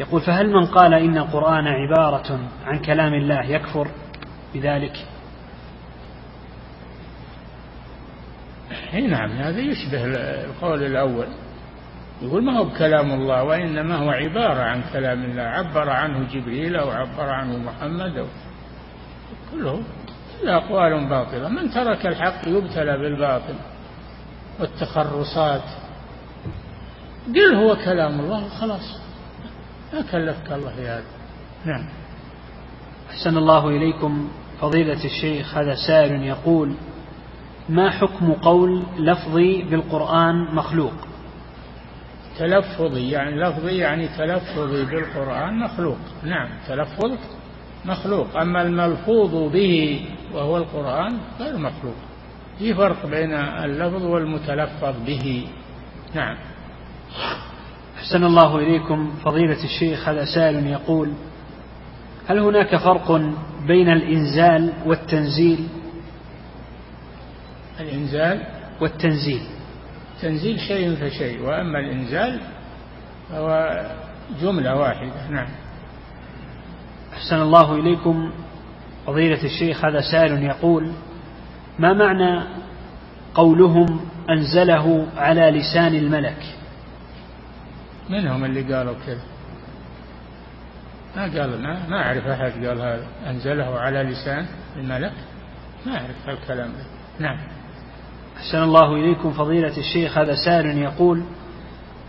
يقول 0.00 0.20
فهل 0.20 0.52
من 0.52 0.66
قال 0.66 0.94
إن 0.94 1.18
القرآن 1.18 1.66
عبارة 1.66 2.40
عن 2.64 2.78
كلام 2.78 3.14
الله 3.14 3.44
يكفر 3.44 3.88
بذلك؟ 4.54 5.06
اي 8.94 9.06
نعم 9.06 9.30
هذا 9.30 9.60
يشبه 9.60 10.04
القول 10.44 10.82
الأول. 10.82 11.26
يقول 12.22 12.44
ما 12.44 12.58
هو 12.58 12.64
بكلام 12.64 13.10
الله 13.12 13.42
وإنما 13.42 13.96
هو 13.96 14.10
عبارة 14.10 14.62
عن 14.62 14.82
كلام 14.92 15.24
الله. 15.24 15.42
عبر 15.42 15.90
عنه 15.90 16.28
جبريل 16.32 16.76
أو 16.76 16.90
عبر 16.90 17.30
عنه 17.30 17.58
محمد 17.58 18.16
أو 18.18 18.26
كله. 19.52 19.82
كلها 20.42 20.56
أقوال 20.56 21.08
باطلة. 21.08 21.48
من 21.48 21.70
ترك 21.70 22.06
الحق 22.06 22.48
يبتلى 22.48 22.98
بالباطل 22.98 23.54
والتخرصات. 24.60 25.64
قل 27.34 27.54
هو 27.54 27.76
كلام 27.76 28.20
الله 28.20 28.48
خلاص. 28.48 29.00
ما 29.94 30.02
كلفك 30.12 30.52
الله 30.52 30.70
في 30.70 30.88
هذا. 30.88 31.04
نعم. 31.64 31.88
أحسن 33.10 33.36
الله 33.36 33.68
إليكم 33.68 34.28
فضيلة 34.60 35.04
الشيخ. 35.04 35.58
هذا 35.58 35.74
سائل 35.86 36.22
يقول 36.22 36.74
ما 37.68 37.90
حكم 37.90 38.32
قول 38.32 38.82
لفظي 38.98 39.62
بالقرآن 39.62 40.54
مخلوق؟ 40.54 40.94
تلفظي 42.38 43.10
يعني 43.10 43.40
لفظي 43.40 43.76
يعني 43.76 44.08
تلفظي 44.08 44.84
بالقرآن 44.84 45.58
مخلوق. 45.58 45.98
نعم 46.22 46.48
تلفظ 46.68 47.18
مخلوق. 47.84 48.36
أما 48.36 48.62
الملفوظ 48.62 49.52
به 49.52 50.04
وهو 50.34 50.56
القرآن 50.56 51.18
غير 51.40 51.56
مخلوق. 51.58 51.94
في 52.58 52.74
فرق 52.74 53.06
بين 53.06 53.32
اللفظ 53.34 54.04
والمتلفظ 54.04 54.94
به. 55.06 55.46
نعم. 56.14 56.36
أحسن 57.98 58.24
الله 58.24 58.56
إليكم. 58.56 59.14
فضيلة 59.24 59.64
الشيخ 59.64 60.08
هذا 60.08 60.24
سائل 60.24 60.66
يقول 60.66 61.12
هل 62.28 62.38
هناك 62.38 62.76
فرق 62.76 63.12
بين 63.66 63.88
الإنزال 63.88 64.72
والتنزيل؟ 64.86 65.68
الإنزال؟ 67.80 68.46
والتنزيل. 68.80 69.42
تنزيل 70.22 70.60
شيء 70.60 70.94
فشيء 70.94 71.42
وأما 71.42 71.78
الإنزال 71.78 72.40
فهو 73.30 73.86
جملة 74.42 74.76
واحدة. 74.76 75.30
نعم. 75.30 75.48
أحسن 77.12 77.36
الله 77.42 77.74
إليكم. 77.74 78.32
فضيلة 79.08 79.44
الشيخ 79.44 79.84
هذا 79.84 80.00
سائل 80.00 80.42
يقول 80.42 80.92
ما 81.78 81.92
معنى 81.92 82.44
قولهم 83.34 84.00
أنزله 84.30 85.06
على 85.16 85.50
لسان 85.50 85.94
الملك؟ 85.94 86.42
من 88.10 88.28
هم 88.28 88.44
اللي 88.44 88.74
قالوا 88.74 88.94
كذا؟ 89.06 89.22
ما 91.16 91.22
قال 91.22 91.62
ما, 91.62 91.88
ما 91.88 92.02
أعرف 92.02 92.26
أحد 92.26 92.66
قال 92.66 92.80
هذا. 92.80 93.06
أنزله 93.26 93.78
على 93.80 94.02
لسان 94.02 94.46
الملك؟ 94.76 95.12
ما 95.86 95.92
أعرف 95.92 96.28
هالكلام 96.28 96.72
نعم. 97.18 97.38
أحسن 98.36 98.62
الله 98.62 98.94
إليكم 98.94 99.32
فضيلة 99.32 99.78
الشيخ 99.78 100.18
هذا 100.18 100.34
سائل 100.34 100.78
يقول 100.78 101.22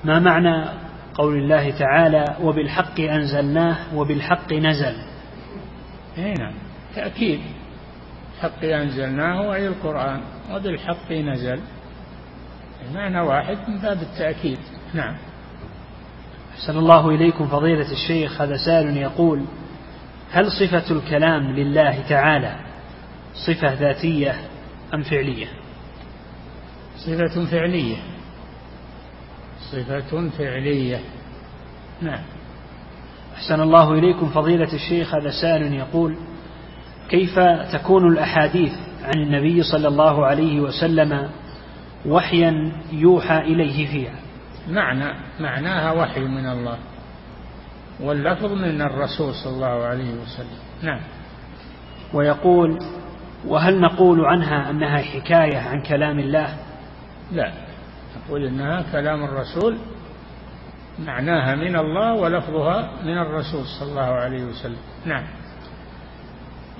ما 0.03 0.19
معنى 0.19 0.65
قول 1.13 1.37
الله 1.37 1.71
تعالى 1.71 2.25
وبالحق 2.41 2.99
أنزلناه 2.99 3.77
وبالحق 3.95 4.53
نزل 4.53 4.95
أي 6.17 6.33
نعم. 6.33 6.68
تأكيد. 6.99 7.39
الحق 8.35 8.63
أنزلناه 8.63 9.53
أي 9.53 9.67
القرآن 9.67 10.21
وبالحق 10.51 11.11
نزل. 11.11 11.59
المعنى 12.89 13.19
واحد 13.19 13.57
من 13.67 13.77
باب 13.77 14.01
التأكيد. 14.01 14.57
نعم. 14.93 15.15
أحسن 16.53 16.77
الله 16.77 17.09
إليكم 17.09 17.47
فضيلة 17.47 17.91
الشيخ 17.91 18.41
هذا 18.41 18.57
سائل 18.65 18.97
يقول 18.97 19.45
هل 20.31 20.51
صفة 20.51 20.91
الكلام 20.91 21.55
لله 21.55 22.09
تعالى 22.09 22.55
صفة 23.47 23.73
ذاتية 23.73 24.35
أم 24.93 25.03
فعلية؟ 25.03 25.47
صفة 26.97 27.45
فعلية. 27.45 27.97
صفة 29.71 30.29
فعلية. 30.29 30.99
نعم. 32.01 32.23
أحسن 33.35 33.61
الله 33.61 33.93
إليكم 33.93 34.29
فضيلة 34.29 34.73
الشيخ 34.73 35.15
هذا 35.15 35.31
سائل 35.41 35.73
يقول 35.73 36.17
كيف 37.09 37.39
تكون 37.73 38.07
الأحاديث 38.07 38.73
عن 39.03 39.21
النبي 39.21 39.63
صلى 39.63 39.87
الله 39.87 40.25
عليه 40.25 40.59
وسلم 40.59 41.29
وحيا 42.05 42.71
يوحى 42.91 43.37
إليه 43.37 43.87
فيها؟ 43.87 44.15
معنى 44.69 45.13
معناها 45.39 45.91
وحي 45.91 46.19
من 46.19 46.49
الله 46.49 46.77
واللفظ 47.99 48.51
من 48.51 48.81
الرسول 48.81 49.33
صلى 49.33 49.53
الله 49.53 49.85
عليه 49.85 50.13
وسلم. 50.13 50.59
نعم. 50.81 50.99
ويقول 52.13 52.79
وهل 53.47 53.81
نقول 53.81 54.25
عنها 54.25 54.69
أنها 54.69 54.97
حكاية 54.97 55.57
عن 55.57 55.81
كلام 55.81 56.19
الله؟ 56.19 56.57
لا. 57.31 57.51
نقول 58.17 58.45
إنها 58.45 58.83
كلام 58.91 59.23
الرسول 59.23 59.77
معناها 60.99 61.55
من 61.55 61.75
الله 61.75 62.13
ولفظها 62.13 62.91
من 63.03 63.17
الرسول 63.17 63.65
صلى 63.79 63.89
الله 63.89 64.01
عليه 64.01 64.43
وسلم. 64.43 64.77
نعم. 65.05 65.23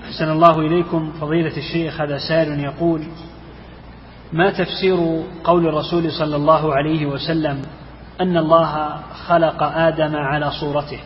أحسن 0.04 0.30
الله 0.30 0.60
إليكم. 0.60 1.12
فضيلة 1.20 1.56
الشيخ 1.56 2.00
هذا 2.00 2.18
سائل 2.18 2.60
يقول 2.60 3.02
ما 4.32 4.50
تفسير 4.50 5.22
قول 5.44 5.66
الرسول 5.68 6.12
صلى 6.12 6.36
الله 6.36 6.74
عليه 6.74 7.06
وسلم 7.06 7.62
أن 8.20 8.36
الله 8.36 9.00
خلق 9.26 9.62
آدم 9.62 10.16
على 10.16 10.50
صورته؟ 10.50 11.00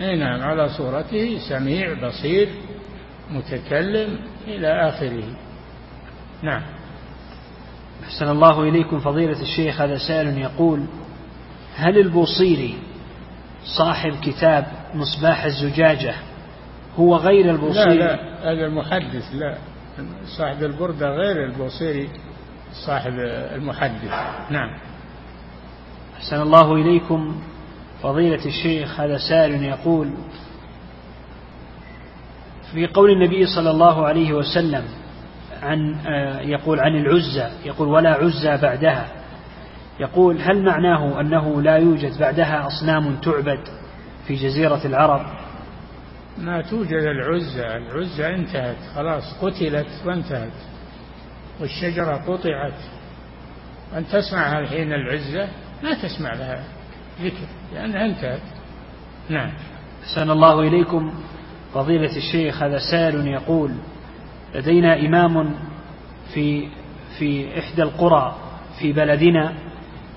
أي 0.00 0.16
نعم 0.16 0.42
على 0.42 0.68
صورته 0.68 1.38
سميع 1.48 2.08
بصير 2.08 2.48
متكلم 3.30 4.18
إلى 4.46 4.88
آخره. 4.88 5.24
نعم. 6.42 6.62
أحسن 8.04 8.28
الله 8.28 8.62
إليكم. 8.62 9.00
فضيلة 9.00 9.42
الشيخ 9.42 9.80
هذا 9.80 9.98
سائل 9.98 10.38
يقول 10.38 10.84
هل 11.76 11.98
البوصيري 11.98 12.74
صاحب 13.78 14.14
كتاب 14.22 14.66
مصباح 14.94 15.44
الزجاجة 15.44 16.14
هو 16.96 17.16
غير 17.16 17.50
البوصيري. 17.50 17.98
لا 17.98 18.16
لا 18.16 18.52
هذا 18.52 18.66
المحدث 18.66 19.34
لا. 19.34 19.54
صاحب 20.38 20.62
البردة 20.62 21.10
غير 21.10 21.44
البوصيري 21.44 22.08
صاحب 22.86 23.12
المحدث. 23.54 24.10
نعم. 24.50 24.70
أحسن 26.16 26.42
الله 26.42 26.74
إليكم. 26.74 27.40
فضيلة 28.02 28.46
الشيخ 28.46 29.00
هذا 29.00 29.18
سائل 29.28 29.64
يقول 29.64 30.10
في 32.72 32.86
قول 32.86 33.10
النبي 33.10 33.46
صلى 33.46 33.70
الله 33.70 34.06
عليه 34.06 34.32
وسلم 34.32 34.84
عن 35.62 35.94
آه، 36.06 36.40
يقول 36.40 36.80
عن 36.80 36.96
العزة 36.96 37.50
يقول 37.64 37.88
ولا 37.88 38.10
عزة 38.10 38.56
بعدها. 38.56 39.08
يقول 40.00 40.38
هل 40.40 40.64
معناه 40.64 41.20
أنه 41.20 41.62
لا 41.62 41.76
يوجد 41.76 42.18
بعدها 42.18 42.66
أصنام 42.66 43.16
تعبد 43.16 43.60
في 44.26 44.34
جزيرة 44.34 44.80
العرب؟ 44.84 45.26
ما 46.38 46.62
توجد 46.62 46.92
العزة 46.92 47.76
العزة 47.76 48.34
انتهت 48.34 48.76
خلاص 48.94 49.22
قتلت 49.42 49.86
وانتهت 50.06 50.52
والشجرة 51.60 52.16
قطعت. 52.16 52.80
أن 53.96 54.06
تسمعها 54.06 54.58
الحين 54.58 54.92
العزة 54.92 55.48
ما 55.82 55.94
تسمع 56.02 56.34
لها 56.34 56.64
ذكر 57.22 57.46
لأنها 57.74 58.04
انتهت. 58.04 58.42
نعم. 59.28 59.52
أحسن 60.02 60.30
الله 60.30 60.60
إليكم. 60.60 61.14
فضيلة 61.74 62.16
الشيخ 62.16 62.62
هذا 62.62 62.78
سائل 62.90 63.26
يقول 63.26 63.70
لدينا 64.54 65.00
إمام 65.06 65.54
في 66.34 66.68
في 67.18 67.58
إحدى 67.58 67.82
القرى 67.82 68.36
في 68.80 68.92
بلدنا 68.92 69.52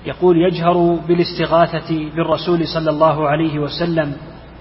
يقول 0.06 0.36
يجهر 0.42 0.98
بالاستغاثة 1.08 2.10
بالرسول 2.16 2.68
صلى 2.68 2.90
الله 2.90 3.28
عليه 3.28 3.58
وسلم 3.58 4.16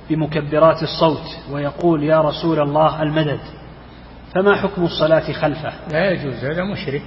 بمكبرات 0.10 0.84
الصوت 0.84 1.38
ويقول 1.52 2.04
يا 2.04 2.22
رسول 2.22 2.60
الله 2.60 3.02
المدد 3.04 3.40
فما 4.36 4.56
حكم 4.56 4.84
الصلاة 4.84 5.32
خلفه؟ 5.32 5.74
لا 5.92 6.12
يجوز 6.12 6.34
هذا 6.34 6.64
مشرك. 6.64 7.04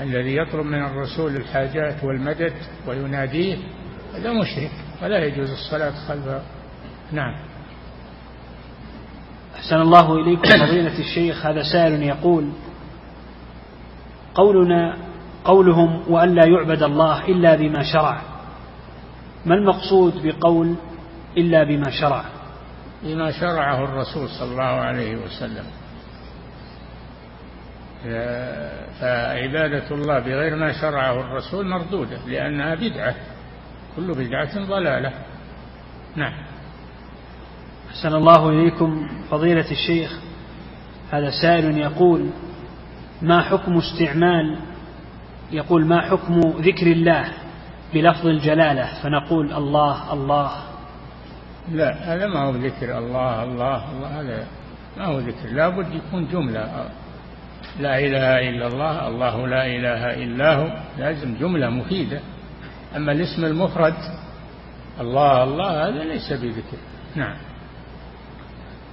الذي 0.00 0.36
يطلب 0.36 0.66
من 0.66 0.84
الرسول 0.84 1.36
الحاجات 1.36 2.04
والمدد 2.04 2.52
ويناديه 2.86 3.56
هذا 4.14 4.32
مشرك 4.32 4.70
ولا 5.02 5.24
يجوز 5.24 5.50
الصلاة 5.50 5.92
خلفه 6.08 6.42
نعم. 7.12 7.34
أحسن 9.56 9.76
الله 9.76 10.14
إليكم 10.14 10.66
فضيلة 10.66 10.98
الشيخ. 10.98 11.46
هذا 11.46 11.62
سائل 11.62 12.02
يقول 12.02 12.52
قولنا 14.34 14.96
قولهم 15.44 16.02
وأن 16.08 16.34
لا 16.34 16.46
يعبد 16.46 16.82
الله 16.82 17.24
إلا 17.28 17.54
بما 17.54 17.82
شرع. 17.82 18.20
ما 19.46 19.54
المقصود 19.54 20.26
بقول 20.26 20.74
إلا 21.36 21.64
بما 21.64 21.90
شرع 21.90 22.24
بما 23.02 23.30
شرعه 23.40 23.84
الرسول 23.84 24.28
صلى 24.28 24.50
الله 24.52 24.62
عليه 24.62 25.16
وسلم. 25.16 25.64
فعبادة 29.00 29.90
الله 29.90 30.18
بغير 30.18 30.56
ما 30.56 30.72
شرعه 30.80 31.20
الرسول 31.20 31.68
مردودة 31.68 32.26
لأنها 32.26 32.74
بدعة. 32.74 33.14
كل 33.96 34.12
بدعة 34.12 34.66
ضلالة. 34.66 35.12
نعم. 36.16 36.32
أحسن 37.90 38.14
الله 38.14 38.48
إليكم 38.48 39.08
فضيلة 39.30 39.70
الشيخ. 39.70 40.10
هذا 41.10 41.30
سائل 41.42 41.78
يقول 41.78 42.30
ما 43.22 43.42
حكم 43.42 43.76
استعمال 43.76 44.58
يقول 45.52 45.86
ما 45.86 46.00
حكم 46.00 46.40
ذكر 46.40 46.86
الله 46.86 47.28
بلفظ 47.94 48.26
الجلالة؟ 48.26 49.02
فنقول 49.02 49.52
الله 49.52 50.12
الله. 50.12 50.71
لا 51.70 52.14
هذا 52.14 52.26
ما 52.26 52.40
هو 52.40 52.50
ذكر. 52.50 52.98
الله 52.98 53.42
الله 53.42 53.92
الله 53.92 54.20
هذا 54.20 54.46
ما 54.96 55.04
هو 55.04 55.18
ذكر. 55.18 55.48
لابد 55.48 55.94
يكون 55.94 56.28
جملة. 56.32 56.90
لا 57.80 57.98
إله 57.98 58.48
إلا 58.48 58.66
الله 58.66 59.08
الله 59.08 59.46
لا 59.46 59.66
إله 59.66 60.14
إلا 60.24 60.54
هو. 60.54 60.76
لازم 60.98 61.34
جملة 61.40 61.70
مفيدة. 61.70 62.20
أما 62.96 63.12
الاسم 63.12 63.44
المفرد 63.44 63.94
الله 65.00 65.42
الله 65.42 65.88
هذا 65.88 66.04
ليس 66.04 66.32
بذكر. 66.32 66.78
نعم. 67.16 67.36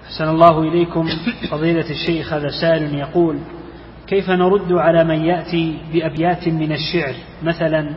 أحسن 0.06 0.30
الله 0.30 0.62
إليكم. 0.62 1.10
فضيلة 1.52 1.90
الشيخ 1.90 2.34
هذا 2.34 2.50
سائل 2.62 2.96
يقول 2.96 3.40
كيف 4.08 4.30
نرد 4.30 4.72
على 4.72 5.04
من 5.04 5.26
يأتي 5.26 5.78
بأبيات 5.94 6.48
من 6.48 6.72
الشعر؟ 6.72 7.14
مثلا 7.44 7.96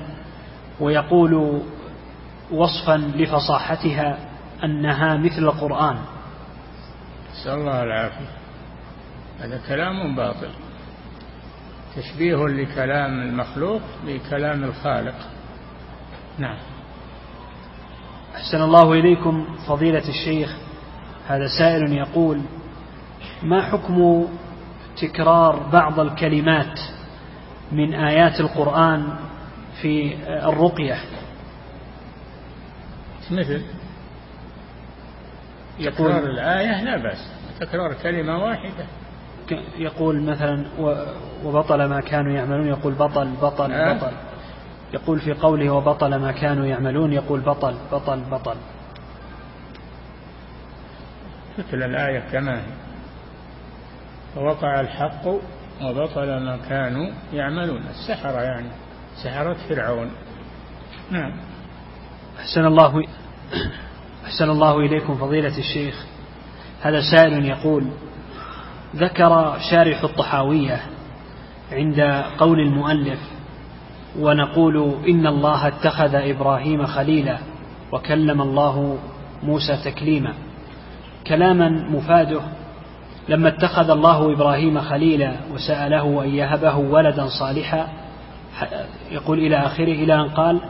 ويقول 0.81 1.63
وصفا 2.51 2.97
لفصاحتها 2.97 4.19
أنها 4.65 5.17
مثل 5.17 5.39
القرآن. 5.39 5.99
نسأل 7.33 7.53
الله 7.53 7.83
العافية. 7.83 8.31
هذا 9.41 9.61
كلام 9.69 10.17
باطل. 10.17 10.51
تشبيه 11.97 12.37
لكلام 12.37 13.23
المخلوق 13.23 13.83
بكلام 14.07 14.65
الخالق. 14.65 15.15
نعم. 16.39 16.57
أحسن 18.35 18.63
الله 18.63 18.93
إليكم 18.93 19.47
فضيلة 19.69 20.09
الشيخ. 20.09 20.57
هذا 21.29 21.47
سائل 21.59 21.93
يقول 21.93 22.41
ما 23.43 23.63
حكم 23.63 24.29
تكرار 24.97 25.69
بعض 25.73 26.01
الكلمات 26.01 26.81
من 27.73 27.95
آيات 27.95 28.41
القرآن 28.41 29.17
في 29.83 30.17
الرقية؟ 30.29 30.97
مثل؟ 33.31 33.63
يقول 35.83 36.11
تكرار 36.13 36.25
الآية 36.25 36.85
لا 36.85 36.97
بأس 36.97 37.33
تكرار 37.61 37.95
كلمة 37.95 38.45
واحدة. 38.45 38.85
يقول 39.79 40.23
مثلا 40.23 40.67
وبطل 41.45 41.85
ما 41.85 42.01
كانوا 42.01 42.33
يعملون 42.33 42.67
يقول 42.67 42.95
بطل 42.95 43.29
بطل 43.43 43.73
آه. 43.73 43.93
بطل. 43.93 44.13
يقول 44.93 45.21
في 45.21 45.33
قوله 45.33 45.71
وبطل 45.71 46.15
ما 46.15 46.33
كانوا 46.33 46.67
يعملون 46.67 47.13
يقول 47.13 47.41
بطل 47.41 47.75
بطل 47.93 48.21
بطل. 48.21 48.57
مثل 51.59 51.83
الآية 51.83 52.21
كما 52.33 52.59
هي. 52.59 52.73
فوقع 54.35 54.81
الحق 54.81 55.27
وبطل 55.83 56.45
ما 56.45 56.59
كانوا 56.69 57.11
يعملون. 57.33 57.83
السحرة 57.91 58.43
يعني 58.43 58.69
سحرة 59.25 59.57
فرعون. 59.69 60.11
نعم. 61.11 61.33
أحسن 62.41 62.67
الله 62.67 63.05
أحسن 64.25 64.51
الله 64.51 64.79
إليكم 64.79 65.15
فضيلة 65.15 65.59
الشيخ. 65.59 66.07
هذا 66.83 67.01
سائل 67.11 67.45
يقول 67.45 67.87
ذكر 68.97 69.59
شارح 69.71 70.03
الطحاوية 70.03 70.81
عند 71.73 72.01
قول 72.39 72.61
المؤلف 72.61 73.19
ونقول 74.19 74.95
إن 75.09 75.27
الله 75.27 75.69
اتخذ 75.69 76.15
إبراهيم 76.15 76.87
خليلا 76.87 77.39
وكلم 77.93 78.43
الله 78.43 78.99
موسى 79.43 79.77
تكليما. 79.85 80.35
كلاما 81.27 81.69
مفاده 81.69 82.41
لما 83.29 83.49
اتخذ 83.49 83.91
الله 83.91 84.33
إبراهيم 84.33 84.81
خليلا 84.81 85.33
وسأله 85.55 86.25
أن 86.25 86.29
يهبه 86.29 86.77
ولدا 86.77 87.27
صالحا 87.29 87.89
يقول 89.11 89.39
إلى 89.39 89.57
آخره 89.57 89.93
إلى 89.93 90.15
أن 90.15 90.29
قال 90.29 90.61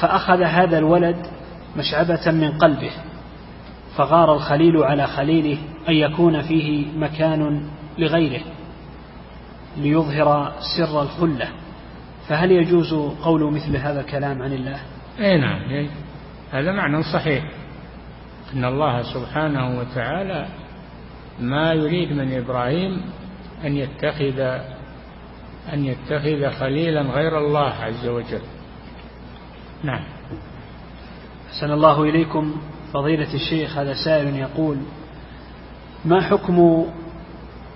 فأخذ 0.00 0.42
هذا 0.42 0.78
الولد 0.78 1.26
مشعبة 1.76 2.30
من 2.30 2.58
قلبه 2.58 2.90
فغار 3.96 4.34
الخليل 4.34 4.76
على 4.76 5.06
خليله 5.06 5.58
أن 5.88 5.94
يكون 5.94 6.42
فيه 6.42 6.86
مكان 6.96 7.62
لغيره 7.98 8.42
ليظهر 9.76 10.52
سر 10.76 11.02
الخلة. 11.02 11.48
فهل 12.28 12.52
يجوز 12.52 12.94
قول 13.22 13.52
مثل 13.52 13.76
هذا 13.76 14.00
الكلام 14.00 14.42
عن 14.42 14.52
الله؟ 14.52 14.80
اي 15.20 15.38
نعم 15.38 15.70
إيه. 15.70 15.88
هذا 16.52 16.72
معنى 16.72 17.02
صحيح. 17.02 17.44
إن 18.54 18.64
الله 18.64 19.02
سبحانه 19.02 19.78
وتعالى 19.78 20.46
ما 21.40 21.72
يريد 21.72 22.12
من 22.12 22.38
إبراهيم 22.38 23.02
أن 23.64 23.76
يتخذ 23.76 24.40
أن 25.72 25.84
يتخذ 25.84 26.50
خليلا 26.50 27.02
غير 27.02 27.38
الله 27.38 27.70
عز 27.70 28.08
وجل. 28.08 28.42
نعم. 29.84 30.04
أحسن 31.52 31.70
الله 31.70 32.02
إليكم. 32.02 32.56
فضيلة 32.92 33.34
الشيخ 33.34 33.78
هذا 33.78 33.94
سائل 34.04 34.36
يقول 34.36 34.78
ما 36.04 36.20
حكم 36.20 36.86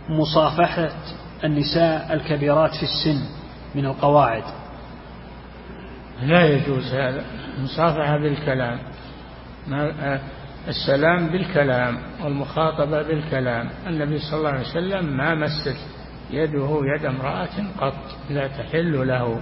مصافحة 0.08 0.90
النساء 1.44 2.12
الكبيرات 2.12 2.70
في 2.70 2.82
السن 2.82 3.22
من 3.74 3.86
القواعد؟ 3.86 4.42
لا 6.22 6.46
يجوز 6.46 6.94
هذا. 6.94 7.24
مصافحة 7.58 8.18
بالكلام. 8.18 8.78
السلام 10.68 11.28
بالكلام 11.28 11.98
والمخاطبة 12.24 13.02
بالكلام. 13.02 13.70
النبي 13.86 14.18
صلى 14.18 14.38
الله 14.38 14.50
عليه 14.50 14.68
وسلم 14.68 15.16
ما 15.16 15.34
مست 15.34 15.76
يده 16.30 16.80
يد 16.96 17.04
امرأة 17.04 17.48
قط 17.80 18.16
لا 18.30 18.48
تحل 18.48 19.08
له 19.08 19.40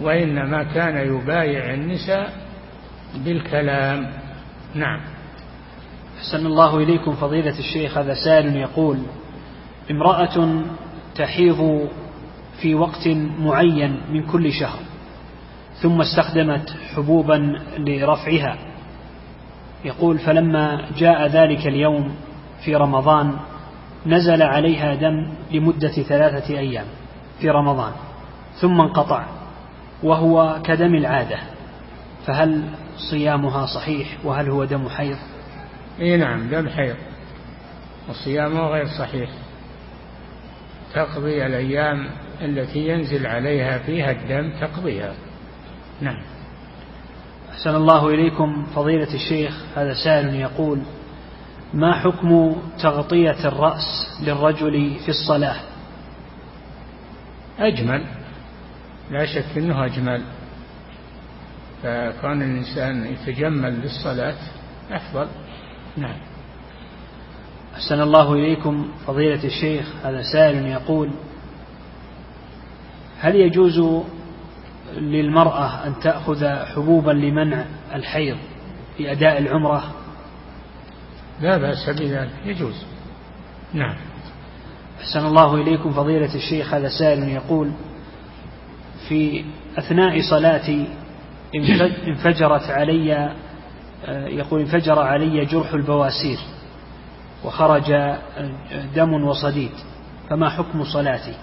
وإنما 0.00 0.64
كان 0.64 1.14
يبايع 1.14 1.74
النساء 1.74 2.45
بالكلام. 3.24 4.12
نعم. 4.74 5.00
أحسن 6.18 6.46
الله 6.46 6.76
إليكم 6.76 7.12
فضيلة 7.12 7.58
الشيخ. 7.58 7.98
هذا 7.98 8.14
سائل 8.24 8.56
يقول 8.56 8.98
امرأة 9.90 10.62
تحيض 11.14 11.88
في 12.60 12.74
وقت 12.74 13.08
معين 13.38 14.00
من 14.10 14.26
كل 14.26 14.52
شهر 14.52 14.78
ثم 15.82 16.00
استخدمت 16.00 16.76
حبوبا 16.94 17.58
لرفعها. 17.78 18.58
يقول 19.84 20.18
فلما 20.18 20.84
جاء 20.96 21.26
ذلك 21.26 21.66
اليوم 21.66 22.14
في 22.64 22.76
رمضان 22.76 23.36
نزل 24.06 24.42
عليها 24.42 24.94
دم 24.94 25.30
لمدة 25.52 25.88
ثلاثة 25.88 26.58
أيام 26.58 26.86
في 27.40 27.50
رمضان 27.50 27.92
ثم 28.60 28.80
انقطع 28.80 29.24
وهو 30.02 30.60
كدم 30.64 30.94
العادة. 30.94 31.38
فهل 32.26 32.64
صيامها 33.10 33.66
صحيح 33.66 34.08
وهل 34.24 34.50
هو 34.50 34.64
دم 34.64 34.88
حيض؟ 34.88 35.18
إي 36.00 36.16
نعم 36.16 36.48
دم 36.48 36.68
حيض. 36.68 36.96
وصيامه 38.08 38.60
غير 38.60 38.86
صحيح. 38.98 39.30
تقضي 40.94 41.46
الأيام 41.46 42.08
التي 42.42 42.88
ينزل 42.88 43.26
عليها 43.26 43.78
فيها 43.78 44.10
الدم 44.10 44.50
تقضيها. 44.60 45.14
نعم. 46.00 46.22
أحسن 47.50 47.74
الله 47.74 48.08
إليكم 48.08 48.66
فضيلة 48.74 49.14
الشيخ 49.14 49.64
هذا 49.76 49.94
سائل 50.04 50.34
يقول 50.34 50.82
ما 51.74 51.92
حكم 51.92 52.56
تغطية 52.82 53.48
الرأس 53.48 54.18
للرجل 54.22 54.96
في 55.04 55.08
الصلاة؟ 55.08 55.56
أجمل. 57.58 58.04
لا 59.10 59.26
شك 59.26 59.58
أنه 59.58 59.84
أجمل. 59.84 60.22
فكون 61.82 62.42
الإنسان 62.42 63.06
يتجمل 63.06 63.80
للصلاة 63.80 64.36
أفضل. 64.90 65.28
نعم. 65.96 66.16
أحسن 67.74 68.00
الله 68.00 68.32
إليكم 68.32 68.88
فضيلة 69.06 69.44
الشيخ 69.44 69.86
هذا 70.04 70.22
سائل 70.22 70.66
يقول 70.66 71.10
هل 73.18 73.36
يجوز 73.36 74.04
للمرأة 74.96 75.86
أن 75.86 75.94
تأخذ 76.00 76.46
حبوبا 76.46 77.10
لمنع 77.10 77.64
الحيض 77.94 78.36
في 78.96 79.12
أداء 79.12 79.38
العمرة؟ 79.38 79.94
لا 81.40 81.56
بأس 81.58 81.90
بذلك 81.90 82.30
يجوز. 82.44 82.84
نعم. 83.74 83.96
أحسن 85.00 85.26
الله 85.26 85.54
إليكم 85.54 85.92
فضيلة 85.92 86.34
الشيخ 86.34 86.74
هذا 86.74 86.88
سائل 86.98 87.28
يقول 87.28 87.72
في 89.08 89.44
أثناء 89.78 90.20
صلاتي 90.30 90.88
انفجرت 92.06 92.70
علي 92.70 93.34
يقول 94.08 94.60
انفجر 94.60 94.98
علي 94.98 95.44
جرح 95.44 95.72
البواسير 95.72 96.38
وخرج 97.44 98.14
دم 98.94 99.24
وصديد 99.24 99.70
فما 100.30 100.48
حكم 100.48 100.84
صلاتي؟ 100.84 101.34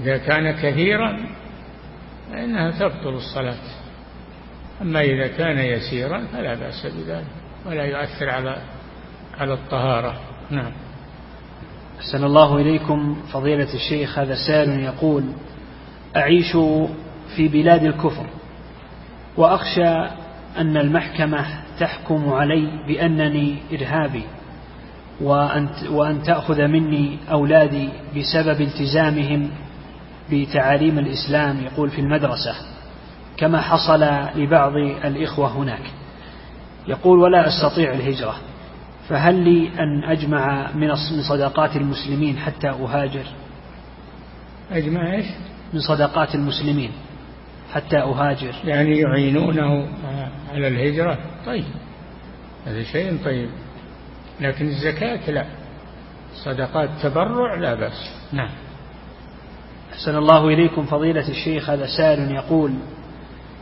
إذا 0.00 0.18
كان 0.18 0.50
كثيرا 0.50 1.18
فإنها 2.30 2.70
تبطل 2.70 3.14
الصلاة. 3.14 3.58
أما 4.82 5.00
إذا 5.00 5.26
كان 5.26 5.58
يسيرا 5.58 6.26
فلا 6.32 6.54
بأس 6.54 6.86
بذلك 6.86 7.26
ولا 7.66 7.84
يؤثر 7.84 8.30
على 8.30 8.56
على 9.38 9.54
الطهارة. 9.54 10.20
نعم. 10.50 10.72
أحسن 11.98 12.24
الله 12.24 12.56
إليكم. 12.56 13.16
فضيلة 13.32 13.74
الشيخ 13.74 14.18
هذا 14.18 14.34
سائل 14.46 14.80
يقول 14.80 15.24
أعيش 16.16 16.52
في 17.36 17.48
بلاد 17.48 17.84
الكفر. 17.84 18.26
وأخشى 19.36 19.88
أن 20.58 20.76
المحكمة 20.76 21.46
تحكم 21.78 22.32
علي 22.32 22.68
بأنني 22.86 23.56
إرهابي 23.72 24.22
وأن, 25.20 25.68
وأن 25.90 26.22
تأخذ 26.22 26.66
مني 26.66 27.18
أولادي 27.30 27.88
بسبب 28.16 28.60
التزامهم 28.60 29.50
بتعاليم 30.32 30.98
الإسلام 30.98 31.60
يقول 31.60 31.90
في 31.90 32.00
المدرسة 32.00 32.54
كما 33.36 33.60
حصل 33.60 34.02
لبعض 34.36 34.76
الإخوة 35.04 35.48
هناك. 35.56 35.90
يقول 36.88 37.18
ولا 37.18 37.46
أستطيع 37.48 37.92
الهجرة 37.92 38.34
فهل 39.08 39.34
لي 39.34 39.68
أن 39.68 40.04
أجمع 40.04 40.70
من 40.74 40.94
صدقات 41.28 41.76
المسلمين 41.76 42.38
حتى 42.38 42.68
أهاجر؟ 42.68 43.24
أجمع 44.70 45.14
إيش؟ 45.14 45.26
من 45.72 45.80
صدقات 45.80 46.34
المسلمين. 46.34 46.90
حتى 47.72 47.98
أهاجر. 47.98 48.54
يعني 48.64 48.98
يعينونه 48.98 49.88
على 50.52 50.68
الهجرة. 50.68 51.18
طيب 51.46 51.64
هذا 52.66 52.82
شيء 52.82 53.24
طيب. 53.24 53.50
لكن 54.40 54.66
الزكاة 54.66 55.30
لا. 55.30 55.46
صدقات 56.44 56.90
تبرع 57.02 57.54
لا 57.54 57.74
بأس. 57.74 58.14
نعم. 58.32 58.50
أحسن 59.92 60.16
الله 60.16 60.48
إليكم 60.48 60.86
فضيلة 60.86 61.28
الشيخ. 61.28 61.70
هذا 61.70 61.86
سائل 61.86 62.30
يقول 62.30 62.74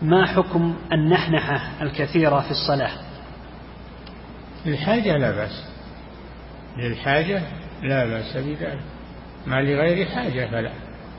ما 0.03 0.27
حكم 0.27 0.75
النحنحة 0.93 1.83
الكثيرة 1.83 2.41
في 2.41 2.51
الصلاة؟ 2.51 2.93
للحاجة 4.67 5.17
لا 5.17 5.31
بأس. 5.31 5.65
للحاجة 6.79 7.43
لا 7.83 8.07
بأس 8.07 8.37
بذلك. 8.37 8.81
ما 9.47 9.63
لغير 9.63 10.07
حاجة 10.07 10.47
فلا. 10.51 10.73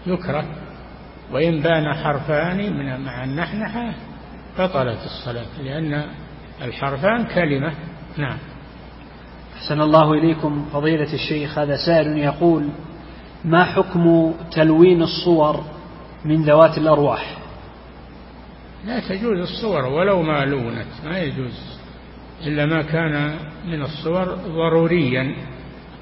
يكره. 0.08 0.46
وإن 1.32 1.62
بان 1.62 1.94
حرفان 1.94 2.58
من 2.58 3.06
مع 3.06 3.24
النحنحة 3.24 3.94
بطلت 4.60 5.00
الصلاة 5.06 5.62
لأن 5.64 6.06
الحرفان 6.62 7.26
كلمة. 7.26 7.74
نعم. 8.18 8.38
أحسن 9.56 9.82
الله 9.82 10.14
إليكم 10.14 10.66
فضيلة 10.74 11.14
الشيخ 11.14 11.58
هذا 11.60 11.76
سائل 11.86 12.18
يقول 12.18 12.70
ما 13.46 13.64
حكم 13.64 14.34
تلوين 14.52 15.02
الصور 15.02 15.64
من 16.26 16.44
ذوات 16.44 16.78
الأرواح؟ 16.78 17.38
لا 18.86 19.00
تجوز 19.00 19.40
الصور 19.40 19.86
ولو 19.86 20.22
ما 20.22 20.46
لونت 20.46 20.88
ما 21.06 21.20
يجوز 21.20 21.80
إلا 22.46 22.66
ما 22.66 22.82
كان 22.82 23.36
من 23.66 23.82
الصور 23.82 24.26
ضروريا 24.36 25.36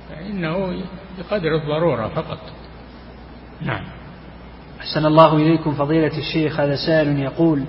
فإنه 0.09 0.83
بقدر 1.17 1.55
الضرورة 1.55 2.07
فقط. 2.07 2.39
نعم. 3.61 3.98
أحسن 4.79 5.05
الله 5.05 5.35
إليكم 5.35 5.73
فضيلة 5.73 6.17
الشيخ 6.17 6.59
هذا 6.59 6.75
سائل 6.75 7.19
يقول 7.19 7.63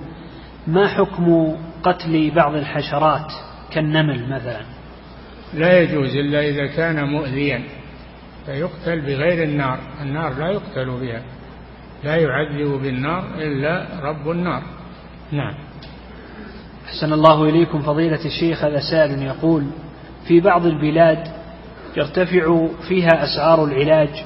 ما 0.67 0.87
حكم 0.87 1.55
قتل 1.83 2.31
بعض 2.35 2.55
الحشرات 2.55 3.33
كالنمل 3.71 4.29
مثلا؟ 4.29 4.61
لا 5.53 5.79
يجوز 5.79 6.15
إلا 6.15 6.39
إذا 6.39 6.67
كان 6.67 7.03
مؤذيا 7.03 7.63
فيقتل 8.45 9.01
بغير 9.01 9.43
النار 9.43 9.79
النار 10.01 10.33
لا 10.33 10.51
يقتل 10.51 10.99
بها 11.01 11.21
لا 12.03 12.15
يعذب 12.15 12.81
بالنار 12.81 13.23
إلا 13.37 13.87
رب 14.03 14.31
النار. 14.31 14.63
نعم. 15.31 15.53
أحسن 16.85 17.13
الله 17.13 17.49
إليكم 17.49 17.81
فضيلة 17.81 18.25
الشيخ 18.25 18.63
هذا 18.63 18.79
سائل 18.91 19.23
يقول 19.23 19.65
في 20.27 20.39
بعض 20.39 20.65
البلاد 20.65 21.27
يرتفع 21.97 22.67
فيها 22.87 23.23
أسعار 23.23 23.65
العلاج 23.65 24.23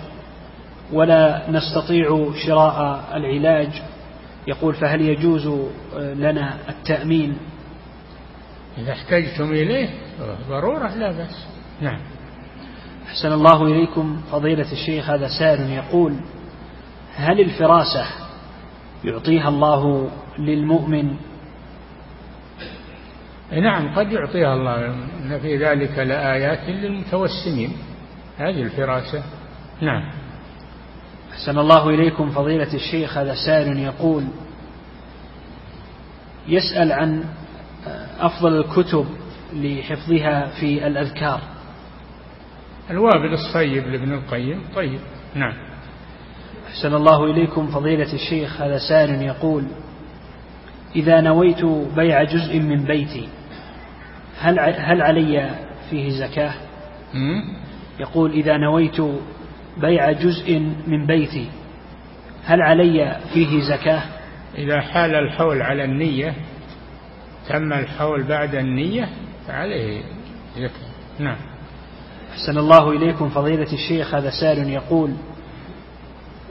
ولا 0.94 1.52
نستطيع 1.52 2.32
شراء 2.46 3.08
العلاج. 3.18 3.82
يقول 4.48 4.74
فهل 4.74 5.02
يجوز 5.02 5.70
لنا 5.98 6.58
التأمين؟ 6.70 7.38
إذا 8.78 8.92
احتجتم 8.92 9.52
إليه 9.52 9.90
ضرورة 10.50 10.96
لا 10.96 11.12
بأس. 11.12 11.48
نعم. 11.82 12.00
أحسن 13.08 13.32
الله 13.32 13.64
إليكم. 13.64 14.22
فضيلة 14.32 14.72
الشيخ 14.72 15.10
هذا 15.10 15.28
سائل 15.40 15.70
يقول 15.70 16.16
هل 17.16 17.40
الفراسة 17.40 18.06
يعطيها 19.04 19.50
الله 19.50 20.10
للمؤمن؟ 20.40 21.16
نعم 23.52 23.96
قد 23.96 24.12
يعطيها 24.12 24.54
الله. 24.54 24.86
إن 24.86 25.40
في 25.40 25.58
ذلك 25.58 26.00
لآيات 26.00 26.70
للمتوسمين. 26.70 27.74
هذه 28.38 28.62
الفراسة. 28.62 29.24
نعم. 29.82 30.25
أحسن 31.36 31.60
الله 31.60 31.90
إليكم 31.90 32.30
فضيلة 32.30 32.74
الشيخ 32.74 33.18
هذا 33.18 33.36
سائل 33.46 33.80
يقول 33.80 34.24
يسأل 36.48 36.92
عن 36.92 37.24
أفضل 38.20 38.58
الكتب 38.58 39.06
لحفظها 39.54 40.46
في 40.60 40.88
الأذكار. 40.88 41.42
الوابل 42.90 43.34
الصيب 43.34 43.88
لابن 43.88 44.14
القيم. 44.14 44.62
طيب 44.76 45.00
نعم. 45.36 45.54
أحسن 46.68 46.94
الله 46.94 47.26
إليكم 47.26 47.68
فضيلة 47.68 48.14
الشيخ 48.14 48.62
هذا 48.62 48.78
سائل 48.90 49.22
يقول 49.22 49.64
إذا 50.96 51.22
نويت 51.22 51.66
بيع 51.96 52.24
جزء 52.24 52.60
من 52.60 52.84
بيتي 52.84 53.30
هل 54.40 54.60
هل 54.60 55.02
علي 55.02 55.50
فيه 55.90 56.10
زكاة؟ 56.10 56.54
يقول 58.00 58.32
إذا 58.32 58.58
نويت 58.58 59.02
بيع 59.78 60.12
جزء 60.12 60.60
من 60.88 61.06
بيتي. 61.06 61.48
هل 62.46 62.62
علي 62.62 63.18
فيه 63.34 63.62
زكاة؟ 63.62 64.04
إذا 64.58 64.82
حال 64.82 65.16
الحول 65.16 65.62
على 65.62 65.84
النية 65.84 66.34
تم 67.50 67.74
الحول 67.74 68.24
بعد 68.24 68.56
النية 68.56 69.10
فعليه 69.48 70.02
زكاة. 70.56 70.70
نعم. 71.20 71.38
أحسن 72.32 72.58
الله 72.58 72.92
إليكم. 72.92 73.30
فضيلة 73.30 73.74
الشيخ 73.74 74.16
هذا 74.16 74.30
سائل 74.42 74.70
يقول 74.70 75.12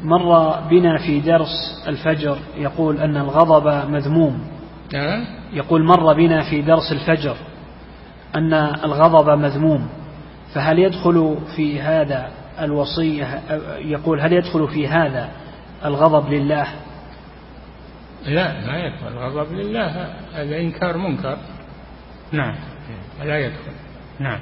مر 0.02 0.60
بنا 0.70 0.98
في 0.98 1.20
درس 1.20 1.82
الفجر 1.88 2.38
يقول 2.56 2.98
أن 2.98 3.16
الغضب 3.16 3.90
مذموم. 3.90 4.44
يقول 5.52 5.84
مر 5.84 6.12
بنا 6.12 6.50
في 6.50 6.62
درس 6.62 6.92
الفجر 6.92 7.36
أن 8.34 8.54
الغضب 8.84 9.38
مذموم. 9.38 9.88
فهل 10.54 10.78
يدخل 10.78 11.38
في 11.56 11.80
هذا 11.80 12.30
الوصية 12.60 13.42
يقول 13.78 14.20
هل 14.20 14.32
يدخل 14.32 14.68
في 14.68 14.88
هذا 14.88 15.30
الغضب 15.84 16.32
لله؟ 16.32 16.66
لا 18.26 18.66
ما 18.66 18.78
يدخل. 18.78 19.08
الغضب 19.08 19.52
لله 19.52 20.14
هذا 20.34 20.56
إنكار 20.60 20.96
منكر. 20.96 21.38
نعم. 22.32 22.54
لا 23.24 23.38
يدخل. 23.38 23.72
نعم. 24.18 24.40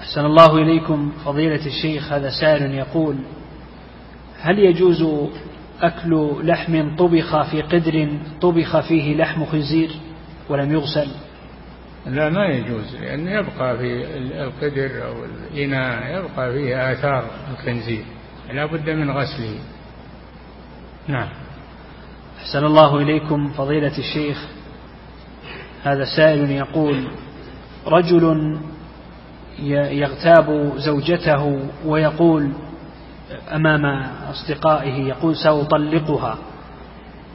أحسن 0.00 0.24
الله 0.24 0.58
إليكم 0.58 1.12
فضيلة 1.24 1.66
الشيخ 1.66 2.12
هذا 2.12 2.30
سائل 2.40 2.74
يقول 2.74 3.16
هل 4.40 4.58
يجوز 4.58 5.28
أكل 5.82 6.36
لحم 6.42 6.96
طبخ 6.96 7.50
في 7.50 7.62
قدر 7.62 8.08
طبخ 8.40 8.80
فيه 8.80 9.16
لحم 9.16 9.44
خنزير 9.44 9.90
ولم 10.48 10.72
يغسل؟ 10.72 11.08
لا 12.08 12.30
ما 12.30 12.46
يجوز 12.46 12.96
لأنه 12.96 13.30
يبقى 13.30 13.78
في 13.78 14.04
القدر 14.42 15.04
أو 15.04 15.24
الإناء 15.24 16.18
يبقى 16.18 16.52
فيه 16.52 16.92
آثار 16.92 17.24
الخنزير 17.52 18.04
لا 18.52 18.66
بد 18.66 18.90
من 18.90 19.10
غسله. 19.10 19.58
نعم. 21.08 21.28
أحسن 22.38 22.64
الله 22.64 22.96
إليكم 22.96 23.48
فضيلة 23.48 23.98
الشيخ. 23.98 24.46
هذا 25.84 26.04
سائل 26.16 26.50
يقول 26.50 27.08
رجل 27.86 28.56
يغتاب 29.90 30.72
زوجته 30.76 31.60
ويقول 31.84 32.52
أمام 33.52 33.86
أصدقائه 34.30 35.08
يقول 35.08 35.36
سأطلقها 35.36 36.38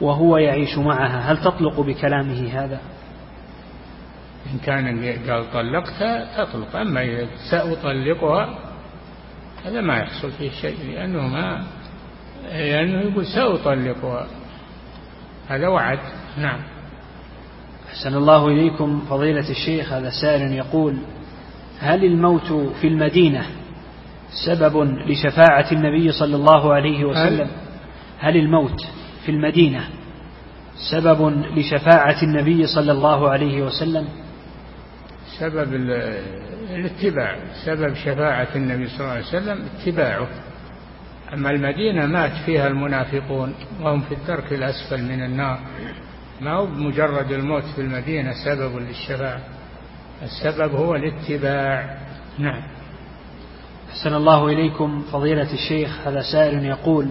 وهو 0.00 0.36
يعيش 0.36 0.78
معها 0.78 1.32
هل 1.32 1.36
تطلق 1.36 1.80
بكلامه 1.80 2.48
هذا؟ 2.52 2.80
إن 4.52 4.58
كان 4.58 5.02
قال 5.30 5.52
طلقتها 5.52 6.44
تطلق 6.44 6.76
أما 6.76 7.02
إذا 7.02 7.26
سأطلقها 7.50 8.58
هذا 9.64 9.80
ما 9.80 9.96
يحصل 9.96 10.30
فيه 10.32 10.50
شيء 10.50 10.76
لأنه 10.92 11.28
ما 11.28 11.64
لأنه 12.52 13.00
يقول 13.00 13.26
سأطلقها. 13.26 14.26
هذا 15.48 15.68
وعد. 15.68 15.98
نعم. 16.38 16.60
أحسن 17.88 18.14
الله 18.14 18.48
إليكم 18.48 19.00
فضيلة 19.10 19.50
الشيخ 19.50 19.92
هذا 19.92 20.10
سائل 20.22 20.52
يقول 20.52 20.96
هل 21.80 22.04
الموت 22.04 22.52
في 22.80 22.88
المدينة 22.88 23.46
سبب 24.46 24.82
لشفاعة 25.06 25.72
النبي 25.72 26.12
صلى 26.12 26.36
الله 26.36 26.74
عليه 26.74 27.04
وسلم؟ 27.04 27.48
هل 28.18 28.36
الموت 28.36 28.80
في 29.24 29.30
المدينة 29.32 29.88
سبب 30.90 31.44
لشفاعة 31.56 32.22
النبي 32.22 32.66
صلى 32.66 32.92
الله 32.92 33.30
عليه 33.30 33.62
وسلم؟ 33.62 34.08
سبب 35.40 35.74
الاتباع 36.70 37.36
سبب 37.64 37.94
شفاعة 37.94 38.48
النبي 38.56 38.88
صلى 38.88 39.00
الله 39.00 39.10
عليه 39.10 39.26
وسلم 39.26 39.64
اتباعه. 39.78 40.28
أما 41.34 41.50
المدينة 41.50 42.06
مات 42.06 42.32
فيها 42.46 42.66
المنافقون 42.66 43.54
وهم 43.80 44.00
في 44.00 44.14
الدرك 44.14 44.52
الأسفل 44.52 45.02
من 45.02 45.22
النار. 45.22 45.58
ما 46.40 46.52
هو 46.52 46.66
مجرد 46.66 47.32
الموت 47.32 47.64
في 47.74 47.80
المدينة 47.80 48.32
سبب 48.44 48.76
للشفاعة؟ 48.76 49.40
السبب 50.22 50.74
هو 50.74 50.94
الاتباع. 50.94 51.98
نعم. 52.38 52.62
أحسن 53.90 54.14
الله 54.14 54.46
إليكم 54.48 55.02
فضيلة 55.12 55.52
الشيخ 55.52 56.06
هذا 56.06 56.22
سائل 56.32 56.64
يقول 56.64 57.08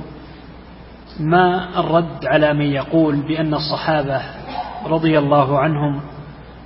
ما 1.19 1.79
الرد 1.79 2.25
على 2.25 2.53
من 2.53 2.65
يقول 2.65 3.15
بأن 3.15 3.53
الصحابة 3.53 4.21
رضي 4.85 5.19
الله 5.19 5.59
عنهم 5.59 6.01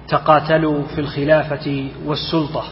تقاتلوا 0.10 0.84
في 0.84 1.02
الخلافة 1.02 1.90
والسلطة. 2.06 2.64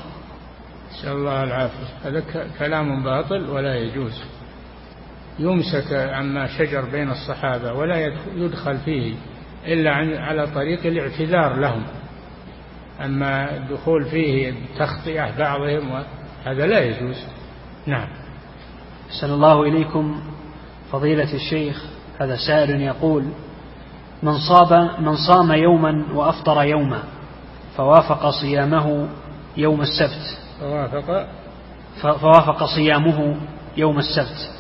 نسأل 0.92 1.12
الله 1.12 1.44
العافية. 1.44 1.88
هذا 2.04 2.24
كلام 2.60 3.04
باطل 3.04 3.50
ولا 3.50 3.76
يجوز. 3.76 4.24
يمسك 5.40 5.94
عما 5.94 6.48
شجر 6.48 6.86
بين 6.92 7.12
الصحابة 7.12 7.74
ولا 7.74 8.14
يدخل 8.36 8.78
فيه 8.78 9.16
إلا 9.68 9.92
على 10.22 10.48
طريق 10.48 10.86
الاعتذار 10.86 11.56
لهم. 11.60 11.84
أما 13.06 13.58
الدخول 13.58 14.06
فيه 14.06 14.54
تخطئة 14.80 15.38
بعضهم 15.38 16.04
هذا 16.46 16.68
لا 16.68 16.80
يجوز. 16.80 17.28
نعم. 17.86 18.08
أحسن 19.10 19.34
الله 19.34 19.64
إليكم 19.64 20.24
فضيلة 20.92 21.34
الشيخ. 21.34 21.84
هذا 22.22 22.38
سائل 22.48 22.82
يقول 22.82 23.24
من 24.24 24.38
صاب 24.50 25.02
من 25.02 25.16
صام 25.16 25.52
يوما 25.52 26.06
وأفطر 26.14 26.64
يوما 26.64 27.04
فوافق 27.78 28.30
صيامه 28.30 29.08
يوم 29.58 29.82
السبت. 29.82 30.38
فوافق. 30.60 31.28
فوافق 32.02 32.64
صيامه 32.76 33.36
يوم 33.78 34.00
السبت. 34.00 34.52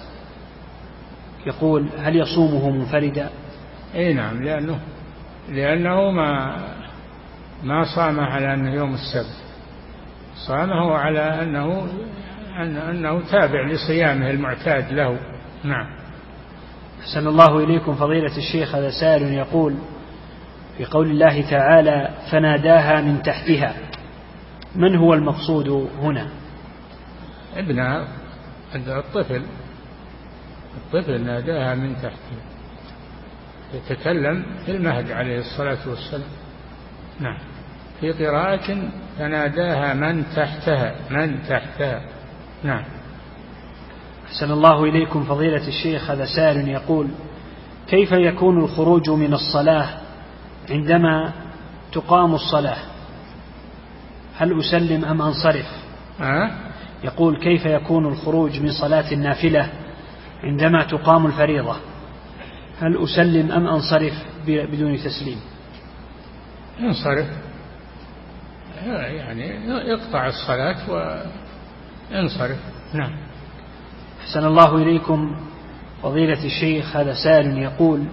يقول 1.45 1.89
هل 1.97 2.15
يصومه 2.15 2.69
منفردا؟ 2.69 3.29
اي 3.95 4.13
نعم 4.13 4.43
لأنه 4.43 4.79
لأنه 5.49 6.11
ما 6.11 6.57
ما 7.63 7.95
صام 7.95 8.19
على 8.19 8.53
أنه 8.53 8.73
يوم 8.73 8.93
السبت. 8.93 9.35
صامه 10.47 10.93
على 10.97 11.43
انه 11.43 11.87
أنه 12.89 13.21
تابع 13.31 13.67
لصيامه 13.67 14.29
المعتاد 14.29 14.93
له. 14.93 15.19
نعم. 15.63 15.87
أحسن 17.01 17.27
الله 17.27 17.63
إليكم 17.63 17.93
فضيلة 17.93 18.37
الشيخ 18.37 18.75
هذا 18.75 18.89
سائل 18.89 19.33
يقول 19.33 19.75
في 20.77 20.85
قول 20.85 21.11
الله 21.11 21.49
تعالى 21.49 22.09
فناداها 22.31 23.01
من 23.01 23.21
تحتها. 23.21 23.75
من 24.75 24.95
هو 24.95 25.13
المقصود 25.13 25.89
هنا؟ 26.01 26.27
ابنها 27.55 28.07
الطفل. 28.75 29.43
الطفل 30.77 31.21
ناداها 31.21 31.75
من 31.75 31.95
تحته. 31.95 32.37
يتكلم 33.73 34.45
في 34.65 34.71
المهد 34.71 35.11
عليه 35.11 35.39
الصلاة 35.39 35.89
والسلام. 35.89 36.29
نعم. 37.19 37.37
في 38.01 38.11
قراءة 38.11 38.89
فناداها 39.17 39.93
من 39.93 40.23
تحتها. 40.35 40.95
من 41.09 41.43
تحتها. 41.49 42.01
نعم. 42.63 42.83
أحسن 44.25 44.51
الله 44.51 44.83
إليكم 44.83 45.23
فضيلة 45.23 45.67
الشيخ. 45.67 46.11
هذا 46.11 46.25
سائل 46.25 46.67
يقول 46.67 47.07
كيف 47.87 48.11
يكون 48.11 48.63
الخروج 48.63 49.09
من 49.09 49.33
الصلاة 49.33 50.04
عندما 50.69 51.33
تقام 51.91 52.35
الصلاة 52.35 52.77
هل 54.37 54.59
أسلم 54.59 55.05
أم 55.05 55.21
أنصرف؟ 55.21 55.65
أه؟ 56.21 56.51
يقول 57.03 57.39
كيف 57.39 57.65
يكون 57.65 58.05
الخروج 58.05 58.59
من 58.59 58.71
صلاة 58.71 59.11
النافلة 59.11 59.69
عندما 60.43 60.83
تقام 60.83 61.25
الفريضة؟ 61.25 61.75
هل 62.81 63.03
أسلم 63.03 63.51
أم 63.51 63.67
أنصرف 63.67 64.13
بدون 64.47 64.97
تسليم؟ 64.97 65.39
أنصرف. 66.79 67.27
يعني 68.85 69.67
يقطع 69.89 70.27
الصلاة 70.27 70.75
وينصرف 72.11 72.57
نعم. 72.93 73.11
أحسن 74.21 74.45
الله 74.45 74.75
إليكم. 74.75 75.35
فضيلة 76.03 76.45
الشيخ 76.45 76.95
هذا 76.95 77.13
سائل 77.13 77.57
يقول 77.57 78.05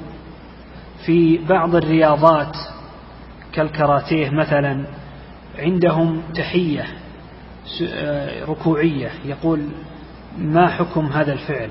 في 1.06 1.38
بعض 1.38 1.74
الرياضات 1.76 2.56
كالكاراتيه 3.52 4.30
مثلا 4.30 4.86
عندهم 5.58 6.22
تحية 6.34 6.86
آه، 7.88 8.44
ركوعية. 8.44 9.10
يقول 9.24 9.68
ما 10.38 10.68
حكم 10.68 11.06
هذا 11.06 11.32
الفعل؟ 11.32 11.70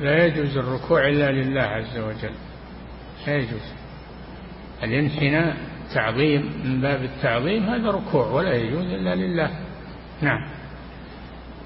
لا 0.00 0.24
يجوز 0.24 0.56
الركوع 0.56 1.08
إلا 1.08 1.32
لله 1.32 1.62
عز 1.62 1.98
وجل. 1.98 2.34
لا 3.26 3.36
يجوز. 3.36 3.72
الانحناء 4.82 5.56
تعظيم 5.94 6.52
من 6.64 6.80
باب 6.80 7.02
التعظيم 7.02 7.62
هذا 7.62 7.90
ركوع 7.90 8.26
ولا 8.26 8.54
يجوز 8.54 8.84
إلا 8.84 9.14
لله. 9.14 9.50
نعم. 10.22 10.48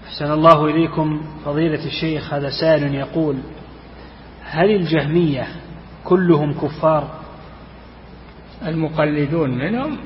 أحسن 0.06 0.32
الله 0.32 0.66
إليكم 0.66 1.22
فضيلة 1.44 1.86
الشيخ. 1.86 2.34
هذا 2.34 2.50
سائل 2.60 2.94
يقول 2.94 3.36
هل 4.44 4.70
الجهمية 4.70 5.48
كلهم 6.04 6.52
كفار. 6.52 7.10
المقلدون 8.66 9.50
منهم 9.50 9.98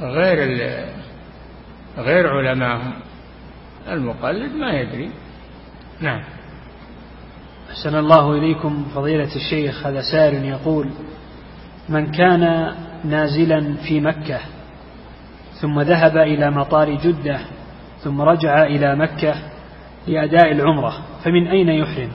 غير 0.00 0.38
غير 1.98 2.28
علمائهم 2.28 2.92
المقلد 3.88 4.52
ما 4.52 4.72
يدري. 4.72 5.10
نعم. 6.00 6.22
أحسن 7.70 7.98
الله 7.98 8.32
إليكم 8.32 8.84
فضيلة 8.94 9.36
الشيخ. 9.36 9.86
هذا 9.86 10.00
سائل 10.12 10.44
يقول 10.44 10.90
من 11.88 12.10
كان 12.12 12.74
نازلا 13.04 13.74
في 13.88 14.00
مكة 14.00 14.40
ثم 15.60 15.80
ذهب 15.80 16.16
إلى 16.16 16.50
مطار 16.50 16.94
جدة 16.94 17.40
ثم 18.04 18.20
رجع 18.20 18.62
إلى 18.62 18.96
مكة 18.96 19.34
لأداء 20.06 20.52
العمرة 20.52 20.92
فمن 21.24 21.48
أين 21.48 21.68
يحرم؟ 21.68 22.10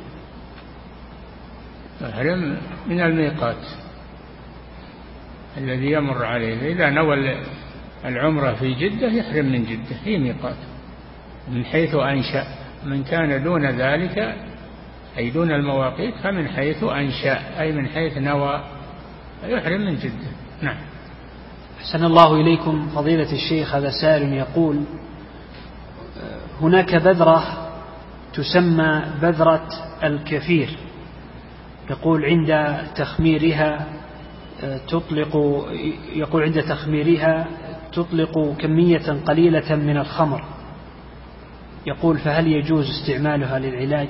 يحرم 2.06 2.58
من 2.88 3.02
الميقات 3.02 3.66
الذي 5.58 5.92
يمر 5.92 6.26
عليه. 6.26 6.74
إذا 6.74 6.90
نوى 6.90 7.38
العمرة 8.06 8.54
في 8.54 8.74
جدة 8.74 9.08
يحرم 9.08 9.46
من 9.46 9.66
جدة 9.66 9.96
هي 10.04 10.18
ميقات. 10.18 10.56
من 11.52 11.66
حيث 11.66 11.96
أنشأ 11.96 12.48
من 12.86 13.04
كان 13.04 13.44
دون 13.44 13.66
ذلك 13.66 14.36
أي 15.18 15.30
دون 15.30 15.52
المواقيت 15.52 16.16
فمن 16.24 16.48
حيث 16.48 16.84
أنشأ 16.84 17.62
أي 17.62 17.72
من 17.72 17.88
حيث 17.88 18.18
نوى 18.18 18.64
يحرم 19.44 19.82
من 19.82 19.96
جدة. 19.96 20.32
نعم. 20.62 20.78
أحسن 21.80 22.06
الله 22.06 22.42
إليكم. 22.42 22.90
فضيلة 22.96 23.32
الشيخ 23.34 23.76
هذا 23.76 23.92
سائل 24.02 24.34
يقول 24.34 24.82
هناك 26.62 26.96
بذرة 26.96 27.44
تسمى 28.34 29.04
بذرة 29.22 29.68
الكفير. 30.04 30.70
يقول 31.90 32.26
عند 32.26 32.78
تخميرها 32.96 33.86
تطلق 34.88 35.66
يقول 36.16 36.44
عند 36.44 36.62
تخميرها 36.64 37.48
تطلق 37.94 38.56
كمية 38.60 39.22
قليلة 39.26 39.76
من 39.76 39.98
الخمر. 39.98 40.44
يقول 41.86 42.18
فهل 42.18 42.48
يجوز 42.48 42.86
استعمالها 42.90 43.60
للعلاج؟ 43.60 44.10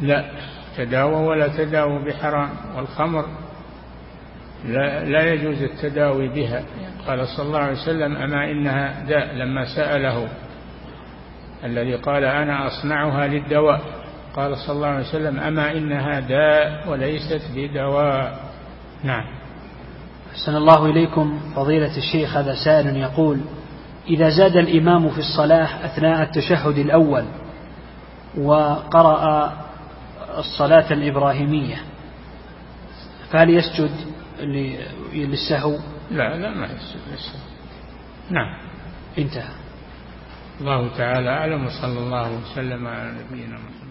لا 0.00 0.30
تداوى 0.76 1.26
ولا 1.26 1.48
تداوى 1.48 2.04
بحرام 2.04 2.50
والخمر 2.76 3.26
لا, 4.64 5.04
لا 5.04 5.32
يجوز 5.32 5.62
التداوي 5.62 6.28
بها. 6.28 6.64
قال 7.06 7.28
صلى 7.28 7.46
الله 7.46 7.58
عليه 7.58 7.82
وسلم 7.82 8.16
أما 8.16 8.50
إنها 8.50 9.04
داء 9.04 9.34
لما 9.34 9.76
سأله 9.76 10.28
الذي 11.64 11.94
قال 11.94 12.24
أنا 12.24 12.66
أصنعها 12.66 13.26
للدواء. 13.26 14.01
قال 14.36 14.56
صلى 14.56 14.76
الله 14.76 14.86
عليه 14.86 15.08
وسلم 15.08 15.38
أما 15.38 15.72
إنها 15.72 16.20
داء 16.20 16.88
وليست 16.88 17.42
بدواء. 17.54 18.50
نعم. 19.04 19.24
أحسن 20.32 20.56
الله 20.56 20.86
إليكم. 20.86 21.40
فضيلة 21.56 21.96
الشيخ 21.96 22.36
هذا 22.36 22.54
سائل 22.64 22.96
يقول 22.96 23.40
إذا 24.08 24.28
زاد 24.28 24.56
الإمام 24.56 25.10
في 25.10 25.18
الصلاة 25.18 25.86
أثناء 25.86 26.22
التشهد 26.22 26.78
الأول 26.78 27.24
وقرأ 28.38 29.52
الصلاة 30.38 30.92
الإبراهيمية 30.92 31.76
فهل 33.30 33.50
يسجد 33.50 33.90
للسهو؟ 35.12 35.78
لا 36.10 36.36
لا 36.36 36.50
ما 36.50 36.66
يسجد 36.66 37.00
للسهو. 37.12 37.40
نعم. 38.30 38.58
انتهى. 39.18 39.52
الله 40.60 40.88
تعالى 40.96 41.30
أعلم 41.30 41.66
وصلى 41.66 41.98
الله 41.98 42.38
وسلم 42.38 42.86
على 42.86 43.10
نبينا 43.10 43.54
محمد. 43.56 43.81